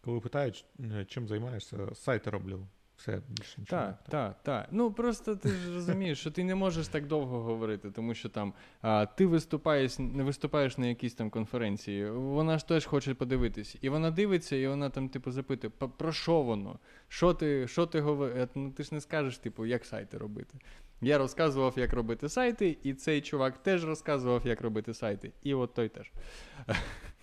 Коли 0.00 0.20
питають, 0.20 0.64
чим 1.06 1.28
займаєшся, 1.28 1.94
сайти 1.94 2.30
роблю. 2.30 2.66
Все 2.96 3.20
більше 3.28 3.60
нічого. 3.60 3.82
Так, 3.82 4.04
так, 4.08 4.42
так. 4.42 4.68
Ну 4.70 4.92
просто 4.92 5.36
ти 5.36 5.48
ж 5.48 5.74
розумієш, 5.74 6.20
що 6.20 6.30
ти 6.30 6.44
не 6.44 6.54
можеш 6.54 6.88
так 6.88 7.06
довго 7.06 7.42
говорити, 7.42 7.90
тому 7.90 8.14
що 8.14 8.28
там 8.28 8.52
а, 8.80 9.06
ти 9.06 9.26
виступаєш, 9.26 9.98
не 9.98 10.22
виступаєш 10.22 10.78
на 10.78 10.86
якійсь 10.86 11.14
там 11.14 11.30
конференції. 11.30 12.10
Вона 12.10 12.58
ж 12.58 12.68
теж 12.68 12.86
хоче 12.86 13.14
подивитись. 13.14 13.76
І 13.80 13.88
вона 13.88 14.10
дивиться, 14.10 14.56
і 14.56 14.66
вона 14.66 14.90
там, 14.90 15.08
типу, 15.08 15.30
запитує, 15.30 15.70
про 15.96 16.12
що 16.12 16.42
воно? 16.42 16.78
Що 17.08 17.34
ти 17.34 17.68
що 17.68 17.86
ти 17.86 18.00
говориш? 18.00 18.36
Е, 18.36 18.48
ну 18.54 18.70
ти 18.70 18.82
ж 18.82 18.94
не 18.94 19.00
скажеш, 19.00 19.38
типу, 19.38 19.66
як 19.66 19.84
сайти 19.84 20.18
робити. 20.18 20.58
Я 21.00 21.18
розказував, 21.18 21.74
як 21.76 21.92
робити 21.92 22.28
сайти, 22.28 22.78
і 22.82 22.94
цей 22.94 23.20
чувак 23.20 23.58
теж 23.58 23.84
розказував, 23.84 24.46
як 24.46 24.60
робити 24.60 24.94
сайти. 24.94 25.32
І 25.42 25.54
от 25.54 25.74
той 25.74 25.88
теж. 25.88 26.12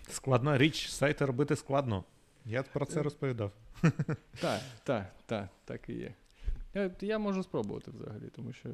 Складна 0.08 0.58
річ, 0.58 0.88
сайти 0.88 1.24
робити 1.24 1.56
складно. 1.56 2.04
Я 2.44 2.62
про 2.62 2.86
це 2.86 3.02
розповідав. 3.02 3.52
Так, 4.40 4.60
так, 4.84 5.14
так, 5.26 5.48
так 5.64 5.88
і 5.88 5.92
є. 5.92 6.14
Я, 6.74 6.90
я 7.00 7.18
можу 7.18 7.42
спробувати 7.42 7.90
взагалі, 7.90 8.28
тому 8.36 8.52
що 8.52 8.68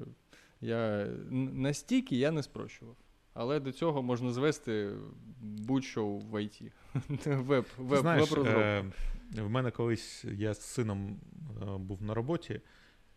я 0.60 1.06
настільки 1.30 2.16
я 2.16 2.30
не 2.30 2.42
спрощував. 2.42 2.96
Але 3.34 3.60
до 3.60 3.72
цього 3.72 4.02
можна 4.02 4.32
звести 4.32 4.92
будь-що 5.40 6.06
в 6.06 6.34
IT. 6.34 6.72
Веб, 7.26 7.66
веб, 7.78 8.00
Знаєш, 8.00 8.32
е, 8.32 8.84
В 9.34 9.50
мене 9.50 9.70
колись 9.70 10.24
я 10.24 10.54
з 10.54 10.60
сином 10.60 11.20
е, 11.62 11.76
був 11.76 12.02
на 12.02 12.14
роботі, 12.14 12.60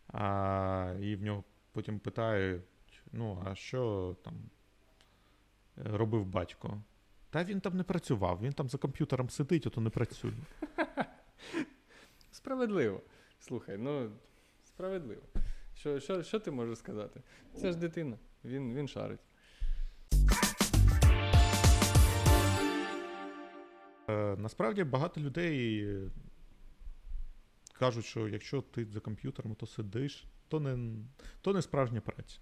а, 0.07 0.93
і 1.01 1.15
в 1.15 1.23
нього 1.23 1.43
потім 1.71 1.99
питають: 1.99 2.61
ну, 3.11 3.43
а 3.45 3.55
що 3.55 4.15
там 4.23 4.33
робив 5.75 6.25
батько? 6.25 6.81
Та 7.33 7.43
він 7.43 7.59
там 7.61 7.77
не 7.77 7.83
працював, 7.83 8.39
він 8.41 8.53
там 8.53 8.69
за 8.69 8.77
комп'ютером 8.77 9.29
сидить, 9.29 9.67
ото 9.67 9.81
не 9.81 9.89
працює. 9.89 10.33
Справедливо. 12.31 13.01
Слухай, 13.39 13.77
ну 13.77 14.11
справедливо. 14.63 15.21
Що, 15.75 15.99
що, 15.99 16.23
що 16.23 16.39
ти 16.39 16.51
можеш 16.51 16.77
сказати? 16.77 17.21
Це 17.53 17.71
ж 17.71 17.77
дитина, 17.77 18.17
він, 18.45 18.73
він 18.73 18.87
шарить. 18.87 19.19
Е, 24.09 24.35
насправді 24.37 24.83
багато 24.83 25.21
людей 25.21 25.87
кажуть, 27.73 28.05
що 28.05 28.27
якщо 28.27 28.61
ти 28.61 28.85
за 28.85 28.99
комп'ютером, 28.99 29.55
то 29.55 29.65
сидиш, 29.65 30.25
то 30.47 30.59
не, 30.59 30.95
то 31.41 31.53
не 31.53 31.61
справжня 31.61 32.01
праця. 32.01 32.39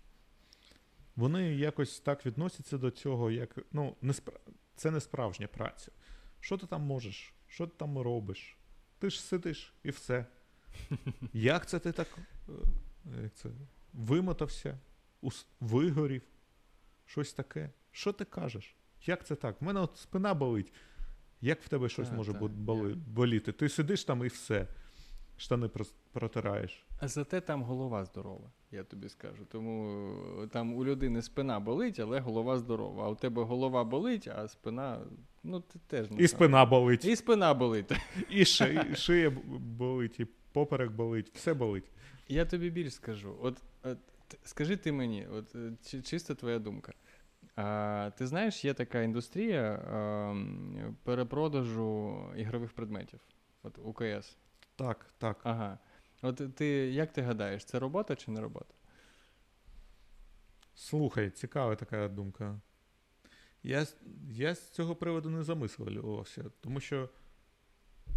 Вони 1.16 1.56
якось 1.56 2.00
так 2.00 2.26
відносяться 2.26 2.78
до 2.78 2.92
цього, 2.92 3.32
як 3.32 3.60
ну, 3.72 3.96
не 4.02 4.14
спра... 4.14 4.40
це 4.82 4.92
не 4.92 5.00
справжня 5.02 5.48
праця. 5.48 5.92
Що 6.40 6.58
ти 6.58 6.68
там 6.68 6.82
можеш? 6.82 7.34
Що 7.48 7.68
ти 7.68 7.74
там 7.78 7.98
робиш? 7.98 8.58
Ти 9.00 9.10
ж 9.10 9.22
сидиш 9.24 9.74
і 9.84 9.90
все. 9.90 10.26
Як 11.34 11.66
це 11.66 11.80
ти 11.80 11.92
так 11.92 12.08
е, 12.50 12.52
як 13.24 13.34
це, 13.34 13.50
вимотався, 13.94 14.80
ус- 15.22 15.48
вигорів? 15.60 16.22
Щось 17.06 17.34
таке. 17.34 17.70
Що 17.92 18.14
ти 18.14 18.26
кажеш? 18.26 18.76
Як 19.06 19.26
це 19.26 19.36
так? 19.36 19.62
У 19.62 19.66
мене 19.66 19.80
от 19.80 19.98
спина 19.98 20.34
болить. 20.34 20.74
Як 21.42 21.62
в 21.62 21.68
тебе 21.68 21.90
щось 21.90 22.08
Так, 22.08 22.18
може 22.18 22.34
так, 22.34 22.42
боли- 22.44 22.96
боліти? 22.96 23.52
Ти 23.52 23.70
сидиш 23.70 24.04
там 24.04 24.24
і 24.26 24.28
все. 24.28 24.68
Штани 25.38 25.70
протираєш. 26.12 26.86
А 27.00 27.08
зате 27.08 27.42
там 27.42 27.64
голова 27.64 28.06
здорова, 28.06 28.52
я 28.72 28.84
тобі 28.84 29.10
скажу. 29.10 29.46
Тому 29.52 30.08
е, 30.44 30.48
там 30.48 30.74
у 30.74 30.86
людини 30.86 31.22
спина 31.22 31.60
болить, 31.60 32.00
але 32.00 32.20
голова 32.20 32.58
здорова. 32.58 33.06
А 33.06 33.10
у 33.10 33.16
тебе 33.16 33.44
голова 33.44 33.84
болить, 33.84 34.28
а 34.28 34.48
спина, 34.48 35.00
ну 35.44 35.60
ти 35.60 35.80
теж 35.88 36.12
не 36.12 36.24
І 36.24 36.28
спина 36.28 36.66
болить, 36.66 37.06
І 37.06 37.16
спина 37.16 37.54
болить. 37.54 37.92
і 38.30 38.44
ши- 38.44 38.96
шия 38.96 39.30
болить, 39.60 40.20
і 40.20 40.28
поперек 40.52 40.92
болить, 40.92 41.32
все 41.34 41.54
болить. 41.54 41.92
Я 42.28 42.46
тобі 42.46 42.70
більш 42.70 42.94
скажу. 42.94 43.38
От, 43.42 43.58
от 43.84 43.98
скажи 44.44 44.78
ти 44.78 44.92
мені, 44.92 45.28
от 45.28 45.56
е, 45.56 45.74
чи, 45.86 46.02
чисто 46.02 46.36
твоя 46.36 46.60
думка. 46.60 46.94
А, 47.56 48.12
ти 48.18 48.28
знаєш, 48.28 48.66
є 48.66 48.74
така 48.74 49.02
індустрія 49.02 49.62
а, 49.72 50.36
перепродажу 51.04 52.20
ігрових 52.38 52.74
предметів. 52.74 53.20
От 53.64 53.80
УКС. 53.84 54.38
Так, 54.76 55.06
так. 55.18 55.40
Ага. 55.44 55.80
От 56.22 56.56
ти 56.56 56.66
як 56.92 57.14
ти 57.14 57.22
гадаєш, 57.22 57.66
це 57.66 57.80
робота 57.80 58.16
чи 58.16 58.32
не 58.32 58.42
робота? 58.42 58.74
Слухай, 60.76 61.30
цікава 61.30 61.76
така 61.76 62.08
думка. 62.08 62.60
Я, 63.64 63.86
я 64.30 64.56
з 64.56 64.70
цього 64.70 64.96
приводу 64.96 65.30
не 65.30 65.44
замислювався, 65.44 66.44
тому 66.62 66.80
що 66.80 67.10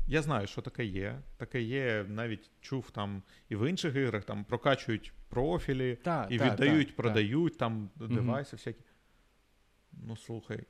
я 0.07 0.23
знаю, 0.23 0.47
що 0.47 0.63
таке 0.63 0.85
є. 0.85 1.23
Таке 1.37 1.63
є, 1.63 2.07
навіть 2.09 2.51
чув 2.61 2.91
там 2.91 3.23
і 3.49 3.57
в 3.57 3.71
інших 3.71 3.97
іграх, 3.97 4.25
там 4.25 4.45
прокачують 4.45 5.13
профілі, 5.29 5.99
Так, 6.03 6.31
і 6.31 6.39
так, 6.39 6.53
віддають, 6.53 6.87
так, 6.87 6.97
продають 6.97 7.59
там 7.59 7.91
девайси 7.97 8.57
всякі. 8.57 8.81
Ну, 9.93 10.17
слухай. 10.17 10.67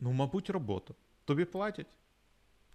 Ну, 0.00 0.12
мабуть, 0.12 0.50
робота. 0.50 0.94
Тобі 1.24 1.44
платять? 1.44 1.98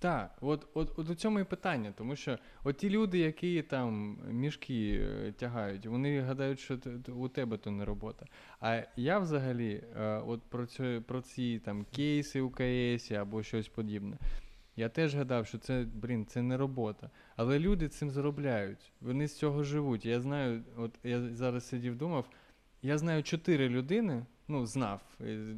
Так, 0.01 0.37
от, 0.41 0.67
от, 0.73 0.99
от 0.99 1.09
у 1.09 1.15
цьому 1.15 1.39
і 1.39 1.43
питання, 1.43 1.93
тому 1.97 2.15
що 2.15 2.37
от 2.63 2.77
ті 2.77 2.89
люди, 2.89 3.19
які 3.19 3.61
там 3.61 4.17
мішки 4.29 5.01
е, 5.03 5.31
тягають, 5.31 5.85
вони 5.85 6.21
гадають, 6.21 6.59
що 6.59 6.77
у 7.07 7.27
тебе 7.27 7.57
то 7.57 7.71
не 7.71 7.85
робота. 7.85 8.25
А 8.59 8.81
я 8.95 9.19
взагалі, 9.19 9.83
е, 9.95 10.21
от 10.25 10.41
про, 10.41 10.65
цю, 10.65 11.03
про 11.07 11.21
ці 11.21 11.59
там 11.59 11.85
кейси 11.91 12.41
у 12.41 12.49
КС 12.49 13.11
або 13.11 13.43
щось 13.43 13.67
подібне. 13.67 14.17
Я 14.75 14.89
теж 14.89 15.15
гадав, 15.15 15.47
що 15.47 15.57
це, 15.57 15.85
блін, 15.93 16.25
це 16.25 16.41
не 16.41 16.57
робота. 16.57 17.09
Але 17.35 17.59
люди 17.59 17.89
цим 17.89 18.09
заробляють. 18.11 18.91
Вони 19.01 19.27
з 19.27 19.37
цього 19.37 19.63
живуть. 19.63 20.05
Я 20.05 20.21
знаю, 20.21 20.63
от 20.77 20.99
я 21.03 21.21
зараз 21.21 21.67
сидів, 21.67 21.97
думав, 21.97 22.29
я 22.81 22.97
знаю 22.97 23.23
чотири 23.23 23.69
людини, 23.69 24.25
ну, 24.47 24.65
знав 24.65 25.01
е, 25.21 25.55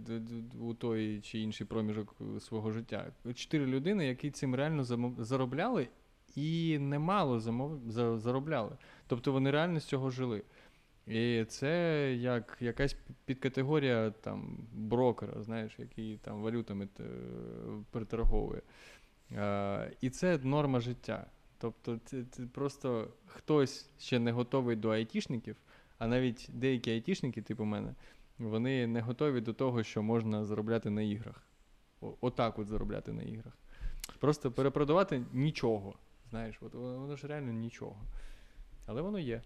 у 0.59 0.73
той 0.73 1.21
чи 1.21 1.39
інший 1.39 1.67
проміжок 1.67 2.15
свого 2.39 2.71
життя. 2.71 3.11
Чотири 3.35 3.65
людини, 3.65 4.07
які 4.07 4.31
цим 4.31 4.55
реально 4.55 4.83
заробляли 5.23 5.87
і 6.35 6.77
немало 6.79 7.39
заробляли. 8.19 8.77
Тобто 9.07 9.31
вони 9.31 9.51
реально 9.51 9.79
з 9.79 9.85
цього 9.85 10.09
жили. 10.09 10.43
І 11.07 11.45
це 11.47 12.13
як 12.15 12.57
якась 12.59 12.95
підкатегорія 13.25 14.11
там 14.11 14.67
брокера, 14.73 15.43
знаєш, 15.43 15.79
який 15.79 16.17
там 16.17 16.41
валютами 16.41 16.87
е, 16.99 17.03
приторговує. 17.91 18.61
Е, 19.31 19.91
і 20.01 20.09
це 20.09 20.37
норма 20.37 20.79
життя. 20.79 21.25
Тобто, 21.57 21.99
це, 22.05 22.23
це 22.31 22.43
просто 22.43 23.07
хтось 23.25 23.89
ще 23.99 24.19
не 24.19 24.31
готовий 24.31 24.75
до 24.75 24.89
айтішників, 24.89 25.55
а 25.97 26.07
навіть 26.07 26.49
деякі 26.53 26.91
айтішники, 26.91 27.41
типу 27.41 27.65
мене, 27.65 27.95
вони 28.39 28.87
не 28.87 29.01
готові 29.01 29.41
до 29.41 29.53
того, 29.53 29.83
що 29.83 30.03
можна 30.03 30.45
заробляти 30.45 30.89
на 30.89 31.01
іграх. 31.01 31.43
О- 32.01 32.13
Отак 32.21 32.59
от 32.59 32.67
заробляти 32.67 33.11
на 33.13 33.23
іграх. 33.23 33.53
Просто 34.19 34.51
перепродавати 34.51 35.23
нічого. 35.33 35.95
Знаєш, 36.29 36.55
от 36.61 36.73
воно 36.73 37.15
ж 37.15 37.27
реально 37.27 37.51
нічого. 37.51 37.95
Але 38.87 39.01
воно 39.01 39.19
є. 39.19 39.41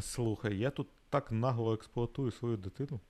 Слухай, 0.00 0.58
я 0.58 0.70
тут 0.70 0.88
так 1.10 1.32
нагло 1.32 1.74
експлуатую 1.74 2.30
свою 2.30 2.56
дитину. 2.56 3.00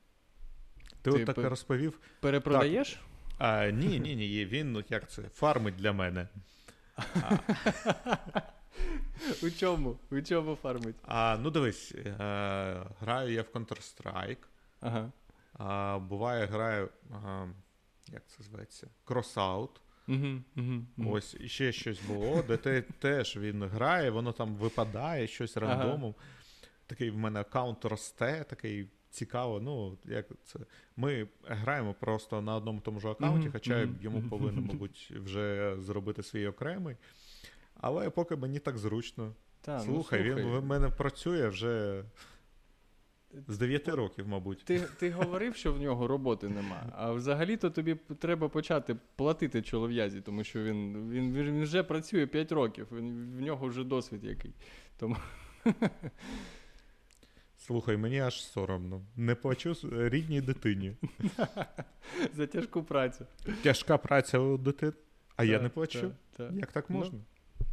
Ти, 1.02 1.10
Ти 1.10 1.20
от 1.20 1.24
так 1.26 1.36
пе- 1.36 1.48
розповів. 1.48 2.00
Перепродаєш? 2.20 3.00
А, 3.38 3.66
ні, 3.70 4.00
ні, 4.00 4.16
ні, 4.16 4.44
він, 4.46 4.72
ну 4.72 4.84
як 4.88 5.10
це, 5.10 5.22
фармить 5.22 5.76
для 5.76 5.92
мене. 5.92 6.28
У 9.42 9.50
чому? 9.50 9.96
У 10.10 10.20
чому 10.20 10.54
фармить? 10.54 10.96
А, 11.02 11.38
ну 11.40 11.50
дивись, 11.50 11.94
е, 11.94 12.82
граю 13.00 13.32
я 13.32 13.42
в 13.42 13.46
Counter-Strike. 13.54 14.36
Ага. 14.80 15.12
А, 15.54 15.98
буває, 15.98 16.46
граю, 16.46 16.88
а, 17.12 17.46
як 18.08 18.26
це 18.26 18.42
зветься? 18.42 18.88
Crossout. 19.06 19.70
Угу, 20.08 20.42
угу, 20.56 21.10
Ось 21.12 21.36
і 21.40 21.48
ще 21.48 21.72
щось 21.72 22.00
було, 22.00 22.44
де 22.48 22.56
те, 22.56 22.82
теж 22.82 23.36
він 23.36 23.62
грає, 23.64 24.10
воно 24.10 24.32
там 24.32 24.54
випадає, 24.54 25.26
щось 25.26 25.56
Ага. 25.56 25.66
рандомом. 25.66 26.14
Такий 26.86 27.10
в 27.10 27.16
мене 27.16 27.40
аккаунт 27.40 27.84
росте, 27.84 28.44
такий 28.48 28.88
цікаво. 29.10 29.60
Ну, 29.60 29.98
як 30.04 30.26
це. 30.44 30.58
Ми 30.96 31.28
граємо 31.44 31.94
просто 31.94 32.42
на 32.42 32.56
одному 32.56 32.80
тому 32.80 33.00
ж 33.00 33.08
аккаунті, 33.08 33.48
хоча 33.50 33.88
йому 34.00 34.22
повинен, 34.22 34.64
мабуть, 34.64 35.12
вже 35.16 35.76
зробити 35.78 36.22
свій 36.22 36.46
окремий. 36.46 36.96
Але 37.74 38.10
поки 38.10 38.36
мені 38.36 38.58
так 38.58 38.78
зручно. 38.78 39.32
Та, 39.60 39.80
слухай, 39.80 40.24
ну, 40.24 40.34
він 40.34 40.46
в 40.46 40.64
мене 40.64 40.88
працює 40.88 41.48
вже 41.48 42.04
з 43.48 43.58
9 43.58 43.88
років, 43.88 44.28
мабуть. 44.28 44.64
Ти, 44.64 44.80
ти 44.80 45.10
говорив, 45.10 45.56
що 45.56 45.72
в 45.72 45.80
нього 45.80 46.06
роботи 46.06 46.48
нема, 46.48 46.92
а 46.96 47.12
взагалі-то 47.12 47.70
тобі 47.70 47.96
треба 48.18 48.48
почати 48.48 48.96
платити 49.16 49.62
чолов'язі, 49.62 50.20
тому 50.20 50.44
що 50.44 50.62
він, 50.62 51.10
він, 51.10 51.32
він 51.32 51.62
вже 51.62 51.82
працює 51.82 52.26
5 52.26 52.52
років, 52.52 52.86
він, 52.92 53.36
в 53.38 53.40
нього 53.40 53.66
вже 53.66 53.84
досвід 53.84 54.24
який. 54.24 54.54
Тому 54.96 55.16
Слухай, 57.56 57.96
мені 57.96 58.20
аж 58.20 58.44
соромно. 58.44 59.02
Не 59.16 59.34
плачу 59.34 59.74
рідній 59.92 60.40
дитині. 60.40 60.96
за 62.34 62.46
тяжку 62.46 62.82
працю. 62.82 63.26
Тяжка 63.62 63.98
праця 63.98 64.38
у 64.38 64.58
дитини, 64.58 64.92
а 65.36 65.44
я 65.44 65.60
не 65.60 65.68
плачу. 65.68 66.00
так, 66.00 66.12
так. 66.36 66.52
Як 66.52 66.72
так 66.72 66.84
Ну, 66.88 66.96
можна? 66.96 67.18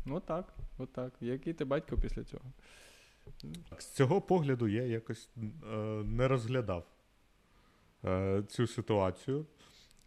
Отак, 0.05 0.53
отак. 0.77 1.13
Який 1.21 1.53
ти 1.53 1.65
батько 1.65 1.97
після 1.97 2.23
цього? 2.23 2.43
З 3.77 3.85
цього 3.85 4.21
погляду 4.21 4.67
я 4.67 4.83
якось 4.83 5.29
е, 5.37 5.75
не 6.05 6.27
розглядав 6.27 6.85
е, 8.05 8.43
цю 8.47 8.67
ситуацію. 8.67 9.45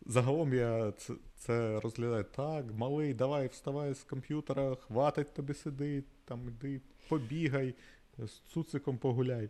Загалом 0.06 0.54
я 0.54 0.92
це, 0.92 1.14
це 1.34 1.80
розглядаю 1.80 2.24
так, 2.24 2.72
малий, 2.74 3.14
давай 3.14 3.46
вставай 3.48 3.94
з 3.94 4.02
комп'ютера, 4.02 4.74
хватить 4.74 5.34
тобі 5.34 5.54
сиди, 5.54 6.04
там 6.24 6.48
іди, 6.48 6.80
побігай, 7.08 7.74
з 8.18 8.30
цуциком 8.30 8.98
погуляй. 8.98 9.48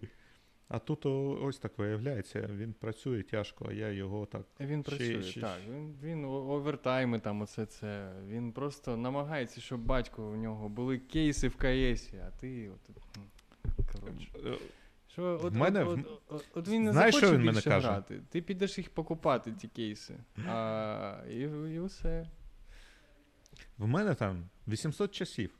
А 0.68 0.78
тут 0.78 1.06
о- 1.06 1.38
ось 1.42 1.58
так 1.58 1.78
виявляється, 1.78 2.48
він 2.52 2.72
працює 2.72 3.22
тяжко, 3.22 3.66
а 3.68 3.72
я 3.72 3.90
його 3.90 4.26
так. 4.26 4.42
Він 4.60 4.82
Ще- 4.82 4.90
працює, 4.96 5.22
ще- 5.22 5.40
так. 5.40 5.58
Він, 5.70 5.94
він 6.02 6.24
овертайми 6.24 7.18
там, 7.20 7.40
оце 7.40 7.66
це. 7.66 8.12
Він 8.26 8.52
просто 8.52 8.96
намагається, 8.96 9.60
щоб 9.60 9.80
батько 9.80 10.22
у 10.30 10.36
нього 10.36 10.68
були 10.68 10.98
кейси 10.98 11.48
в 11.48 11.56
КСі, 11.56 12.16
а 12.26 12.30
ти 12.30 12.70
от. 12.70 12.96
Коротше. 14.00 14.28
Е, 14.46 14.58
Що, 15.08 15.40
от, 15.42 15.54
мене 15.54 15.84
от, 15.84 15.98
от, 15.98 16.22
от, 16.28 16.44
от 16.54 16.68
він 16.68 16.84
не 16.84 16.92
Знаєш, 16.92 17.14
захоче 17.14 17.26
що 17.26 17.38
він 17.38 17.46
мене 17.46 17.62
каже? 17.62 17.88
грати. 17.88 18.20
Ти 18.30 18.42
підеш 18.42 18.78
їх 18.78 18.90
покупати, 18.90 19.52
ті 19.52 19.68
кейси. 19.68 20.14
А, 20.48 21.16
і, 21.30 21.34
і 21.74 21.80
все. 21.80 22.26
В 23.78 23.86
мене 23.86 24.14
там 24.14 24.44
800 24.68 25.12
часів. 25.12 25.50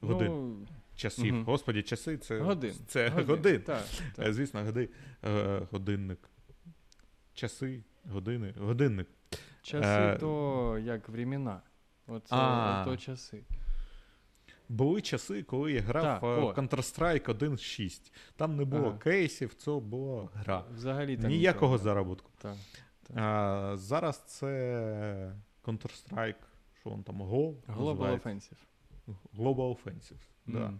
Годин. 0.00 0.28
Ну, 0.28 0.66
Часів. 0.96 1.34
Мгм. 1.34 1.44
Господі, 1.44 1.82
часи 1.82 2.18
це. 2.18 2.38
годин. 2.40 2.74
Це 2.86 3.08
годин. 3.08 3.62
Так, 3.62 3.84
Е, 4.00 4.12
так. 4.16 4.32
Звісно, 4.32 4.64
годи, 4.64 4.88
е, 5.24 5.62
годинник. 5.70 6.18
Часи. 7.34 7.82
години, 8.10 8.54
годинник. 8.58 9.08
Часи 9.62 9.86
Е, 9.88 10.16
то 10.18 10.78
як 10.84 11.08
времена. 11.08 11.60
Оце 12.06 12.34
А. 12.36 12.84
то 12.84 12.96
часи. 12.96 13.44
Були 14.68 15.02
часи, 15.02 15.42
коли 15.42 15.72
я 15.72 15.80
грав 15.80 16.02
Так, 16.04 16.22
в 16.22 16.26
о. 16.26 16.52
Counter-Strike 16.52 17.24
1.6. 17.26 18.12
Там 18.36 18.56
не 18.56 18.64
було 18.64 18.88
Ага. 18.88 18.98
кейсів, 18.98 19.54
це 19.54 19.70
була 19.72 20.28
гра. 20.34 20.64
Взагалі 20.74 21.16
там 21.16 21.30
Ніякого 21.30 21.72
нічого. 21.72 21.78
заробітку. 21.84 22.30
Так. 22.38 22.56
А, 23.14 23.72
зараз 23.76 24.18
це 24.18 25.34
Counter-Strike, 25.64 26.34
що 26.80 26.90
він 26.90 27.02
там, 27.02 27.22
Go? 27.22 27.54
Global 27.66 27.86
називається? 27.88 28.28
Offensive. 28.28 29.14
Global 29.38 29.76
Offensive. 29.76 30.20
Да. 30.46 30.72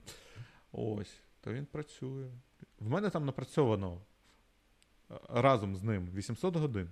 Ось, 0.72 1.20
то 1.40 1.52
він 1.52 1.66
працює. 1.66 2.26
В 2.80 2.88
мене 2.88 3.10
там 3.10 3.24
напрацьовано 3.24 4.00
е, 5.10 5.14
разом 5.28 5.76
з 5.76 5.82
ним 5.82 6.08
800 6.14 6.56
годин. 6.56 6.90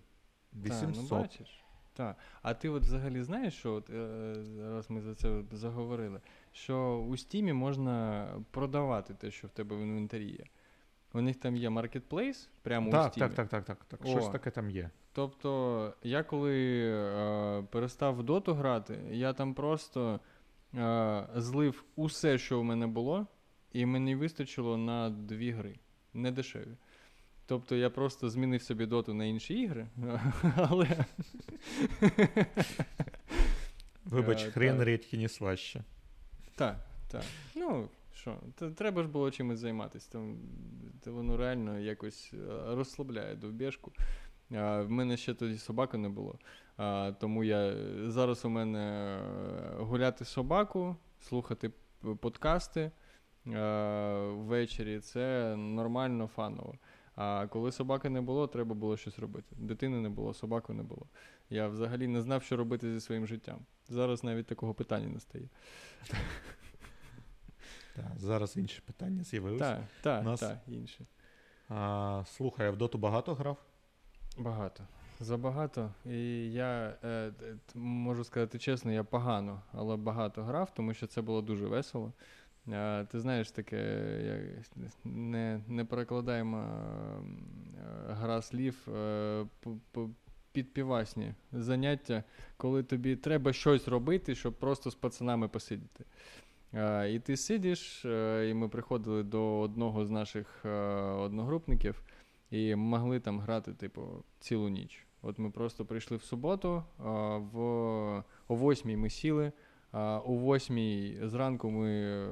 Та, 0.52 0.58
800. 0.58 0.96
ну 1.10 1.18
бачиш. 1.18 1.62
Так. 1.94 2.16
А 2.42 2.54
ти 2.54 2.68
от 2.68 2.82
взагалі 2.82 3.22
знаєш, 3.22 3.54
що 3.54 3.72
от, 3.74 3.90
е, 3.90 4.34
раз 4.58 4.90
ми 4.90 5.00
за 5.00 5.14
це 5.14 5.42
заговорили, 5.52 6.20
що 6.56 7.04
у 7.08 7.16
Стімі 7.16 7.52
можна 7.52 8.28
продавати 8.50 9.14
те, 9.14 9.30
що 9.30 9.46
в 9.46 9.50
тебе 9.50 9.76
в 9.76 9.80
інвентарі 9.80 10.24
є. 10.24 10.44
У 11.12 11.20
них 11.20 11.36
там 11.36 11.56
є 11.56 11.70
маркетплейс 11.70 12.48
прямо 12.62 12.88
у 12.88 12.92
так, 12.92 13.12
Стімі. 13.12 13.26
так, 13.26 13.34
так, 13.34 13.48
так, 13.48 13.64
так, 13.64 13.84
так. 13.84 14.00
О. 14.04 14.06
Щось 14.06 14.28
таке 14.28 14.50
там 14.50 14.70
є. 14.70 14.90
Тобто, 15.12 15.94
я 16.02 16.22
коли 16.22 16.82
е, 16.88 17.62
перестав 17.70 18.16
в 18.16 18.22
доту 18.22 18.54
грати, 18.54 18.98
я 19.10 19.32
там 19.32 19.54
просто 19.54 20.20
е, 20.74 21.26
злив 21.36 21.84
усе, 21.96 22.38
що 22.38 22.60
в 22.60 22.64
мене 22.64 22.86
було, 22.86 23.26
і 23.72 23.86
мені 23.86 24.14
вистачило 24.14 24.76
на 24.76 25.10
дві 25.10 25.50
гри. 25.50 25.78
Не 26.14 26.30
дешеві. 26.30 26.76
Тобто 27.46 27.76
я 27.76 27.90
просто 27.90 28.30
змінив 28.30 28.62
собі 28.62 28.86
доту 28.86 29.14
на 29.14 29.24
інші 29.24 29.54
ігри, 29.54 29.86
але. 30.56 31.04
Вибач, 34.04 34.44
Е, 34.44 34.50
хрен 34.50 34.84
рідкі 34.84 35.18
не 35.18 35.28
слаще. 35.28 35.84
Так, 36.56 36.76
так. 37.08 37.22
Ну, 37.56 37.88
що, 38.14 38.36
треба 38.76 39.02
ж 39.02 39.08
було 39.08 39.30
чимось 39.30 39.58
займатися. 39.58 40.08
Там, 40.12 40.36
та 41.00 41.10
воно 41.10 41.36
реально 41.36 41.78
якось 41.78 42.30
е, 42.34 42.74
розслабляє 42.74 43.34
довбєшку. 43.34 43.92
А, 44.54 44.82
в 44.82 44.90
мене 44.90 45.16
ще 45.16 45.34
тоді 45.34 45.58
собаки 45.58 45.98
не 45.98 46.08
було. 46.08 46.38
Тому 47.20 47.44
я 47.44 47.74
зараз 48.10 48.44
у 48.44 48.48
мене 48.48 48.80
е, 48.80 49.82
гуляти 49.82 50.24
собаку, 50.24 50.96
слухати 51.20 51.70
подкасти 52.20 52.80
е, 52.80 52.90
ввечері 54.20 55.00
це 55.00 55.56
нормально, 55.56 56.26
фаново. 56.26 56.74
А 57.16 57.46
коли 57.46 57.72
собаки 57.72 58.08
не 58.08 58.20
було, 58.20 58.46
треба 58.46 58.74
було 58.74 58.96
щось 58.96 59.18
робити. 59.18 59.56
Дитини 59.58 60.00
не 60.00 60.08
було, 60.08 60.34
собаки 60.34 60.72
не 60.72 60.82
було. 60.82 61.06
Я 61.50 61.68
взагалі 61.68 62.06
не 62.06 62.22
знав, 62.22 62.42
що 62.42 62.56
робити 62.56 62.92
зі 62.92 63.00
своїм 63.00 63.26
життям. 63.26 63.58
Зараз 63.88 64.24
навіть 64.24 64.46
такого 64.46 64.74
питання 64.74 65.08
не 65.08 65.20
стає. 65.20 65.48
Так, 67.96 68.12
зараз 68.16 68.56
інші 68.56 68.80
питання 68.80 69.24
з'явилися. 69.24 69.88
Так, 70.02 70.24
так, 70.24 70.38
так, 70.38 70.58
інше. 70.68 71.06
А, 71.68 72.22
слухай, 72.26 72.66
а 72.66 72.70
в 72.70 72.76
доту 72.76 72.98
багато 72.98 73.34
грав? 73.34 73.56
Багато. 74.38 74.84
Забагато. 75.20 75.92
І 76.06 76.52
я 76.52 76.96
е, 77.04 77.32
можу 77.74 78.24
сказати 78.24 78.58
чесно, 78.58 78.92
я 78.92 79.04
погано, 79.04 79.62
але 79.72 79.96
багато 79.96 80.42
грав, 80.42 80.74
тому 80.74 80.94
що 80.94 81.06
це 81.06 81.22
було 81.22 81.42
дуже 81.42 81.66
весело. 81.66 82.12
Е, 82.72 83.04
ти 83.04 83.20
знаєш, 83.20 83.50
таке 83.50 83.80
як, 84.24 84.86
не, 85.04 85.60
не 85.68 85.84
перекладаємо 85.84 86.58
е, 86.58 87.22
гра 88.08 88.42
слів 88.42 88.88
е, 88.88 89.46
підпівасні 90.52 91.34
заняття, 91.52 92.24
коли 92.56 92.82
тобі 92.82 93.16
треба 93.16 93.52
щось 93.52 93.88
робити, 93.88 94.34
щоб 94.34 94.54
просто 94.54 94.90
з 94.90 94.94
пацанами 94.94 95.48
посидіти. 95.48 96.04
Е, 96.74 97.12
і 97.12 97.18
ти 97.18 97.36
сидиш, 97.36 98.04
е, 98.04 98.48
і 98.50 98.54
ми 98.54 98.68
приходили 98.68 99.22
до 99.22 99.58
одного 99.58 100.06
з 100.06 100.10
наших 100.10 100.64
одногрупників. 101.18 102.02
І 102.50 102.74
могли 102.74 103.20
там 103.20 103.40
грати, 103.40 103.72
типу, 103.72 104.02
цілу 104.40 104.68
ніч. 104.68 105.06
От 105.22 105.38
ми 105.38 105.50
просто 105.50 105.84
прийшли 105.84 106.16
в 106.16 106.22
суботу, 106.22 106.84
а, 106.98 107.36
в, 107.36 107.58
о 108.48 108.54
восьмій 108.54 108.96
ми 108.96 109.10
сіли, 109.10 109.46
а 109.46 109.50
о 110.00 110.32
восьмій 110.32 111.18
зранку 111.22 111.70
ми 111.70 111.90
е, 111.90 112.28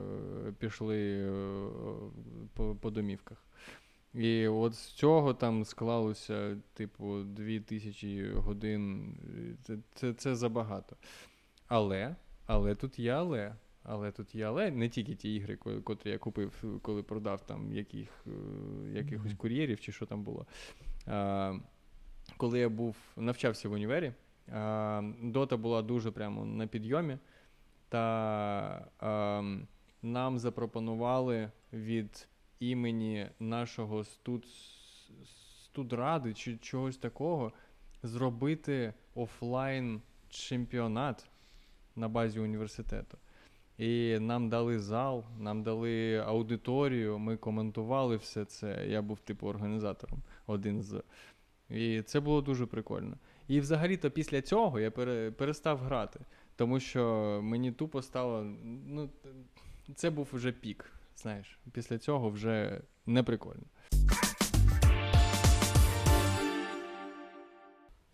пішли 0.58 1.22
е, 1.22 1.32
по, 2.54 2.74
по 2.74 2.90
домівках. 2.90 3.46
І 4.14 4.48
от 4.48 4.74
з 4.74 4.86
цього 4.86 5.34
там 5.34 5.64
склалося, 5.64 6.56
типу, 6.74 7.22
дві 7.22 7.60
тисячі 7.60 8.32
годин. 8.34 9.14
Це, 9.62 9.76
це, 9.94 10.12
це 10.12 10.34
забагато. 10.34 10.96
Але, 11.68 12.16
але 12.46 12.74
тут 12.74 12.98
є 12.98 13.12
але. 13.12 13.54
Але 13.82 14.12
тут 14.12 14.34
є 14.34 14.44
але 14.44 14.70
не 14.70 14.88
тільки 14.88 15.14
ті 15.14 15.34
ігри, 15.34 15.56
котрі 15.56 16.10
я 16.10 16.18
купив, 16.18 16.80
коли 16.82 17.02
продав 17.02 17.46
там 17.46 17.72
яких, 17.72 18.26
е, 18.26 18.30
якихось 18.92 19.34
кур'єрів 19.34 19.80
чи 19.80 19.92
що 19.92 20.06
там 20.06 20.22
було. 20.22 20.46
А, 21.06 21.54
коли 22.36 22.58
я 22.58 22.68
був 22.68 22.96
навчався 23.16 23.68
в 23.68 23.72
універі, 23.72 24.12
а, 24.52 25.02
дота 25.22 25.56
була 25.56 25.82
дуже 25.82 26.10
прямо 26.10 26.44
на 26.44 26.66
підйомі, 26.66 27.18
та 27.94 28.86
а, 28.98 29.42
нам 30.02 30.38
запропонували 30.38 31.50
від 31.72 32.28
імені 32.60 33.28
нашого 33.40 34.04
студ, 34.04 34.46
студради 35.64 36.34
чи 36.34 36.56
чогось 36.56 36.96
такого 36.96 37.52
зробити 38.02 38.94
офлайн 39.14 40.02
чемпіонат 40.28 41.26
на 41.96 42.08
базі 42.08 42.40
університету. 42.40 43.18
І 43.78 44.18
нам 44.18 44.48
дали 44.48 44.78
зал, 44.78 45.24
нам 45.38 45.62
дали 45.62 46.16
аудиторію, 46.16 47.18
ми 47.18 47.36
коментували 47.36 48.16
все 48.16 48.44
це. 48.44 48.86
Я 48.88 49.02
був 49.02 49.20
типу 49.20 49.46
організатором 49.46 50.22
один 50.46 50.82
з. 50.82 51.02
І 51.70 52.02
це 52.02 52.20
було 52.20 52.40
дуже 52.40 52.66
прикольно. 52.66 53.16
І 53.48 53.60
взагалі-то 53.60 54.10
після 54.10 54.42
цього 54.42 54.80
я 54.80 54.90
перестав 55.30 55.78
грати, 55.78 56.20
тому 56.56 56.80
що 56.80 57.40
мені 57.42 57.72
тупо 57.72 58.02
стало. 58.02 58.42
Ну, 58.86 59.10
це 59.94 60.10
був 60.10 60.28
вже 60.32 60.52
пік. 60.52 60.90
Знаєш, 61.16 61.58
після 61.72 61.98
цього 61.98 62.30
вже 62.30 62.80
не 63.06 63.22
прикольно. 63.22 63.62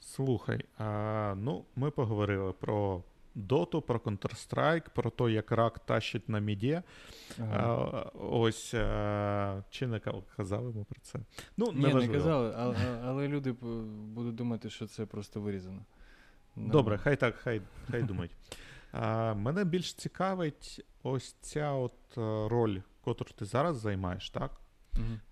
Слухай, 0.01 0.65
а, 0.79 1.35
ну, 1.37 1.65
ми 1.77 1.91
поговорили 1.91 2.53
про 2.53 3.03
доту, 3.35 3.83
про 3.83 3.99
Counter-Strike, 3.99 4.91
про 4.95 5.11
те, 5.11 5.31
як 5.31 5.53
рак 5.53 5.79
тащить 5.79 6.29
на 6.29 6.39
міді. 6.39 6.83
А, 7.39 7.75
ось 8.15 8.75
а, 8.75 9.63
чи 9.71 9.87
не 9.87 10.01
казали 10.37 10.73
ми 10.77 10.85
про 10.85 11.01
це? 11.01 11.19
Ну, 11.57 11.73
Ні, 11.75 11.95
не 11.95 12.09
казали, 12.09 12.55
але, 12.57 12.77
але 13.05 13.29
люди 13.29 13.53
будуть 13.53 14.35
думати, 14.35 14.71
що 14.71 14.87
це 14.87 15.07
просто 15.07 15.41
вирізано. 15.41 15.85
Добре, 16.67 16.99
хай 16.99 17.17
так, 17.17 17.35
хай, 17.35 17.63
хай 17.91 18.03
думають. 18.03 18.33
А, 18.93 19.35
мене 19.35 19.65
більш 19.65 19.95
цікавить 19.95 20.87
ось 21.03 21.33
ця 21.41 21.73
от 21.73 22.19
е, 22.19 22.49
роль, 22.49 22.79
котру 23.01 23.29
ти 23.39 23.45
зараз 23.45 23.77
займаєш, 23.77 24.31
так? 24.31 24.61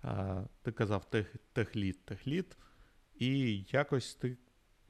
А, 0.01 0.41
ти 0.61 0.71
казав 0.71 1.05
тех, 1.05 1.35
техліт, 1.53 2.05
техліт, 2.05 2.57
і 3.15 3.63
якось 3.71 4.15
ти 4.15 4.37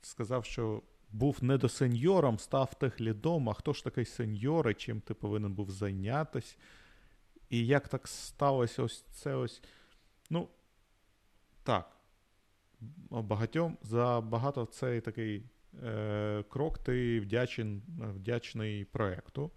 сказав, 0.02 0.46
що 0.46 0.82
був 1.12 1.44
не 1.44 1.58
до 1.58 1.70
сеньором, 1.70 2.40
став 2.40 2.74
техлідом. 2.80 3.50
А 3.50 3.54
хто 3.54 3.74
ж 3.74 3.84
такий 3.84 4.06
сеньор 4.06 4.70
і 4.70 4.74
чим 4.74 5.02
ти 5.02 5.14
повинен 5.14 5.54
був 5.54 5.72
зайнятися? 5.72 6.56
І 7.50 7.68
як 7.68 7.88
так 7.88 8.08
сталося 8.08 8.84
ось 8.84 9.02
це 9.02 9.36
ось. 9.36 9.62
Ну, 10.30 10.50
так. 11.64 11.96
Багатьом 13.10 13.78
за 13.82 14.22
багато 14.22 14.66
цей 14.66 15.02
такий 15.02 15.44
крок 16.50 16.78
ти 16.78 17.20
вдячен, 17.20 17.82
вдячний 18.16 18.86
проєкту. 18.86 19.52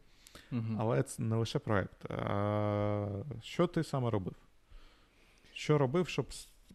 Мгм. 0.50 0.76
Але 0.80 1.02
це 1.02 1.22
не 1.22 1.36
лише 1.36 1.58
проєкт. 1.58 2.10
А, 2.10 3.08
що 3.42 3.66
ти 3.66 3.84
саме 3.84 4.10
робив? 4.10 4.34
Що 5.52 5.78
робив, 5.78 6.08
щоб 6.08 6.26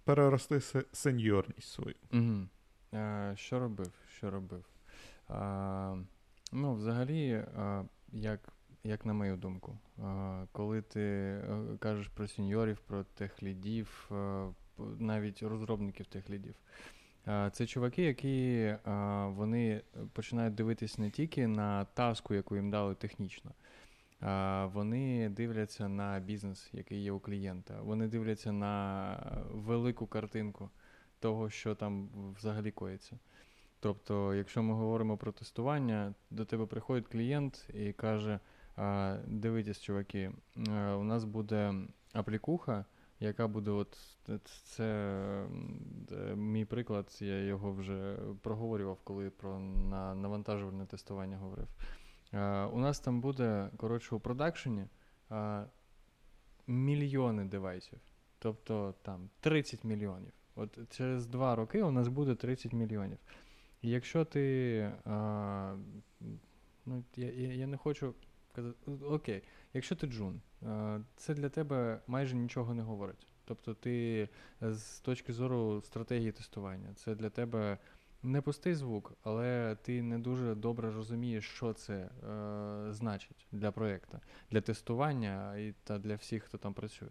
перерости 0.04 0.62
сеньорність 0.92 1.72
свою? 1.72 1.96
Угу. 2.14 2.48
А, 2.92 3.34
що 3.36 3.60
робив? 3.60 3.92
Що 4.18 4.32
робив? 4.32 4.66
А, 5.28 5.96
ну, 6.52 6.74
взагалі, 6.74 7.46
а, 7.58 7.84
як, 8.12 8.40
як 8.84 9.06
на 9.06 9.14
мою 9.14 9.38
думку, 9.38 9.78
а, 10.04 10.44
коли 10.52 10.82
ти 10.82 11.02
е, 11.02 11.78
кажеш 11.80 12.08
про 12.08 12.28
сеньорів, 12.28 12.78
про 12.88 13.04
техлідів, 13.04 14.08
а, 14.12 14.50
навіть 15.00 15.44
розробників 15.44 16.06
техлідів, 16.06 16.56
а, 16.56 16.97
це 17.52 17.66
чуваки, 17.66 18.04
які 18.04 18.76
вони 19.28 19.82
починають 20.14 20.56
дивитись 20.56 20.98
не 20.98 21.10
тільки 21.10 21.48
на 21.48 21.86
таску, 21.86 22.34
яку 22.34 22.56
їм 22.56 22.70
дали 22.70 22.96
технічно. 22.96 23.52
Вони 24.74 25.30
дивляться 25.30 25.88
на 25.88 26.20
бізнес, 26.20 26.70
який 26.74 27.04
є 27.04 27.12
у 27.12 27.20
клієнта. 27.20 27.82
Вони 27.82 28.08
дивляться 28.08 28.52
на 28.52 29.18
велику 29.52 30.08
картинку. 30.08 30.70
того, 31.20 31.50
що 31.50 31.76
там 31.76 32.10
взагалі 32.38 32.72
коїться. 32.72 33.20
Тобто, 33.80 34.34
якщо 34.34 34.64
ми 34.64 34.74
говоримо 34.74 35.18
про 35.18 35.32
тестування, 35.32 36.14
до 36.30 36.46
тебе 36.46 36.66
приходить 36.66 37.08
клієнт 37.08 37.70
і 37.74 37.94
каже: 37.94 38.40
дивитесь, 39.28 39.82
чуваки, 39.82 40.32
у 40.98 41.04
нас 41.04 41.24
буде 41.24 41.74
аплікуха, 42.14 42.86
яка 43.20 43.48
буде, 43.48 43.72
от 43.72 43.98
це 44.64 44.84
е, 46.12 46.36
мій 46.36 46.66
приклад, 46.66 47.18
я 47.20 47.40
його 47.40 47.72
вже 47.72 48.18
проговорював, 48.42 48.98
коли 49.04 49.30
про 49.30 49.60
на 49.60 50.16
навантажувальне 50.16 50.86
тестування 50.86 51.38
говорив. 51.38 51.68
А, 52.32 52.68
у 52.74 52.80
нас 52.80 53.00
там 53.00 53.22
буде, 53.22 53.70
коротше, 53.78 54.16
у 54.16 54.20
продакшені 54.20 54.86
а, 55.30 55.66
мільйони 56.68 57.46
девайсів. 57.46 58.00
Тобто 58.40 58.94
там 59.02 59.30
30 59.40 59.84
мільйонів. 59.84 60.32
От 60.56 60.78
через 60.90 61.28
два 61.28 61.56
роки 61.56 61.84
у 61.84 61.92
нас 61.92 62.08
буде 62.08 62.36
30 62.36 62.74
мільйонів. 62.74 63.18
І 63.82 63.90
якщо 63.90 64.26
ти. 64.26 64.92
А, 65.06 65.76
ну, 66.86 67.04
я, 67.16 67.32
я 67.54 67.68
не 67.68 67.78
хочу 67.78 68.14
казати. 68.56 68.92
Окей, 69.06 69.44
якщо 69.78 69.96
ти 69.96 70.08
джун, 70.08 70.42
це 71.16 71.34
для 71.34 71.50
тебе 71.50 72.00
майже 72.08 72.36
нічого 72.36 72.74
не 72.74 72.84
говорить. 72.84 73.28
Тобто 73.46 73.74
ти 73.74 74.30
з 74.62 75.00
точки 75.00 75.34
зору 75.34 75.82
стратегії 75.82 76.32
тестування, 76.32 76.94
це 76.96 77.16
для 77.16 77.30
тебе 77.30 77.78
не 78.24 78.42
пустий 78.42 78.76
звук, 78.76 79.14
але 79.24 79.78
ти 79.82 80.02
не 80.02 80.20
дуже 80.20 80.56
добре 80.56 80.92
розумієш, 80.92 81.46
що 81.46 81.74
це 81.74 81.94
е, 81.94 82.10
значить 82.94 83.48
для 83.52 83.72
проєкту, 83.72 84.20
для 84.52 84.62
тестування 84.62 85.58
і 85.58 85.74
та 85.84 86.00
для 86.00 86.16
всіх, 86.16 86.44
хто 86.44 86.58
там 86.58 86.74
працює. 86.74 87.10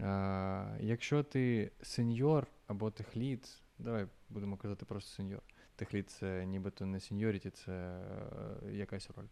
Е, 0.00 0.78
якщо 0.80 1.22
ти 1.22 1.72
сеньор 1.82 2.46
або 2.66 2.90
техлід, 2.90 3.62
давай 3.78 4.06
будемо 4.28 4.56
казати 4.56 4.84
просто 4.84 5.10
сеньор. 5.10 5.42
Техлід 5.76 6.10
це 6.10 6.46
нібито 6.46 6.86
не 6.86 7.00
сеньоріті, 7.00 7.50
це 7.50 7.72
е, 7.72 8.72
якась 8.72 9.10
роль. 9.16 9.26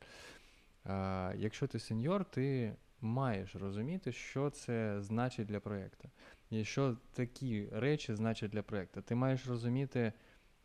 Е, 0.86 1.34
якщо 1.36 1.66
ти 1.66 1.78
сеньор, 1.78 2.24
ти 2.24 2.74
маєш 3.00 3.56
розуміти, 3.56 4.12
що 4.12 4.50
це 4.50 5.02
значить 5.02 5.46
для 5.46 5.60
проєкту. 5.60 6.10
І 6.50 6.64
що 6.64 6.96
такі 7.12 7.68
речі 7.72 8.14
значать 8.14 8.50
для 8.50 8.62
проєкту. 8.62 9.02
Ти 9.02 9.14
маєш 9.14 9.46
розуміти, 9.46 10.12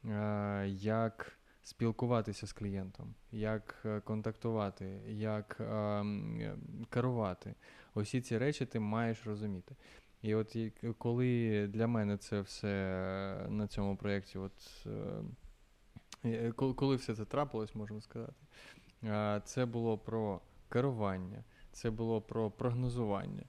е, 0.06 0.68
як 0.70 1.40
спілкуватися 1.64 2.48
з 2.48 2.54
клієнтом, 2.54 3.16
як 3.32 3.82
е, 3.86 4.00
контактувати, 4.00 4.86
як 5.08 5.58
е, 5.60 6.04
керувати. 6.90 7.56
Усі 7.94 8.22
ці 8.22 8.38
речі 8.38 8.66
ти 8.66 8.80
маєш 8.80 9.26
розуміти. 9.26 9.76
І 10.22 10.36
от 10.36 10.58
коли 10.98 11.68
для 11.68 11.88
мене 11.88 12.18
це 12.18 12.42
все 12.42 13.46
на 13.50 13.68
цьому 13.68 13.98
проєкті, 13.98 14.38
от, 14.38 14.86
коли 16.76 16.96
все 16.96 17.16
це 17.16 17.26
трапилось, 17.26 17.76
можна 17.76 18.02
сказати, 18.02 18.34
це 19.44 19.66
було 19.66 19.98
про 19.98 20.42
керування, 20.70 21.44
це 21.72 21.92
було 21.92 22.22
про 22.22 22.52
прогнозування. 22.52 23.44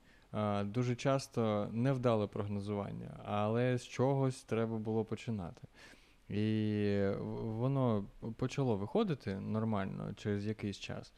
Дуже 0.65 0.97
часто 0.97 1.69
невдале 1.73 2.27
прогнозування, 2.27 3.21
але 3.25 3.79
з 3.79 3.87
чогось 3.87 4.43
треба 4.43 4.79
було 4.79 5.05
починати. 5.05 5.69
І 6.29 7.11
воно 7.41 8.05
почало 8.37 8.77
виходити 8.77 9.41
нормально 9.41 10.15
через 10.17 10.47
якийсь 10.47 10.79
час. 10.79 11.13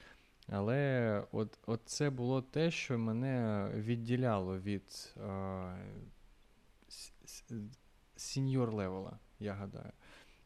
Але 0.49 1.23
от, 1.33 1.59
от 1.67 1.81
це 1.85 2.11
було 2.11 2.43
те, 2.43 2.71
що 2.71 2.99
мене 2.99 3.67
відділяло 3.75 4.59
від 4.59 5.15
senior 8.17 8.73
level 8.73 9.05
а, 9.05 9.19
я 9.41 9.53
гадаю. 9.53 9.93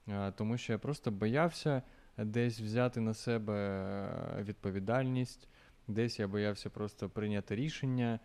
А, 0.08 0.30
тому 0.30 0.58
що 0.58 0.72
я 0.72 0.78
просто 0.78 1.10
боявся 1.10 1.82
десь 2.18 2.60
взяти 2.60 3.00
на 3.00 3.14
себе 3.14 4.42
відповідальність, 4.42 5.48
десь 5.88 6.18
я 6.18 6.28
боявся 6.28 6.70
просто 6.70 7.08
прийняти 7.08 7.56
рішення, 7.56 8.20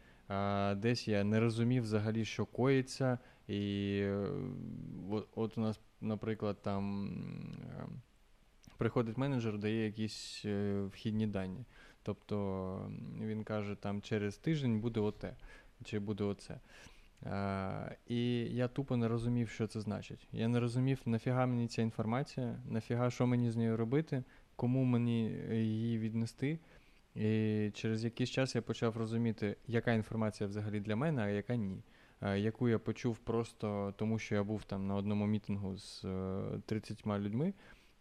десь 0.75 1.07
я 1.07 1.23
не 1.23 1.39
розумів 1.39 1.83
взагалі, 1.83 2.25
що 2.25 2.45
коїться. 2.45 3.19
І 3.47 3.99
е, 4.03 4.27
от, 5.35 5.57
у 5.57 5.61
нас, 5.61 5.79
наприклад, 6.01 6.61
там. 6.61 7.07
Е, 7.79 7.87
приходить 8.81 9.17
менеджер, 9.17 9.57
дає 9.57 9.85
якісь 9.85 10.41
е, 10.45 10.81
вхідні 10.81 11.27
дані. 11.27 11.65
Тобто 12.03 12.91
він 13.21 13.43
каже, 13.43 13.75
там 13.75 14.01
через 14.01 14.37
тиждень 14.37 14.79
буде 14.79 14.99
оте, 14.99 15.35
чи 15.83 15.99
буде 15.99 16.23
оце. 16.23 16.59
А, 17.25 17.89
І 18.07 18.39
я 18.39 18.67
тупо 18.67 18.97
не 18.97 19.07
розумів, 19.07 19.49
що 19.49 19.67
це 19.67 19.81
значить. 19.81 20.27
Я 20.31 20.47
не 20.47 20.59
розумів, 20.59 21.01
нафіга 21.05 21.45
мені 21.45 21.67
ця 21.67 21.81
інформація, 21.81 22.59
нафіга, 22.69 23.09
що 23.09 23.27
мені 23.27 23.51
з 23.51 23.55
нею 23.55 23.77
робити, 23.77 24.23
кому 24.55 24.83
мені 24.83 25.23
її 25.51 25.99
віднести. 25.99 26.59
І 27.15 27.71
через 27.73 28.03
якийсь 28.03 28.29
час 28.29 28.55
я 28.55 28.61
почав 28.61 28.97
розуміти, 28.97 29.55
яка 29.67 29.93
інформація 29.93 30.49
взагалі 30.49 30.79
для 30.79 30.95
мене, 30.95 31.21
а 31.21 31.27
яка 31.27 31.55
ні. 31.55 31.83
А, 32.19 32.35
яку 32.35 32.69
я 32.69 32.79
почув 32.79 33.17
просто 33.17 33.93
тому, 33.97 34.19
що 34.19 34.35
я 34.35 34.43
був 34.43 34.63
там 34.63 34.87
на 34.87 34.95
одному 34.95 35.27
мітингу 35.27 35.77
з 35.77 36.05
30 36.65 37.03
е, 37.07 37.19
людьми, 37.19 37.53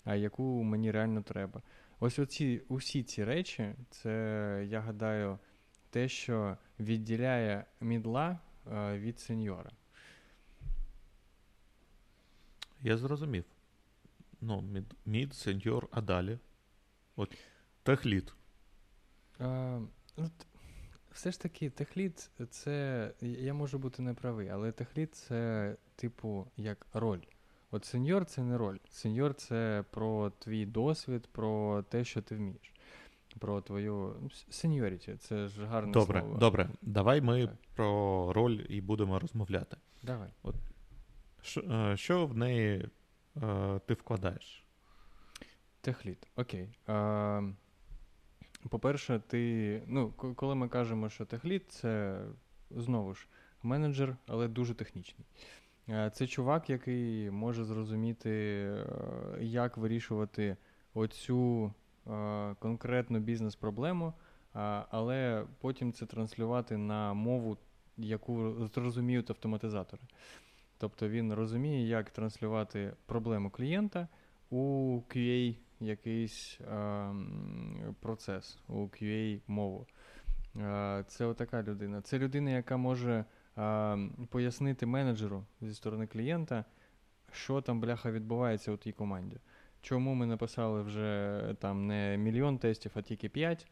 а 0.04 0.14
яку 0.14 0.62
мені 0.62 0.90
реально 0.90 1.22
треба. 1.22 1.62
Ось 2.00 2.18
оці 2.18 2.62
усі 2.68 3.02
ці 3.02 3.24
речі, 3.24 3.74
це, 3.90 4.66
я 4.68 4.80
гадаю, 4.80 5.38
те, 5.90 6.08
що 6.08 6.56
відділяє 6.80 7.64
мідла 7.80 8.30
е, 8.30 8.38
від 8.66 9.20
сеньора. 9.20 9.70
Я 12.82 12.96
зрозумів. 12.96 13.44
Ну, 14.40 14.60
мід, 14.60 14.94
мід 15.06 15.34
сеньор, 15.34 15.88
а 15.90 16.00
далі. 16.00 16.38
От 17.16 17.36
техліт. 17.82 18.34
А, 19.38 19.80
ну, 20.16 20.30
все 21.12 21.32
ж 21.32 21.40
таки, 21.40 21.70
техліт 21.70 22.30
це. 22.50 23.10
Я 23.20 23.54
можу 23.54 23.78
бути 23.78 24.02
неправий, 24.02 24.48
але 24.48 24.72
техліт 24.72 25.14
це, 25.14 25.76
типу, 25.96 26.46
як 26.56 26.86
роль. 26.92 27.20
От 27.70 27.84
сеньор 27.84 28.24
це 28.24 28.42
не 28.42 28.58
роль. 28.58 28.78
Сеньор 28.90 29.34
це 29.34 29.84
про 29.90 30.30
твій 30.30 30.66
досвід, 30.66 31.26
про 31.32 31.82
те, 31.82 32.04
що 32.04 32.22
ти 32.22 32.36
вмієш. 32.36 32.72
Про 33.38 33.60
твою 33.60 34.14
сеньоріті. 34.50 35.16
Це 35.16 35.48
ж 35.48 35.64
гарне 35.64 35.92
добре, 35.92 36.20
слово. 36.20 36.38
Добре, 36.38 36.70
давай 36.82 37.20
ми 37.20 37.46
так. 37.46 37.56
про 37.74 38.32
роль 38.32 38.60
і 38.68 38.80
будемо 38.80 39.18
розмовляти. 39.18 39.76
Давай. 40.02 40.28
От, 40.42 40.54
Що, 41.42 41.60
е, 41.60 41.96
що 41.96 42.26
в 42.26 42.36
неї 42.36 42.88
е, 43.42 43.80
ти 43.86 43.94
вкладаєш? 43.94 44.64
Техліт. 45.80 46.28
Окей. 46.36 46.68
А, 46.86 47.42
По-перше, 48.68 49.20
ти. 49.28 49.82
Ну, 49.86 50.10
коли 50.12 50.54
ми 50.54 50.68
кажемо, 50.68 51.08
що 51.08 51.24
техліт, 51.24 51.72
це 51.72 52.22
знову 52.70 53.14
ж 53.14 53.28
менеджер, 53.62 54.16
але 54.26 54.48
дуже 54.48 54.74
технічний. 54.74 55.26
Е, 55.88 56.10
це 56.14 56.26
чувак, 56.26 56.70
який 56.70 57.30
може 57.30 57.64
зрозуміти, 57.64 58.30
е, 58.30 58.84
як 59.40 59.76
вирішувати 59.76 60.56
оцю 60.94 61.66
е, 61.66 61.70
конкретну 62.58 63.18
бізнес-проблему, 63.18 64.12
але 64.90 65.46
потім 65.60 65.92
це 65.92 66.06
транслювати 66.06 66.76
на 66.76 67.14
мову, 67.14 67.56
яку 67.96 68.66
зрозуміють 68.66 69.30
автоматизатори. 69.30 70.02
Тобто 70.78 71.08
він 71.08 71.32
розуміє, 71.32 71.88
як 71.88 72.10
транслювати 72.10 72.92
проблему 73.06 73.50
клієнта 73.50 74.08
у 74.50 74.94
QA 75.08 75.56
якийсь 75.80 76.60
процес, 78.00 78.58
у 78.68 78.78
QA 78.78 79.40
мову. 79.46 79.86
Це 81.06 81.24
отака 81.26 81.62
людина. 81.62 82.02
Це 82.02 82.18
людина, 82.18 82.50
яка 82.50 82.76
може 82.76 83.24
пояснити 84.28 84.86
менеджеру 84.86 85.44
зі 85.60 85.74
сторони 85.74 86.06
клієнта, 86.06 86.64
що 87.32 87.60
там, 87.60 87.80
бляха, 87.80 88.10
відбувається 88.10 88.72
у 88.72 88.76
тій 88.76 88.92
команді. 88.92 89.36
Чому 89.82 90.14
ми 90.14 90.26
написали 90.26 90.82
вже 90.82 91.40
там 91.60 91.86
не 91.86 92.16
мільйон 92.16 92.58
тестів, 92.58 92.90
а 92.94 93.02
тільки 93.02 93.28
п'ять, 93.28 93.66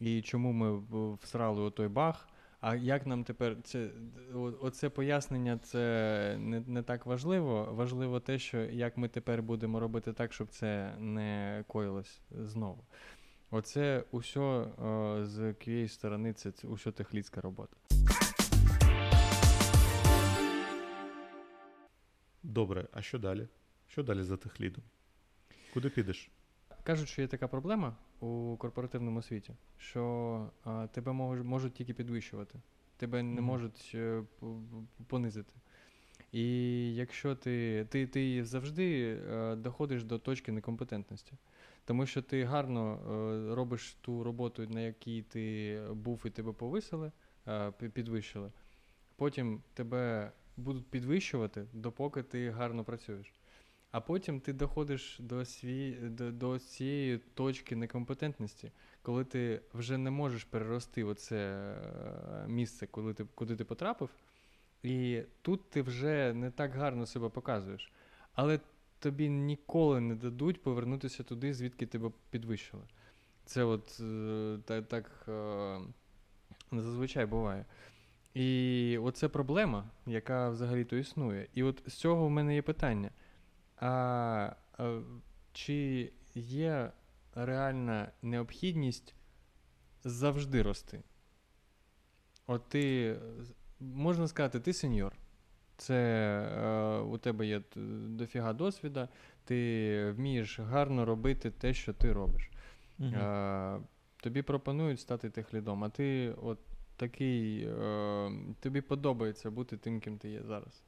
і 0.00 0.22
чому 0.22 0.52
ми 0.52 0.82
всрали 1.22 1.62
у 1.62 1.70
той 1.70 1.88
баг. 1.88 2.28
А 2.60 2.74
як 2.76 3.06
нам 3.06 3.24
тепер 3.24 3.56
це 3.62 3.90
оце 4.60 4.88
пояснення 4.88 5.58
це 5.58 6.36
не 6.40 6.60
не 6.60 6.82
так 6.82 7.06
важливо. 7.06 7.68
Важливо 7.72 8.20
те, 8.20 8.38
що 8.38 8.58
як 8.58 8.96
ми 8.96 9.08
тепер 9.08 9.42
будемо 9.42 9.80
робити 9.80 10.12
так, 10.12 10.32
щоб 10.32 10.48
це 10.48 10.94
не 10.98 11.64
коїлось 11.66 12.20
знову. 12.30 12.84
Оце 13.50 14.04
усе 14.10 14.66
з 15.22 15.38
QA 15.38 15.88
сторони, 15.88 16.32
це 16.32 16.52
усе 16.68 16.92
техліцька 16.92 17.40
робота. 17.40 17.76
Добре, 22.42 22.88
а 22.92 23.02
що 23.02 23.18
далі? 23.18 23.48
Що 23.88 24.02
далі 24.02 24.22
за 24.22 24.36
техлідом? 24.36 24.84
Куди 25.72 25.90
підеш? 25.90 26.30
Кажуть, 26.82 27.08
що 27.08 27.22
є 27.22 27.28
така 27.28 27.48
проблема 27.48 27.96
у 28.20 28.56
корпоративному 28.56 29.22
світі, 29.22 29.54
що 29.78 30.50
а, 30.64 30.86
тебе 30.86 31.12
можуть, 31.12 31.46
можуть 31.46 31.74
тільки 31.74 31.94
підвищувати, 31.94 32.60
тебе 32.96 33.22
не 33.22 33.40
mm. 33.40 33.44
можуть 33.44 33.92
е, 33.94 34.22
понизити. 35.06 35.54
І 36.32 36.94
якщо 36.94 37.34
ти 37.34 37.86
ти, 37.90 38.06
ти 38.06 38.44
завжди 38.44 39.18
е, 39.30 39.56
доходиш 39.56 40.04
до 40.04 40.18
точки 40.18 40.52
некомпетентності, 40.52 41.32
тому 41.84 42.06
що 42.06 42.22
ти 42.22 42.44
гарно 42.44 42.94
е, 42.94 43.54
робиш 43.54 43.96
ту 44.00 44.24
роботу, 44.24 44.66
на 44.68 44.80
якій 44.80 45.22
ти 45.22 45.78
був 45.90 46.22
і 46.24 46.30
тебе 46.30 46.52
повисили, 46.52 47.12
е, 47.48 47.70
підвищили, 47.70 48.52
потім 49.16 49.62
тебе 49.74 50.32
будуть 50.56 50.86
підвищувати, 50.86 51.66
допоки 51.72 52.22
ти 52.22 52.50
гарно 52.50 52.84
працюєш. 52.84 53.32
А 53.92 54.00
потім 54.00 54.40
ти 54.40 54.52
доходиш 54.52 55.16
до 55.20 55.44
свій, 55.44 55.92
до, 55.92 56.30
до 56.30 56.58
цієї 56.58 57.18
точки 57.18 57.76
некомпетентності, 57.76 58.72
коли 59.02 59.24
ти 59.24 59.60
вже 59.74 59.98
не 59.98 60.10
можеш 60.10 60.44
перерости 60.44 61.04
оце 61.04 61.36
е, 61.36 62.48
місце, 62.48 62.86
коли 62.86 63.14
ти, 63.14 63.26
куди 63.34 63.56
ти 63.56 63.64
потрапив, 63.64 64.10
і 64.82 65.22
тут 65.42 65.70
ти 65.70 65.82
вже 65.82 66.32
не 66.32 66.50
так 66.50 66.72
гарно 66.72 67.06
себе 67.06 67.28
показуєш. 67.28 67.92
Але 68.34 68.60
тобі 68.98 69.28
ніколи 69.28 70.00
не 70.00 70.14
дадуть 70.14 70.62
повернутися 70.62 71.22
туди, 71.22 71.54
звідки 71.54 71.86
тебе 71.86 72.10
підвищили. 72.30 72.82
Це 73.44 73.64
от 73.64 74.00
е, 74.00 74.58
так, 74.64 74.88
так 74.88 75.24
е, 75.28 75.78
зазвичай 76.72 77.26
буває. 77.26 77.64
І 78.34 78.98
оце 79.02 79.28
проблема, 79.28 79.84
яка 80.06 80.50
взагалі-то 80.50 80.96
існує. 80.96 81.48
І 81.54 81.62
от 81.62 81.82
з 81.86 81.94
цього 81.94 82.26
в 82.26 82.30
мене 82.30 82.54
є 82.54 82.62
питання. 82.62 83.10
А, 83.82 84.52
а 84.78 85.00
чи 85.52 86.12
є 86.34 86.92
реальна 87.34 88.12
необхідність 88.22 89.14
завжди 90.04 90.62
рости? 90.62 91.02
От 92.46 92.68
ти, 92.68 93.16
можна 93.80 94.28
сказати, 94.28 94.60
ти 94.60 94.72
сеньор. 94.72 95.12
Це 95.76 95.94
е, 95.94 96.98
у 96.98 97.18
тебе 97.18 97.46
є 97.46 97.62
дофіга 98.06 98.52
досвіда, 98.52 99.08
ти 99.44 100.10
вмієш 100.16 100.60
гарно 100.60 101.04
робити 101.04 101.50
те, 101.50 101.74
що 101.74 101.92
ти 101.92 102.12
робиш. 102.12 102.50
Угу. 102.98 103.08
Е, 103.08 103.80
тобі 104.16 104.42
пропонують 104.42 105.00
стати 105.00 105.30
техлідом, 105.30 105.84
а 105.84 105.88
ти 105.88 106.34
от 106.42 106.58
такий, 106.96 107.64
е, 107.64 108.30
тобі 108.60 108.80
подобається 108.80 109.50
бути 109.50 109.76
тим, 109.76 110.00
ким 110.00 110.18
ти 110.18 110.30
є 110.30 110.42
зараз. 110.42 110.82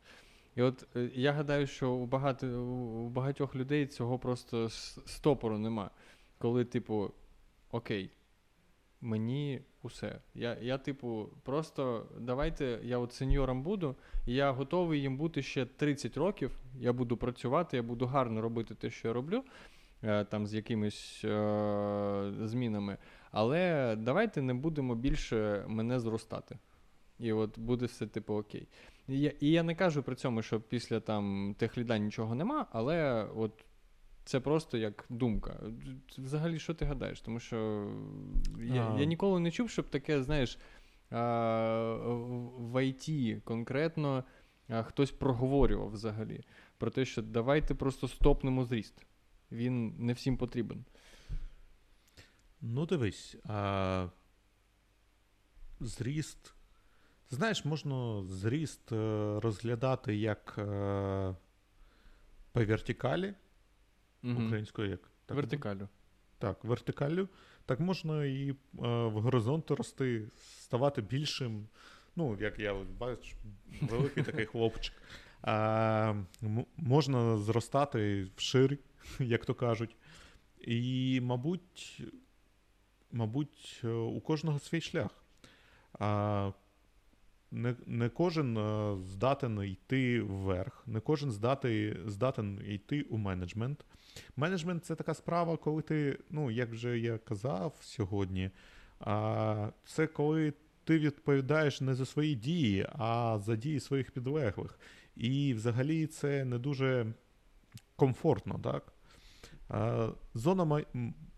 І 0.57 0.63
от 0.63 0.87
е, 0.97 1.11
я 1.15 1.33
гадаю, 1.33 1.67
що 1.67 1.93
у 1.93 2.07
багато, 2.07 2.47
у 2.63 3.09
багатьох 3.09 3.57
людей 3.57 3.87
цього 3.87 4.19
просто 4.19 4.69
стопору 5.07 5.59
нема. 5.59 5.91
Коли, 6.39 6.65
типу, 6.65 7.11
окей, 7.71 8.11
мені 9.01 9.61
усе. 9.83 10.21
Я, 10.35 10.57
я, 10.61 10.79
типу, 10.79 11.29
просто 11.43 12.07
давайте 12.19 12.81
я 12.83 12.99
от 12.99 13.13
сеньором 13.13 13.63
буду, 13.63 13.97
і 14.27 14.35
я 14.35 14.53
готовий 14.53 15.01
їм 15.01 15.17
бути 15.17 15.43
ще 15.43 15.67
30 15.67 16.17
років. 16.17 16.51
Я 16.79 16.93
буду 16.93 17.17
працювати, 17.17 17.77
я 17.77 17.83
буду 17.83 18.07
гарно 18.07 18.41
робити 18.41 18.75
те, 18.75 18.91
що 18.91 19.09
я 19.09 19.15
роблю, 19.15 19.45
е, 20.03 20.25
там 20.25 20.47
з 20.47 20.55
якимись 20.55 21.25
е- 21.25 22.33
змінами. 22.45 22.97
Але 23.31 23.97
давайте 23.99 24.43
не 24.43 24.55
будемо 24.55 24.95
більше 24.95 25.65
мене 25.69 26.01
зростати. 26.01 26.59
І 27.19 27.33
от 27.33 27.59
буде 27.59 27.87
все, 27.87 28.07
типу, 28.07 28.35
окей. 28.35 28.69
І 29.09 29.21
я, 29.21 29.33
і 29.41 29.51
я 29.51 29.63
не 29.63 29.75
кажу 29.75 30.03
при 30.03 30.15
цьому, 30.15 30.43
що 30.43 30.61
після 30.61 31.01
там 31.01 31.55
техліда 31.59 31.99
нічого 31.99 32.35
нема, 32.35 32.67
але 32.71 33.29
от 33.37 33.65
це 34.25 34.41
просто 34.41 34.79
як 34.79 35.05
думка. 35.09 35.61
Взагалі, 36.19 36.59
що 36.59 36.75
ти 36.75 36.85
гадаєш? 36.85 37.21
Тому 37.21 37.41
що 37.41 37.89
я 38.61 38.97
я 38.99 39.05
ніколи 39.05 39.41
не 39.41 39.51
чув, 39.51 39.71
щоб 39.71 39.89
таке, 39.89 40.23
знаєш, 40.23 40.59
в 42.59 42.85
ІТ 42.85 43.43
конкретно 43.45 44.25
хтось 44.83 45.11
проговорював 45.11 45.91
взагалі 45.91 46.41
про 46.79 46.91
те, 46.91 47.05
що 47.05 47.23
давайте 47.23 47.75
просто 47.75 48.09
стопнемо 48.09 48.65
зріст. 48.65 49.07
Він 49.53 49.95
не 49.99 50.13
всім 50.13 50.37
потрібен. 50.37 50.85
Ну, 52.61 52.87
дивись. 52.87 53.37
а... 53.45 54.09
Зріст. 55.81 56.55
Знаєш, 57.35 57.65
можна 57.65 58.23
зріст 58.23 58.93
е, 58.93 58.97
розглядати 59.41 60.17
як 60.17 60.55
е, 60.59 61.35
по 62.53 62.65
вертикалі. 62.65 63.35
Угу. 64.25 64.45
Українською 64.45 64.91
як? 64.91 65.01
Так, 65.27 65.37
Вертикалю. 65.37 65.89
Так, 66.39 66.65
вертикалю. 66.65 67.29
Так 67.67 67.81
можна 67.81 68.25
і 68.25 68.51
е, 68.51 68.57
в 69.07 69.21
горизонт 69.21 69.71
рости, 69.71 70.29
ставати 70.37 71.03
більшим. 71.03 71.69
Ну, 72.17 72.37
як 72.41 72.59
я 72.59 72.75
бачу, 72.75 73.37
великий 73.83 74.23
такий 74.23 74.47
хлопчик. 74.47 74.95
А, 75.43 76.15
Можна 76.77 77.39
зростати 77.39 78.29
вширь, 78.37 78.79
як 79.19 79.45
то 79.47 79.55
кажуть. 79.55 79.97
І, 80.61 81.21
мабуть, 81.23 82.03
мабуть, 83.13 83.85
у 83.85 84.21
кожного 84.21 84.59
свій 84.59 84.81
шлях. 84.81 85.11
А, 85.99 86.53
не 87.55 87.75
не 87.87 88.09
кожен 88.09 88.59
здатен 89.05 89.63
йти 89.63 90.23
вверх, 90.23 90.83
не 90.87 91.01
кожен 91.01 91.33
здати, 91.33 91.97
здатен 92.07 92.61
йти 92.67 93.03
у 93.03 93.17
менеджмент. 93.17 93.85
Менеджмент 94.37 94.85
це 94.85 94.95
така 94.95 95.15
справа, 95.15 95.57
коли 95.57 95.83
ти, 95.83 96.19
ну, 96.31 96.51
як 96.51 96.71
вже 96.71 96.99
я 96.99 97.19
казав 97.19 97.75
сьогодні, 97.81 98.51
а, 99.01 99.71
це 99.85 100.07
коли 100.07 100.53
ти 100.85 100.99
відповідаєш 100.99 101.81
не 101.81 101.95
за 101.95 102.07
свої 102.07 102.35
дії, 102.35 102.87
а 102.93 103.39
за 103.39 103.57
дії 103.57 103.81
своїх 103.81 104.11
підлеглих. 104.11 104.79
І 105.17 105.55
взагалі 105.55 106.07
це 106.07 106.45
не 106.45 106.59
дуже 106.59 107.07
комфортно, 107.97 108.61
так? 108.65 108.93
А, 109.69 110.09
Зона 110.35 110.85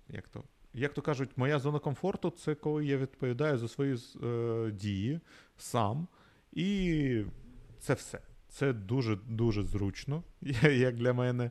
як 0.08 0.28
то? 0.28 0.44
Як 0.76 0.94
то 0.94 1.02
кажуть, 1.02 1.30
моя 1.36 1.58
зона 1.58 1.78
комфорту 1.78 2.30
це 2.30 2.54
коли 2.54 2.86
я 2.86 2.96
відповідаю 2.96 3.58
за 3.58 3.68
свої 3.68 3.96
е, 4.24 4.70
дії 4.70 5.20
сам. 5.56 6.08
І 6.52 7.22
це 7.78 7.94
все. 7.94 8.20
Це 8.48 8.72
дуже-дуже 8.72 9.64
зручно, 9.64 10.22
як 10.62 10.96
для 10.96 11.12
мене. 11.12 11.50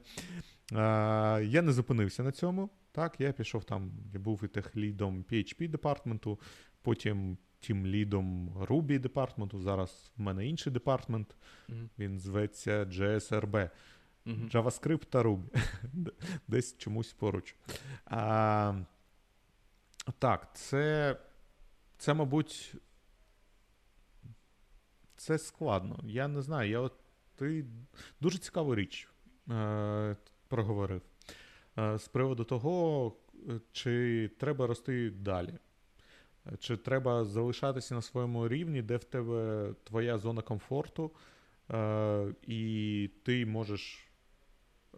Я 1.44 1.62
не 1.62 1.72
зупинився 1.72 2.24
на 2.24 2.32
цьому. 2.32 2.70
Так, 2.92 3.16
Я 3.20 3.32
пішов 3.32 3.64
там, 3.64 3.92
я 4.14 4.20
був 4.20 4.44
і 4.44 4.48
tech 4.48 4.79
lead 4.79 5.10
ом 5.10 5.26
PHP 5.32 5.70
department 5.70 6.28
у, 6.28 6.40
потім 6.82 7.38
team 7.60 7.88
lead 7.88 8.29
ом 8.29 8.50
Ruby 8.50 9.00
department 9.00 9.50
у. 9.50 9.60
Зараз 9.60 10.12
в 10.18 10.22
мене 10.22 10.48
інший 10.48 10.74
department, 10.74 11.36
mm-hmm. 11.70 11.88
він 12.00 12.20
зветься 12.20 12.86
JSRB. 12.86 13.70
Mm-hmm. 14.26 14.52
JavaScript 14.52 15.06
та 15.06 15.24
Ruby. 15.24 15.70
Десь 16.48 16.78
чомусь 16.78 17.14
поруч. 17.14 17.56
А, 18.06 18.74
Так, 20.20 20.50
це, 20.54 21.16
це, 21.98 22.14
мабуть, 22.14 22.76
це 25.16 25.38
складно. 25.38 26.00
Я 26.04 26.28
не 26.28 26.42
знаю. 26.42 26.70
Я 26.70 26.80
от, 26.80 26.94
Ти 27.36 27.66
дуже 28.22 28.38
цікаву 28.38 28.76
річ. 28.76 29.10
Е, 29.50 30.16
проговорив. 30.48 31.02
Е, 31.78 31.98
з 31.98 32.08
приводу 32.08 32.44
того, 32.44 33.16
чи 33.72 34.28
треба 34.40 34.68
рости 34.68 35.10
далі, 35.10 35.54
чи 36.60 36.78
треба 36.78 37.26
залишатися 37.26 37.96
на 37.96 38.02
своєму 38.02 38.48
рівні, 38.48 38.82
де 38.82 38.98
в 38.98 39.04
тебе 39.04 39.70
твоя 39.84 40.18
зона 40.18 40.42
комфорту, 40.42 41.12
е, 41.72 42.34
і 42.48 43.10
ти 43.24 43.46
можеш 43.46 44.05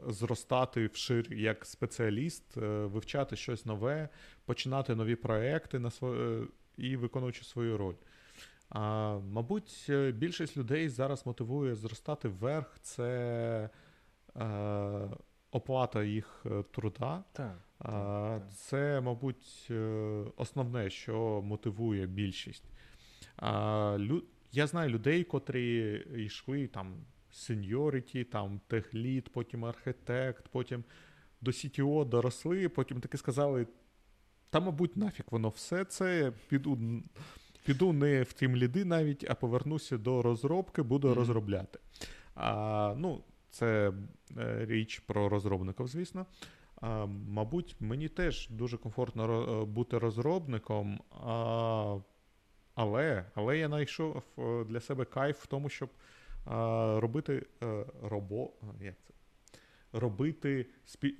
зростати 0.07 0.87
вшир 0.87 1.33
як 1.33 1.65
спеціаліст, 1.65 2.57
е, 2.57 2.85
вивчати 2.85 3.35
щось 3.35 3.65
нове, 3.65 4.09
починати 4.45 4.95
нові 4.95 5.15
проекти 5.15 5.79
на 5.79 5.91
сво... 5.91 6.15
і 6.77 6.95
виконуючи 6.95 7.43
свою 7.43 7.77
роль. 7.77 7.95
А, 8.69 9.13
Мабуть, 9.17 9.91
більшість 10.13 10.57
людей 10.57 10.89
зараз 10.89 11.25
мотивує 11.25 11.75
зростати 11.75 12.27
вверх. 12.27 12.79
Це 12.81 13.69
оплата 15.51 16.03
їх 16.03 16.45
е, 16.45 16.63
труда. 16.71 17.23
Так, 17.33 17.59
так, 17.77 18.51
Це, 18.53 19.01
мабуть, 19.01 19.67
е, 19.69 20.23
основне, 20.37 20.89
що 20.89 21.41
мотивує 21.41 22.07
більшість. 22.07 22.63
Я 24.51 24.67
знаю 24.67 24.89
людей, 24.89 25.23
котрі 25.23 26.03
йшли 26.15 26.67
там 26.67 26.93
сеньоріті, 27.31 28.23
там 28.23 28.61
техлід, 28.67 29.29
потім 29.29 29.65
архітект, 29.65 30.47
потім 30.47 30.83
до 31.41 31.51
CTO 31.51 32.05
доросли, 32.05 32.69
потім 32.69 33.01
таки 33.01 33.17
сказали: 33.17 33.67
та, 34.49 34.59
мабуть, 34.59 34.97
нафіг 34.97 35.25
воно 35.31 35.49
все 35.49 35.85
це 35.85 36.33
піду. 36.49 37.01
Піду 37.65 37.93
не 37.93 38.23
в 38.23 38.33
тім 38.33 38.55
ліди 38.55 38.85
навіть, 38.85 39.25
а 39.29 39.35
повернуся 39.35 39.97
до 39.97 40.21
розробки, 40.21 40.81
буду 40.81 41.07
mm-hmm. 41.07 41.13
розробляти. 41.13 41.79
А, 42.35 42.95
ну, 42.97 43.23
це 43.49 43.93
е, 44.37 44.65
річ 44.65 44.99
про 44.99 45.29
розробників, 45.29 45.87
звісно. 45.87 46.25
А, 46.81 47.05
Мабуть, 47.05 47.75
мені 47.79 48.09
теж 48.09 48.49
дуже 48.49 48.77
комфортно 48.77 49.61
е, 49.61 49.65
бути 49.65 49.97
розробником, 49.97 51.01
а, 51.25 51.97
але 52.75 53.25
але 53.35 53.57
я 53.57 53.67
знайшов 53.67 54.23
е, 54.37 54.63
для 54.63 54.79
себе 54.79 55.05
кайф 55.05 55.43
в 55.43 55.45
тому, 55.45 55.69
щоб 55.69 55.89
робити 56.99 57.45
е, 57.63 57.85
робо, 58.01 58.53
як 58.81 58.95
це? 59.07 59.13
робити 59.93 60.65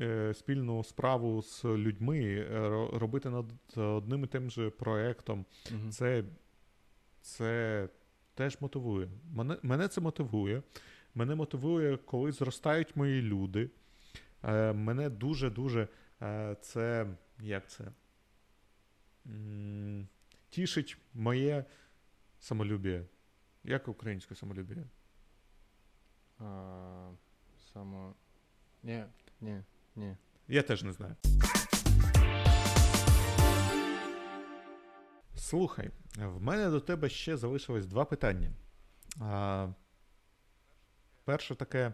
е, 0.02 0.34
спільну 0.34 0.84
справу 0.84 1.42
з 1.42 1.66
людьми, 1.66 2.20
е, 2.20 2.70
робити 2.94 3.30
над 3.30 3.46
одним 3.78 4.24
і 4.24 4.28
тим 4.28 4.50
же 4.52 4.70
проектом. 4.70 5.46
Мгм. 5.72 5.92
Це, 5.92 6.24
це 7.22 7.90
теж 8.34 8.62
мотивує. 8.62 9.10
Мене, 9.34 9.58
мене 9.64 9.88
це 9.88 10.02
мотивує. 10.02 10.62
Мене 11.16 11.36
мотивує, 11.36 11.98
коли 11.98 12.32
зростають 12.32 12.96
мої 12.96 13.22
люди. 13.22 13.70
Е, 14.44 14.74
мене 14.74 15.10
дуже-дуже 15.10 15.88
е, 16.22 16.56
це. 16.62 17.08
Як 17.40 17.70
це? 17.70 17.84
М, 19.26 20.08
Тішить 20.50 20.98
моє 21.14 21.66
самолюбіє. 22.40 23.06
Як 23.64 23.88
українське 23.88 24.36
самолюбіє? 24.36 24.84
Само. 27.74 28.14
Ні, 28.84 29.04
ні, 29.42 29.64
ні. 29.96 30.16
Я 30.48 30.64
теж 30.64 30.84
не 30.84 30.92
знаю. 30.92 31.16
Слухай, 35.36 35.92
в 36.18 36.42
мене 36.42 36.70
до 36.70 36.80
тебе 36.80 37.10
ще 37.10 37.38
залишилось 37.38 37.86
два 37.86 38.06
питання. 38.06 38.52
А, 39.22 39.70
перше 41.24 41.56
таке, 41.56 41.94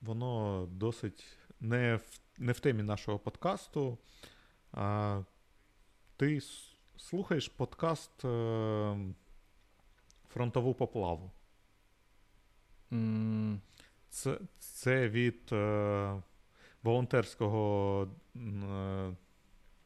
воно 0.00 0.66
досить 0.70 1.24
не 1.60 1.96
в, 1.96 2.20
не 2.38 2.52
в 2.52 2.60
темі 2.60 2.82
нашого 2.82 3.18
подкасту. 3.18 3.98
А, 4.72 5.22
ти 6.16 6.40
слухаєш 6.96 7.48
подкаст 7.48 8.24
е, 8.24 8.96
Фронтову 10.28 10.74
поплаву. 10.74 11.30
Це, 14.10 14.38
це 14.58 15.08
від 15.08 15.40
е, 15.52 16.22
волонтерського 16.82 18.08
е, 18.36 19.10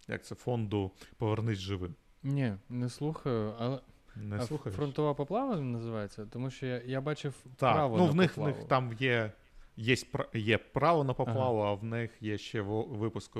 як 0.08 0.24
це, 0.24 0.34
фонду 0.34 0.90
Повернись 1.16 1.58
живим. 1.58 1.94
Ні, 2.22 2.54
не 2.68 2.88
слухаю, 2.88 3.54
але 3.58 3.80
Не 4.16 4.36
а 4.36 4.40
слухаєш? 4.40 4.76
фронтова 4.76 5.14
поплава 5.14 5.56
називається, 5.60 6.26
тому 6.26 6.50
що 6.50 6.66
я, 6.66 6.82
я 6.86 7.00
бачив 7.00 7.34
Так, 7.56 7.74
право 7.74 7.98
ну 7.98 8.04
на 8.06 8.10
в 8.10 8.14
них, 8.14 8.30
в 8.32 8.34
поплаву. 8.34 8.56
них 8.58 8.68
там 8.68 8.92
є, 8.98 9.32
є, 9.76 9.96
є 10.34 10.58
право 10.58 11.04
на 11.04 11.14
поплаву, 11.14 11.60
а 11.60 11.74
в 11.74 11.84
них 11.84 12.10
є 12.20 12.38
ще 12.38 12.60
во- 12.60 12.82
випуск, 12.82 13.36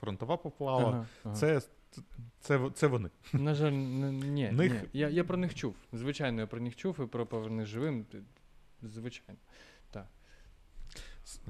фронтова 0.00 0.36
поплава. 0.36 0.88
Ага, 0.90 1.06
ага. 1.24 1.34
Це, 1.34 1.60
це, 2.40 2.70
це 2.74 2.86
вони. 2.86 3.10
На 3.32 3.54
жаль, 3.54 3.72
ні, 3.72 4.50
Них- 4.52 4.72
ні. 4.72 4.88
Я, 4.92 5.08
я 5.08 5.24
про 5.24 5.36
них 5.36 5.54
чув. 5.54 5.74
Звичайно, 5.92 6.40
я 6.40 6.46
про 6.46 6.60
них 6.60 6.76
чув 6.76 7.00
і 7.04 7.06
про 7.06 7.26
повернись 7.26 7.68
живим. 7.68 8.06
Т- 8.80 8.88
Так. 9.90 10.06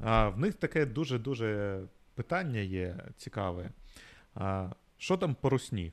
А 0.02 0.28
в 0.28 0.38
них 0.38 0.54
таке 0.54 0.86
дуже-дуже 0.86 1.80
питання 2.14 2.60
є 2.60 2.96
цікаве. 3.16 3.70
А, 4.34 4.70
що 4.98 5.16
там 5.16 5.34
по 5.34 5.50
русні? 5.50 5.92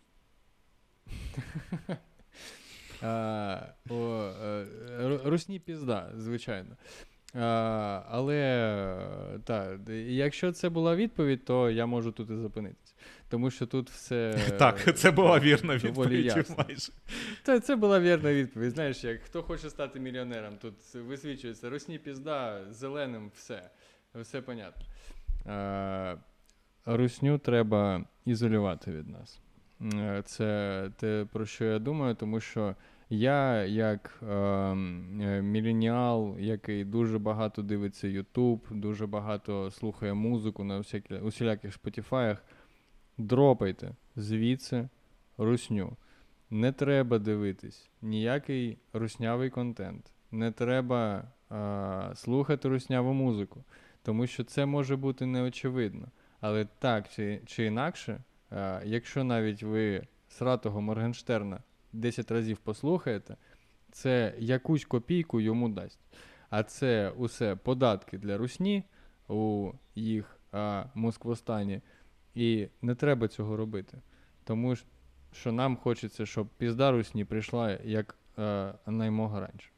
Е, 3.04 3.74
ру- 3.90 5.30
русні 5.30 5.60
пізда, 5.60 6.12
звичайно. 6.18 6.76
А, 7.40 8.04
але 8.10 8.38
та, 9.44 9.78
якщо 10.08 10.52
це 10.52 10.70
була 10.70 10.96
відповідь, 10.96 11.46
то 11.46 11.70
я 11.70 11.86
можу 11.86 12.12
тут 12.12 12.30
і 12.30 12.36
зупинитись. 12.36 12.96
Тому 13.30 13.52
що 13.52 13.66
тут 13.66 13.90
все. 13.90 14.40
так, 14.58 14.98
це 14.98 15.12
була 15.12 15.40
вірна 15.40 15.78
відповідь 15.78 16.26
ясно. 16.26 16.56
майже. 16.58 16.92
Це, 17.44 17.60
це 17.60 17.76
була 17.76 18.00
вірна 18.00 18.34
відповідь. 18.34 18.72
Знаєш, 18.72 19.04
як 19.04 19.22
хто 19.22 19.44
хоче 19.44 19.70
стати 19.70 20.00
мільйонером, 20.00 20.54
тут 20.62 20.74
висвічується 20.96 21.70
русні 21.70 21.98
пізда, 22.00 22.62
зеленим 22.70 23.32
все. 23.36 23.70
Все 24.16 24.42
понятно. 24.42 24.84
Е, 25.54 26.18
русню 26.86 27.38
треба 27.38 28.04
ізолювати 28.26 28.92
від 28.92 29.10
нас. 29.10 29.40
Е, 29.82 30.22
Це 30.26 30.90
те, 30.98 31.26
про 31.34 31.46
що 31.46 31.66
я 31.66 31.80
думаю, 31.80 32.16
тому 32.16 32.40
що 32.40 32.76
я, 33.10 33.66
як 33.66 34.20
е, 34.24 34.36
е, 34.36 34.76
міленіал, 35.42 36.36
який 36.40 36.84
дуже 36.84 37.20
багато 37.20 37.62
дивиться 37.62 38.08
YouTube, 38.08 38.60
дуже 38.72 39.08
багато 39.08 39.72
слухає 39.72 40.14
музику 40.14 40.64
на 40.64 40.78
всякі, 40.78 41.16
усіляких 41.16 41.74
шпотіфаях, 41.74 42.44
дропайте 43.18 43.96
звідси 44.16 44.90
русню. 45.38 45.98
Не 46.50 46.72
треба 46.72 47.20
дивитись 47.20 47.90
ніякий 48.02 48.78
руснявий 48.94 49.50
контент. 49.50 50.12
Не 50.32 50.52
треба 50.52 51.24
а, 51.50 52.12
слухати 52.16 52.70
русняву 52.70 53.14
музику, 53.14 53.64
тому 54.04 54.28
що 54.28 54.44
це 54.44 54.66
може 54.66 54.96
бути 54.96 55.26
неочевидно. 55.26 56.08
Але 56.42 56.68
так 56.80 57.10
чи, 57.10 57.42
чи 57.46 57.66
інакше, 57.66 58.24
а, 58.50 58.82
якщо 58.86 59.24
навіть 59.24 59.64
ви 59.64 60.08
сратого 60.30 60.82
Моргенштерна 60.82 61.60
10 61.94 62.32
разів 62.32 62.58
послухаєте, 62.58 63.38
це 63.92 64.36
якусь 64.40 64.86
копійку 64.86 65.42
йому 65.42 65.70
дасть. 65.70 66.00
А 66.50 66.64
це 66.64 67.10
усе 67.10 67.56
податки 67.56 68.18
для 68.18 68.38
русні 68.38 68.84
у 69.28 69.72
їх 69.96 70.40
а, 70.52 70.86
Москвостані. 70.94 71.82
І 72.36 72.68
не 72.82 72.96
треба 72.96 73.28
цього 73.28 73.58
робити. 73.58 74.02
Тому 74.44 74.76
що 75.32 75.52
нам 75.52 75.78
хочеться, 75.78 76.26
щоб 76.26 76.48
пізда 76.48 76.92
русні 76.92 77.26
прийшла 77.26 77.72
як 77.72 78.16
е, 78.40 78.74
наймога 78.88 79.40
раніше. 79.40 79.70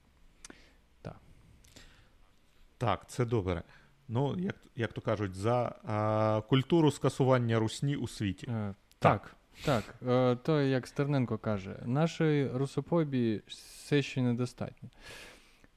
Так, 2.79 3.09
це 3.09 3.25
добре. 3.25 3.63
Ну, 4.07 4.35
як, 4.37 4.55
як 4.75 4.93
то 4.93 5.01
кажуть, 5.01 5.35
за 5.35 5.75
а, 5.83 6.41
культуру 6.49 6.91
скасування 6.91 7.59
русні 7.59 7.95
у 7.95 8.07
світі. 8.07 8.47
Е, 8.49 8.75
так, 8.99 9.21
так. 9.21 9.35
Е, 9.67 10.35
то, 10.35 10.61
як 10.61 10.87
Стерненко 10.87 11.37
каже, 11.37 11.79
нашої 11.85 12.47
русофобії 12.51 13.41
все 13.47 14.01
ще 14.01 14.21
недостатньо. 14.21 14.89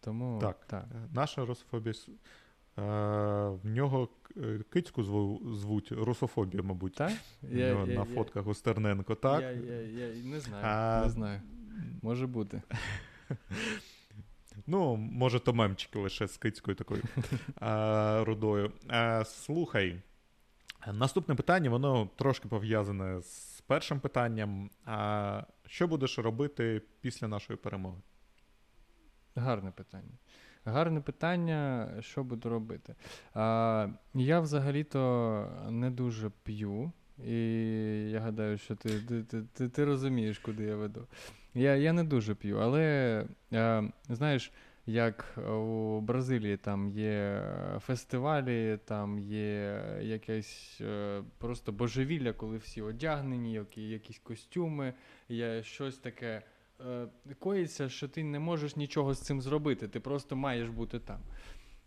Тому 0.00 0.38
Так. 0.40 0.64
так. 0.66 0.84
Е, 0.94 1.08
Наша 1.12 1.44
русофобія. 1.46 1.94
е, 2.78 2.82
в 3.48 3.60
нього 3.64 4.08
кицьку 4.72 5.02
зву, 5.02 5.40
звуть 5.54 5.92
русофобія, 5.92 6.62
мабуть. 6.62 6.94
Так? 6.94 7.12
В 7.42 7.54
нього 7.56 7.86
на 7.86 8.04
фотках 8.04 8.46
у 8.46 8.54
Стерненко, 8.54 9.14
так? 9.14 9.42
Я, 9.42 9.50
я, 9.50 10.06
я 10.06 10.24
не 10.24 10.40
знаю. 10.40 10.64
А, 10.66 11.02
Не 11.04 11.10
знаю. 11.10 11.40
Може 12.02 12.26
бути. 12.26 12.62
Ну, 14.66 14.96
може, 14.96 15.40
то 15.40 15.52
мемчики 15.52 15.98
лише 15.98 16.26
з 16.28 16.36
кицькою 16.36 16.74
такою 16.74 17.02
а, 17.60 18.24
рудою. 18.26 18.72
А, 18.88 19.24
слухай, 19.24 20.02
наступне 20.92 21.34
питання, 21.34 21.70
воно 21.70 22.08
трошки 22.16 22.48
пов'язане 22.48 23.22
з 23.22 23.51
першим 23.72 24.00
питанням. 24.00 24.70
А, 24.84 25.42
що 25.66 25.88
будеш 25.88 26.18
робити 26.18 26.82
після 27.00 27.28
нашої 27.28 27.56
перемоги? 27.56 28.00
Гарне 29.34 29.70
питання. 29.70 30.18
Гарне 30.64 31.00
питання, 31.00 31.88
що 32.00 32.24
буду 32.24 32.48
робити. 32.48 32.94
А, 33.34 33.88
я 34.14 34.40
взагалі-то 34.40 35.66
не 35.70 35.90
дуже 35.90 36.30
п'ю, 36.42 36.92
і 37.26 37.40
я 38.10 38.20
гадаю, 38.20 38.58
що 38.58 38.76
ти, 38.76 39.00
ти, 39.00 39.42
ти, 39.42 39.68
ти, 39.68 39.84
розумієш, 39.84 40.38
куди 40.38 40.64
я 40.64 40.76
веду. 40.76 41.06
Я, 41.54 41.76
я 41.76 41.92
не 41.92 42.04
дуже 42.04 42.34
п'ю, 42.34 42.58
але 42.58 43.26
а, 43.52 43.82
знаєш, 44.08 44.52
як 44.86 45.38
у 45.38 46.00
Бразилії 46.00 46.56
там 46.56 46.88
є 46.88 47.42
фестивалі, 47.80 48.78
там 48.84 49.18
є 49.18 49.84
якесь 50.02 50.78
е, 50.80 51.22
просто 51.38 51.72
божевілля, 51.72 52.32
коли 52.32 52.56
всі 52.56 52.82
одягнені, 52.82 53.52
які, 53.52 53.88
якісь 53.88 54.18
костюми, 54.18 54.94
є 55.28 55.62
щось 55.62 55.98
таке 55.98 56.42
е, 56.86 57.06
коїться, 57.38 57.88
що 57.88 58.08
ти 58.08 58.24
не 58.24 58.38
можеш 58.38 58.76
нічого 58.76 59.14
з 59.14 59.20
цим 59.20 59.40
зробити, 59.40 59.88
ти 59.88 60.00
просто 60.00 60.36
маєш 60.36 60.68
бути 60.68 60.98
там. 60.98 61.20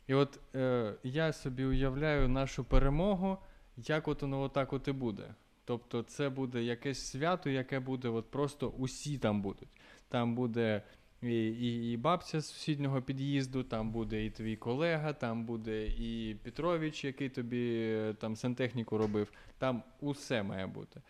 І 0.07 0.13
от 0.13 0.39
е, 0.55 0.93
я 1.03 1.33
собі 1.33 1.65
уявляю 1.65 2.27
нашу 2.27 2.63
перемогу, 2.63 3.37
як 3.77 4.07
от 4.07 4.21
воно 4.21 4.41
отак 4.41 4.73
от 4.73 4.87
і 4.87 4.91
буде. 4.91 5.33
Тобто 5.65 6.03
це 6.03 6.29
буде 6.29 6.63
якесь 6.63 6.99
свято, 6.99 7.49
яке 7.49 7.79
буде, 7.79 8.09
от 8.09 8.31
просто 8.31 8.69
усі 8.69 9.17
там 9.17 9.41
будуть. 9.41 9.69
Там 10.09 10.35
буде 10.35 10.81
і, 11.25 11.47
і, 11.47 11.91
і 11.91 11.97
бабця 11.97 12.41
з 12.41 12.47
сусіднього 12.47 13.01
під'їзду, 13.01 13.63
там 13.63 13.91
буде 13.91 14.25
і 14.25 14.29
твій 14.29 14.55
колега, 14.55 15.13
там 15.13 15.45
буде 15.45 15.87
і 15.87 16.35
Петрович, 16.43 17.03
який 17.03 17.29
тобі 17.29 17.81
е, 17.81 18.13
там 18.13 18.35
сантехніку 18.35 18.97
робив. 18.97 19.31
Там 19.57 19.83
усе 19.99 20.43
має 20.43 20.67
бути. 20.67 21.01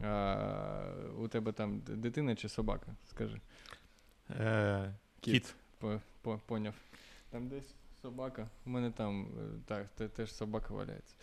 А, 0.00 0.92
у 1.18 1.28
тебе 1.28 1.52
там 1.52 1.80
дитина 1.86 2.34
чи 2.34 2.48
собака? 2.48 2.86
Скажи. 3.10 3.40
Е, 4.30 4.94
кіт. 5.20 5.54
По, 5.78 6.00
по, 6.22 6.40
поняв. 6.46 6.74
Там 7.30 7.48
десь 7.48 7.74
собака. 8.02 8.48
У 8.66 8.70
мене 8.70 8.90
там 8.90 9.22
е, 9.22 9.60
так, 9.66 10.10
теж 10.10 10.34
собака 10.34 10.74
валяється. 10.74 11.14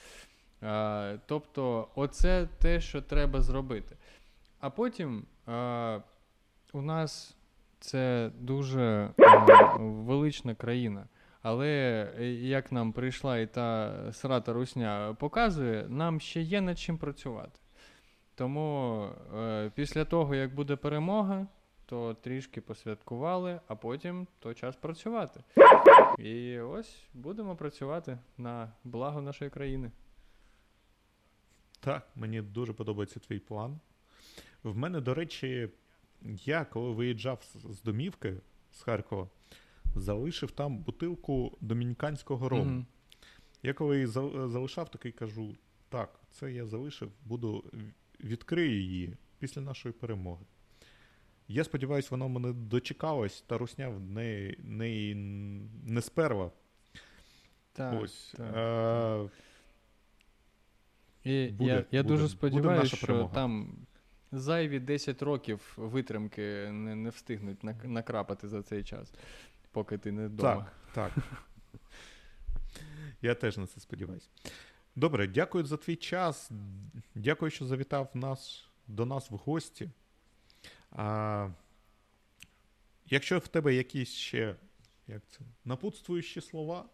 А, 0.61 1.17
тобто, 1.25 1.87
оце 1.95 2.47
те, 2.57 2.81
що 2.81 3.01
треба 3.01 3.41
зробити. 3.41 3.97
А 4.59 4.69
потім 4.69 5.25
а, 5.45 5.99
у 6.73 6.81
нас 6.81 7.35
це 7.81 8.31
дуже 8.39 9.09
велична 9.79 10.55
країна. 10.55 11.07
Але 11.41 11.67
е, 12.19 12.25
як 12.31 12.71
нам 12.71 12.93
прийшла 12.93 13.37
і 13.37 13.47
та 13.47 13.93
срата 14.11 14.53
русня 14.53 15.15
показує, 15.19 15.85
нам 15.89 16.19
ще 16.19 16.41
є 16.41 16.61
над 16.61 16.79
чим 16.79 16.97
працювати. 16.97 17.59
Тому 18.35 19.07
е, 19.37 19.71
після 19.75 20.05
того, 20.05 20.35
як 20.35 20.55
буде 20.55 20.75
перемога, 20.75 21.47
то 21.85 22.13
трішки 22.13 22.61
посвяткували, 22.61 23.59
а 23.67 23.75
потім 23.75 24.27
то 24.39 24.53
час 24.53 24.75
працювати. 24.75 25.43
І 26.17 26.59
ось 26.59 27.03
будемо 27.13 27.55
працювати 27.55 28.17
на 28.37 28.71
благо 28.83 29.21
нашої 29.21 29.51
країни. 29.51 29.91
Так, 31.79 32.07
мені 32.15 32.41
дуже 32.41 32.73
подобається 32.73 33.19
твій 33.19 33.39
план. 33.39 33.79
В 34.63 34.77
мене, 34.77 35.01
до 35.01 35.13
речі, 35.13 35.69
я 36.25 36.65
коли 36.65 36.91
виїжджав 36.91 37.43
з- 37.69 37.81
домівки 37.83 38.37
з 38.71 38.81
Харкова, 38.81 39.29
залишив 39.95 40.51
там 40.51 40.77
бутилку 40.77 41.57
домініканського 41.61 42.49
рому. 42.49 42.63
Мгм. 42.65 42.85
Я 43.63 43.73
коли 43.73 43.95
її 43.95 44.07
залишав, 44.07 44.91
такий 44.91 45.11
кажу: 45.11 45.55
так, 45.89 46.19
це 46.31 46.51
я 46.51 46.65
залишив, 46.65 47.11
буду 47.25 47.63
відкрию 48.23 48.81
її 48.81 49.17
після 49.39 49.61
нашої 49.61 49.93
перемоги. 49.93 50.45
Я 51.47 51.63
сподіваюся, 51.63 52.07
воно 52.11 52.29
мене 52.29 52.53
дочекалось, 52.53 53.41
та 53.41 53.57
русня 53.57 53.89
в 53.89 53.99
неї, 54.01 54.59
неї 54.63 55.15
не 55.85 56.01
сперва. 56.01 56.51
Так, 57.73 58.01
Ось. 58.01 58.33
так. 58.37 58.55
Е, 58.55 59.29
І 61.23 61.47
Буде, 61.51 61.69
я, 61.71 61.85
я 61.91 62.03
буде, 62.03 62.13
дуже 62.15 62.29
сподіваюся, 62.29 62.95
що 62.95 63.07
перемога. 63.07 63.33
там 63.33 63.75
зайві 64.31 64.79
10 64.79 65.21
років 65.21 65.73
витримки 65.77 66.71
не, 66.71 66.95
не 66.95 67.09
встигнуть 67.09 67.63
нак- 67.63 67.87
накрапати 67.87 68.47
за 68.47 68.63
цей 68.63 68.83
час, 68.83 69.13
поки 69.71 69.97
ти 69.97 70.11
не 70.11 70.27
вдома. 70.27 70.67
Так, 70.93 71.13
так. 71.13 71.23
Я 73.21 73.35
теж 73.35 73.57
на 73.57 73.67
це 73.67 73.79
сподіваюся. 73.79 74.27
Добре, 74.95 75.27
дякую 75.27 75.65
за 75.65 75.77
твій 75.77 75.95
час. 75.95 76.51
Дякую, 77.15 77.51
що 77.51 77.65
завітав 77.65 78.09
нас, 78.13 78.65
до 78.87 79.05
нас 79.05 79.31
в 79.31 79.35
гості. 79.35 79.89
А, 80.91 81.49
якщо 83.05 83.39
в 83.39 83.47
тебе 83.47 83.73
якісь 83.73 84.09
ще 84.13 84.55
як 85.07 85.21
це, 85.29 85.39
напутствуючі 85.65 86.41
слова 86.41 86.85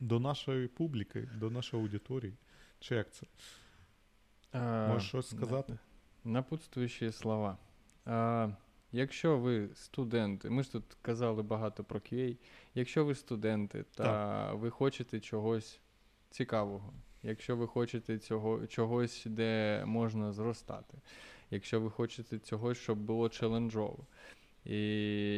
до 0.00 0.20
нашої 0.20 0.68
публіки, 0.68 1.28
до 1.34 1.50
нашої 1.50 1.82
аудиторії, 1.82 2.34
чи 2.80 2.94
як 2.94 3.12
це? 3.12 3.26
А, 4.52 4.88
Можеш 4.88 5.08
щось 5.08 5.28
сказати? 5.28 5.78
На- 6.24 6.32
Напутствуючі 6.32 7.12
слова. 7.12 7.58
А, 8.04 8.48
якщо 8.92 9.38
ви 9.38 9.68
студенти, 9.74 10.50
ми 10.50 10.62
ж 10.62 10.72
тут 10.72 10.84
казали 11.02 11.42
багато 11.42 11.84
про 11.84 11.98
QA. 12.00 12.36
Якщо 12.74 13.04
ви 13.04 13.14
студенти 13.14 13.84
та 13.94 14.52
ви 14.52 14.70
хочете 14.70 15.20
чогось 15.20 15.80
цікавого, 16.30 16.92
якщо 17.22 17.56
ви 17.56 17.66
хочете 17.66 18.18
цього, 18.18 18.66
чогось, 18.66 19.22
де 19.26 19.82
можна 19.86 20.32
зростати, 20.32 20.98
якщо 21.50 21.80
ви 21.80 21.90
хочете 21.90 22.38
цього, 22.38 22.74
щоб 22.74 22.98
було 22.98 23.28
челенджово, 23.28 24.06
і 24.64 24.78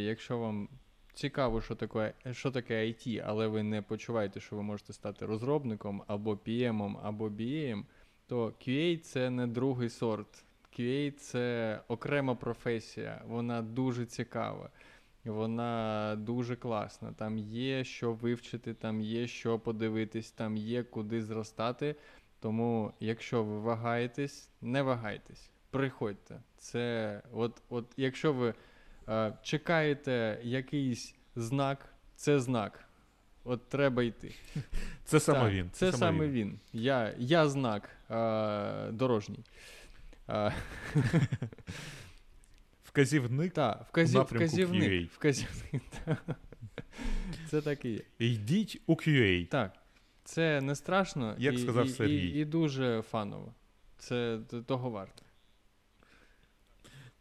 якщо 0.04 0.38
вам 0.38 0.68
цікаво, 1.14 1.60
що 1.60 1.74
таке, 1.74 2.14
що 2.32 2.50
таке 2.50 2.86
IT, 2.86 3.22
але 3.26 3.46
ви 3.46 3.62
не 3.62 3.82
почуваєте, 3.82 4.40
що 4.40 4.56
ви 4.56 4.62
можете 4.62 4.92
стати 4.92 5.26
розробником 5.26 6.02
або 6.06 6.34
PM, 6.34 6.96
або 7.02 7.28
BA, 7.28 7.84
то 8.26 8.46
QA 8.46 8.98
це 8.98 9.30
не 9.30 9.46
другий 9.46 9.88
сорт. 9.88 10.44
QA 10.78 11.10
це 11.10 11.80
окрема 11.88 12.34
професія, 12.34 13.22
вона 13.26 13.62
дуже 13.62 14.06
цікава, 14.06 14.70
вона 15.24 16.16
дуже 16.18 16.56
класна. 16.56 17.12
Там 17.12 17.38
є 17.38 17.84
що 17.84 18.12
вивчити, 18.12 18.74
там 18.74 19.00
є 19.00 19.26
що 19.26 19.58
подивитись, 19.58 20.30
там 20.30 20.56
є 20.56 20.82
куди 20.82 21.22
зростати. 21.22 21.96
Тому, 22.40 22.92
якщо 23.00 23.44
ви 23.44 23.60
вагаєтесь, 23.60 24.48
не 24.60 24.82
вагайтесь, 24.82 25.50
приходьте. 25.70 26.40
Це 26.58 27.22
от, 27.32 27.62
от 27.68 27.86
якщо 27.96 28.32
ви 28.32 28.54
е, 29.08 29.32
чекаєте 29.42 30.40
якийсь 30.42 31.14
знак, 31.36 31.94
це 32.16 32.40
знак. 32.40 32.84
От 33.44 33.68
треба 33.68 34.02
йти. 34.02 34.34
Це 35.04 35.20
саме 35.20 35.40
Так, 35.40 35.52
він. 35.52 35.70
Це, 35.72 35.92
саме 35.92 36.28
він. 36.28 36.60
Я, 36.72 37.14
я 37.18 37.48
знак 37.48 37.90
е, 38.10 38.92
дорожній. 38.92 39.44
Вказівник. 42.84 43.52
та, 43.52 43.86
вказів, 43.88 44.22
вказівник. 44.22 44.82
QA. 44.82 45.08
вказівник 45.14 45.82
та. 46.04 46.16
Це 47.48 47.60
так 47.62 47.84
і 47.84 47.90
є. 47.90 48.00
Йдіть 48.18 48.82
у 48.86 48.94
QA. 48.94 49.46
Так. 49.46 49.72
Це 50.24 50.60
не 50.60 50.74
страшно 50.74 51.34
Як 51.38 51.54
і, 51.54 51.58
сказав 51.58 51.86
і, 51.86 51.88
Сергій. 51.88 52.28
і, 52.28 52.40
і 52.40 52.44
дуже 52.44 53.02
фаново. 53.02 53.54
Це 53.98 54.38
того 54.66 54.90
варто. 54.90 55.22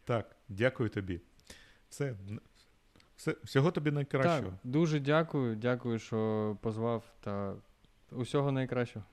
Так, 0.04 0.36
дякую 0.48 0.88
тобі. 0.88 1.20
Все, 1.88 2.16
все 3.16 3.36
всього 3.44 3.70
тобі 3.70 3.90
найкращого. 3.90 4.50
Так, 4.50 4.58
дуже 4.64 5.00
дякую. 5.00 5.56
Дякую, 5.56 5.98
що 5.98 6.56
позвав. 6.60 7.04
Та 7.20 7.54
усього 8.10 8.52
найкращого. 8.52 9.04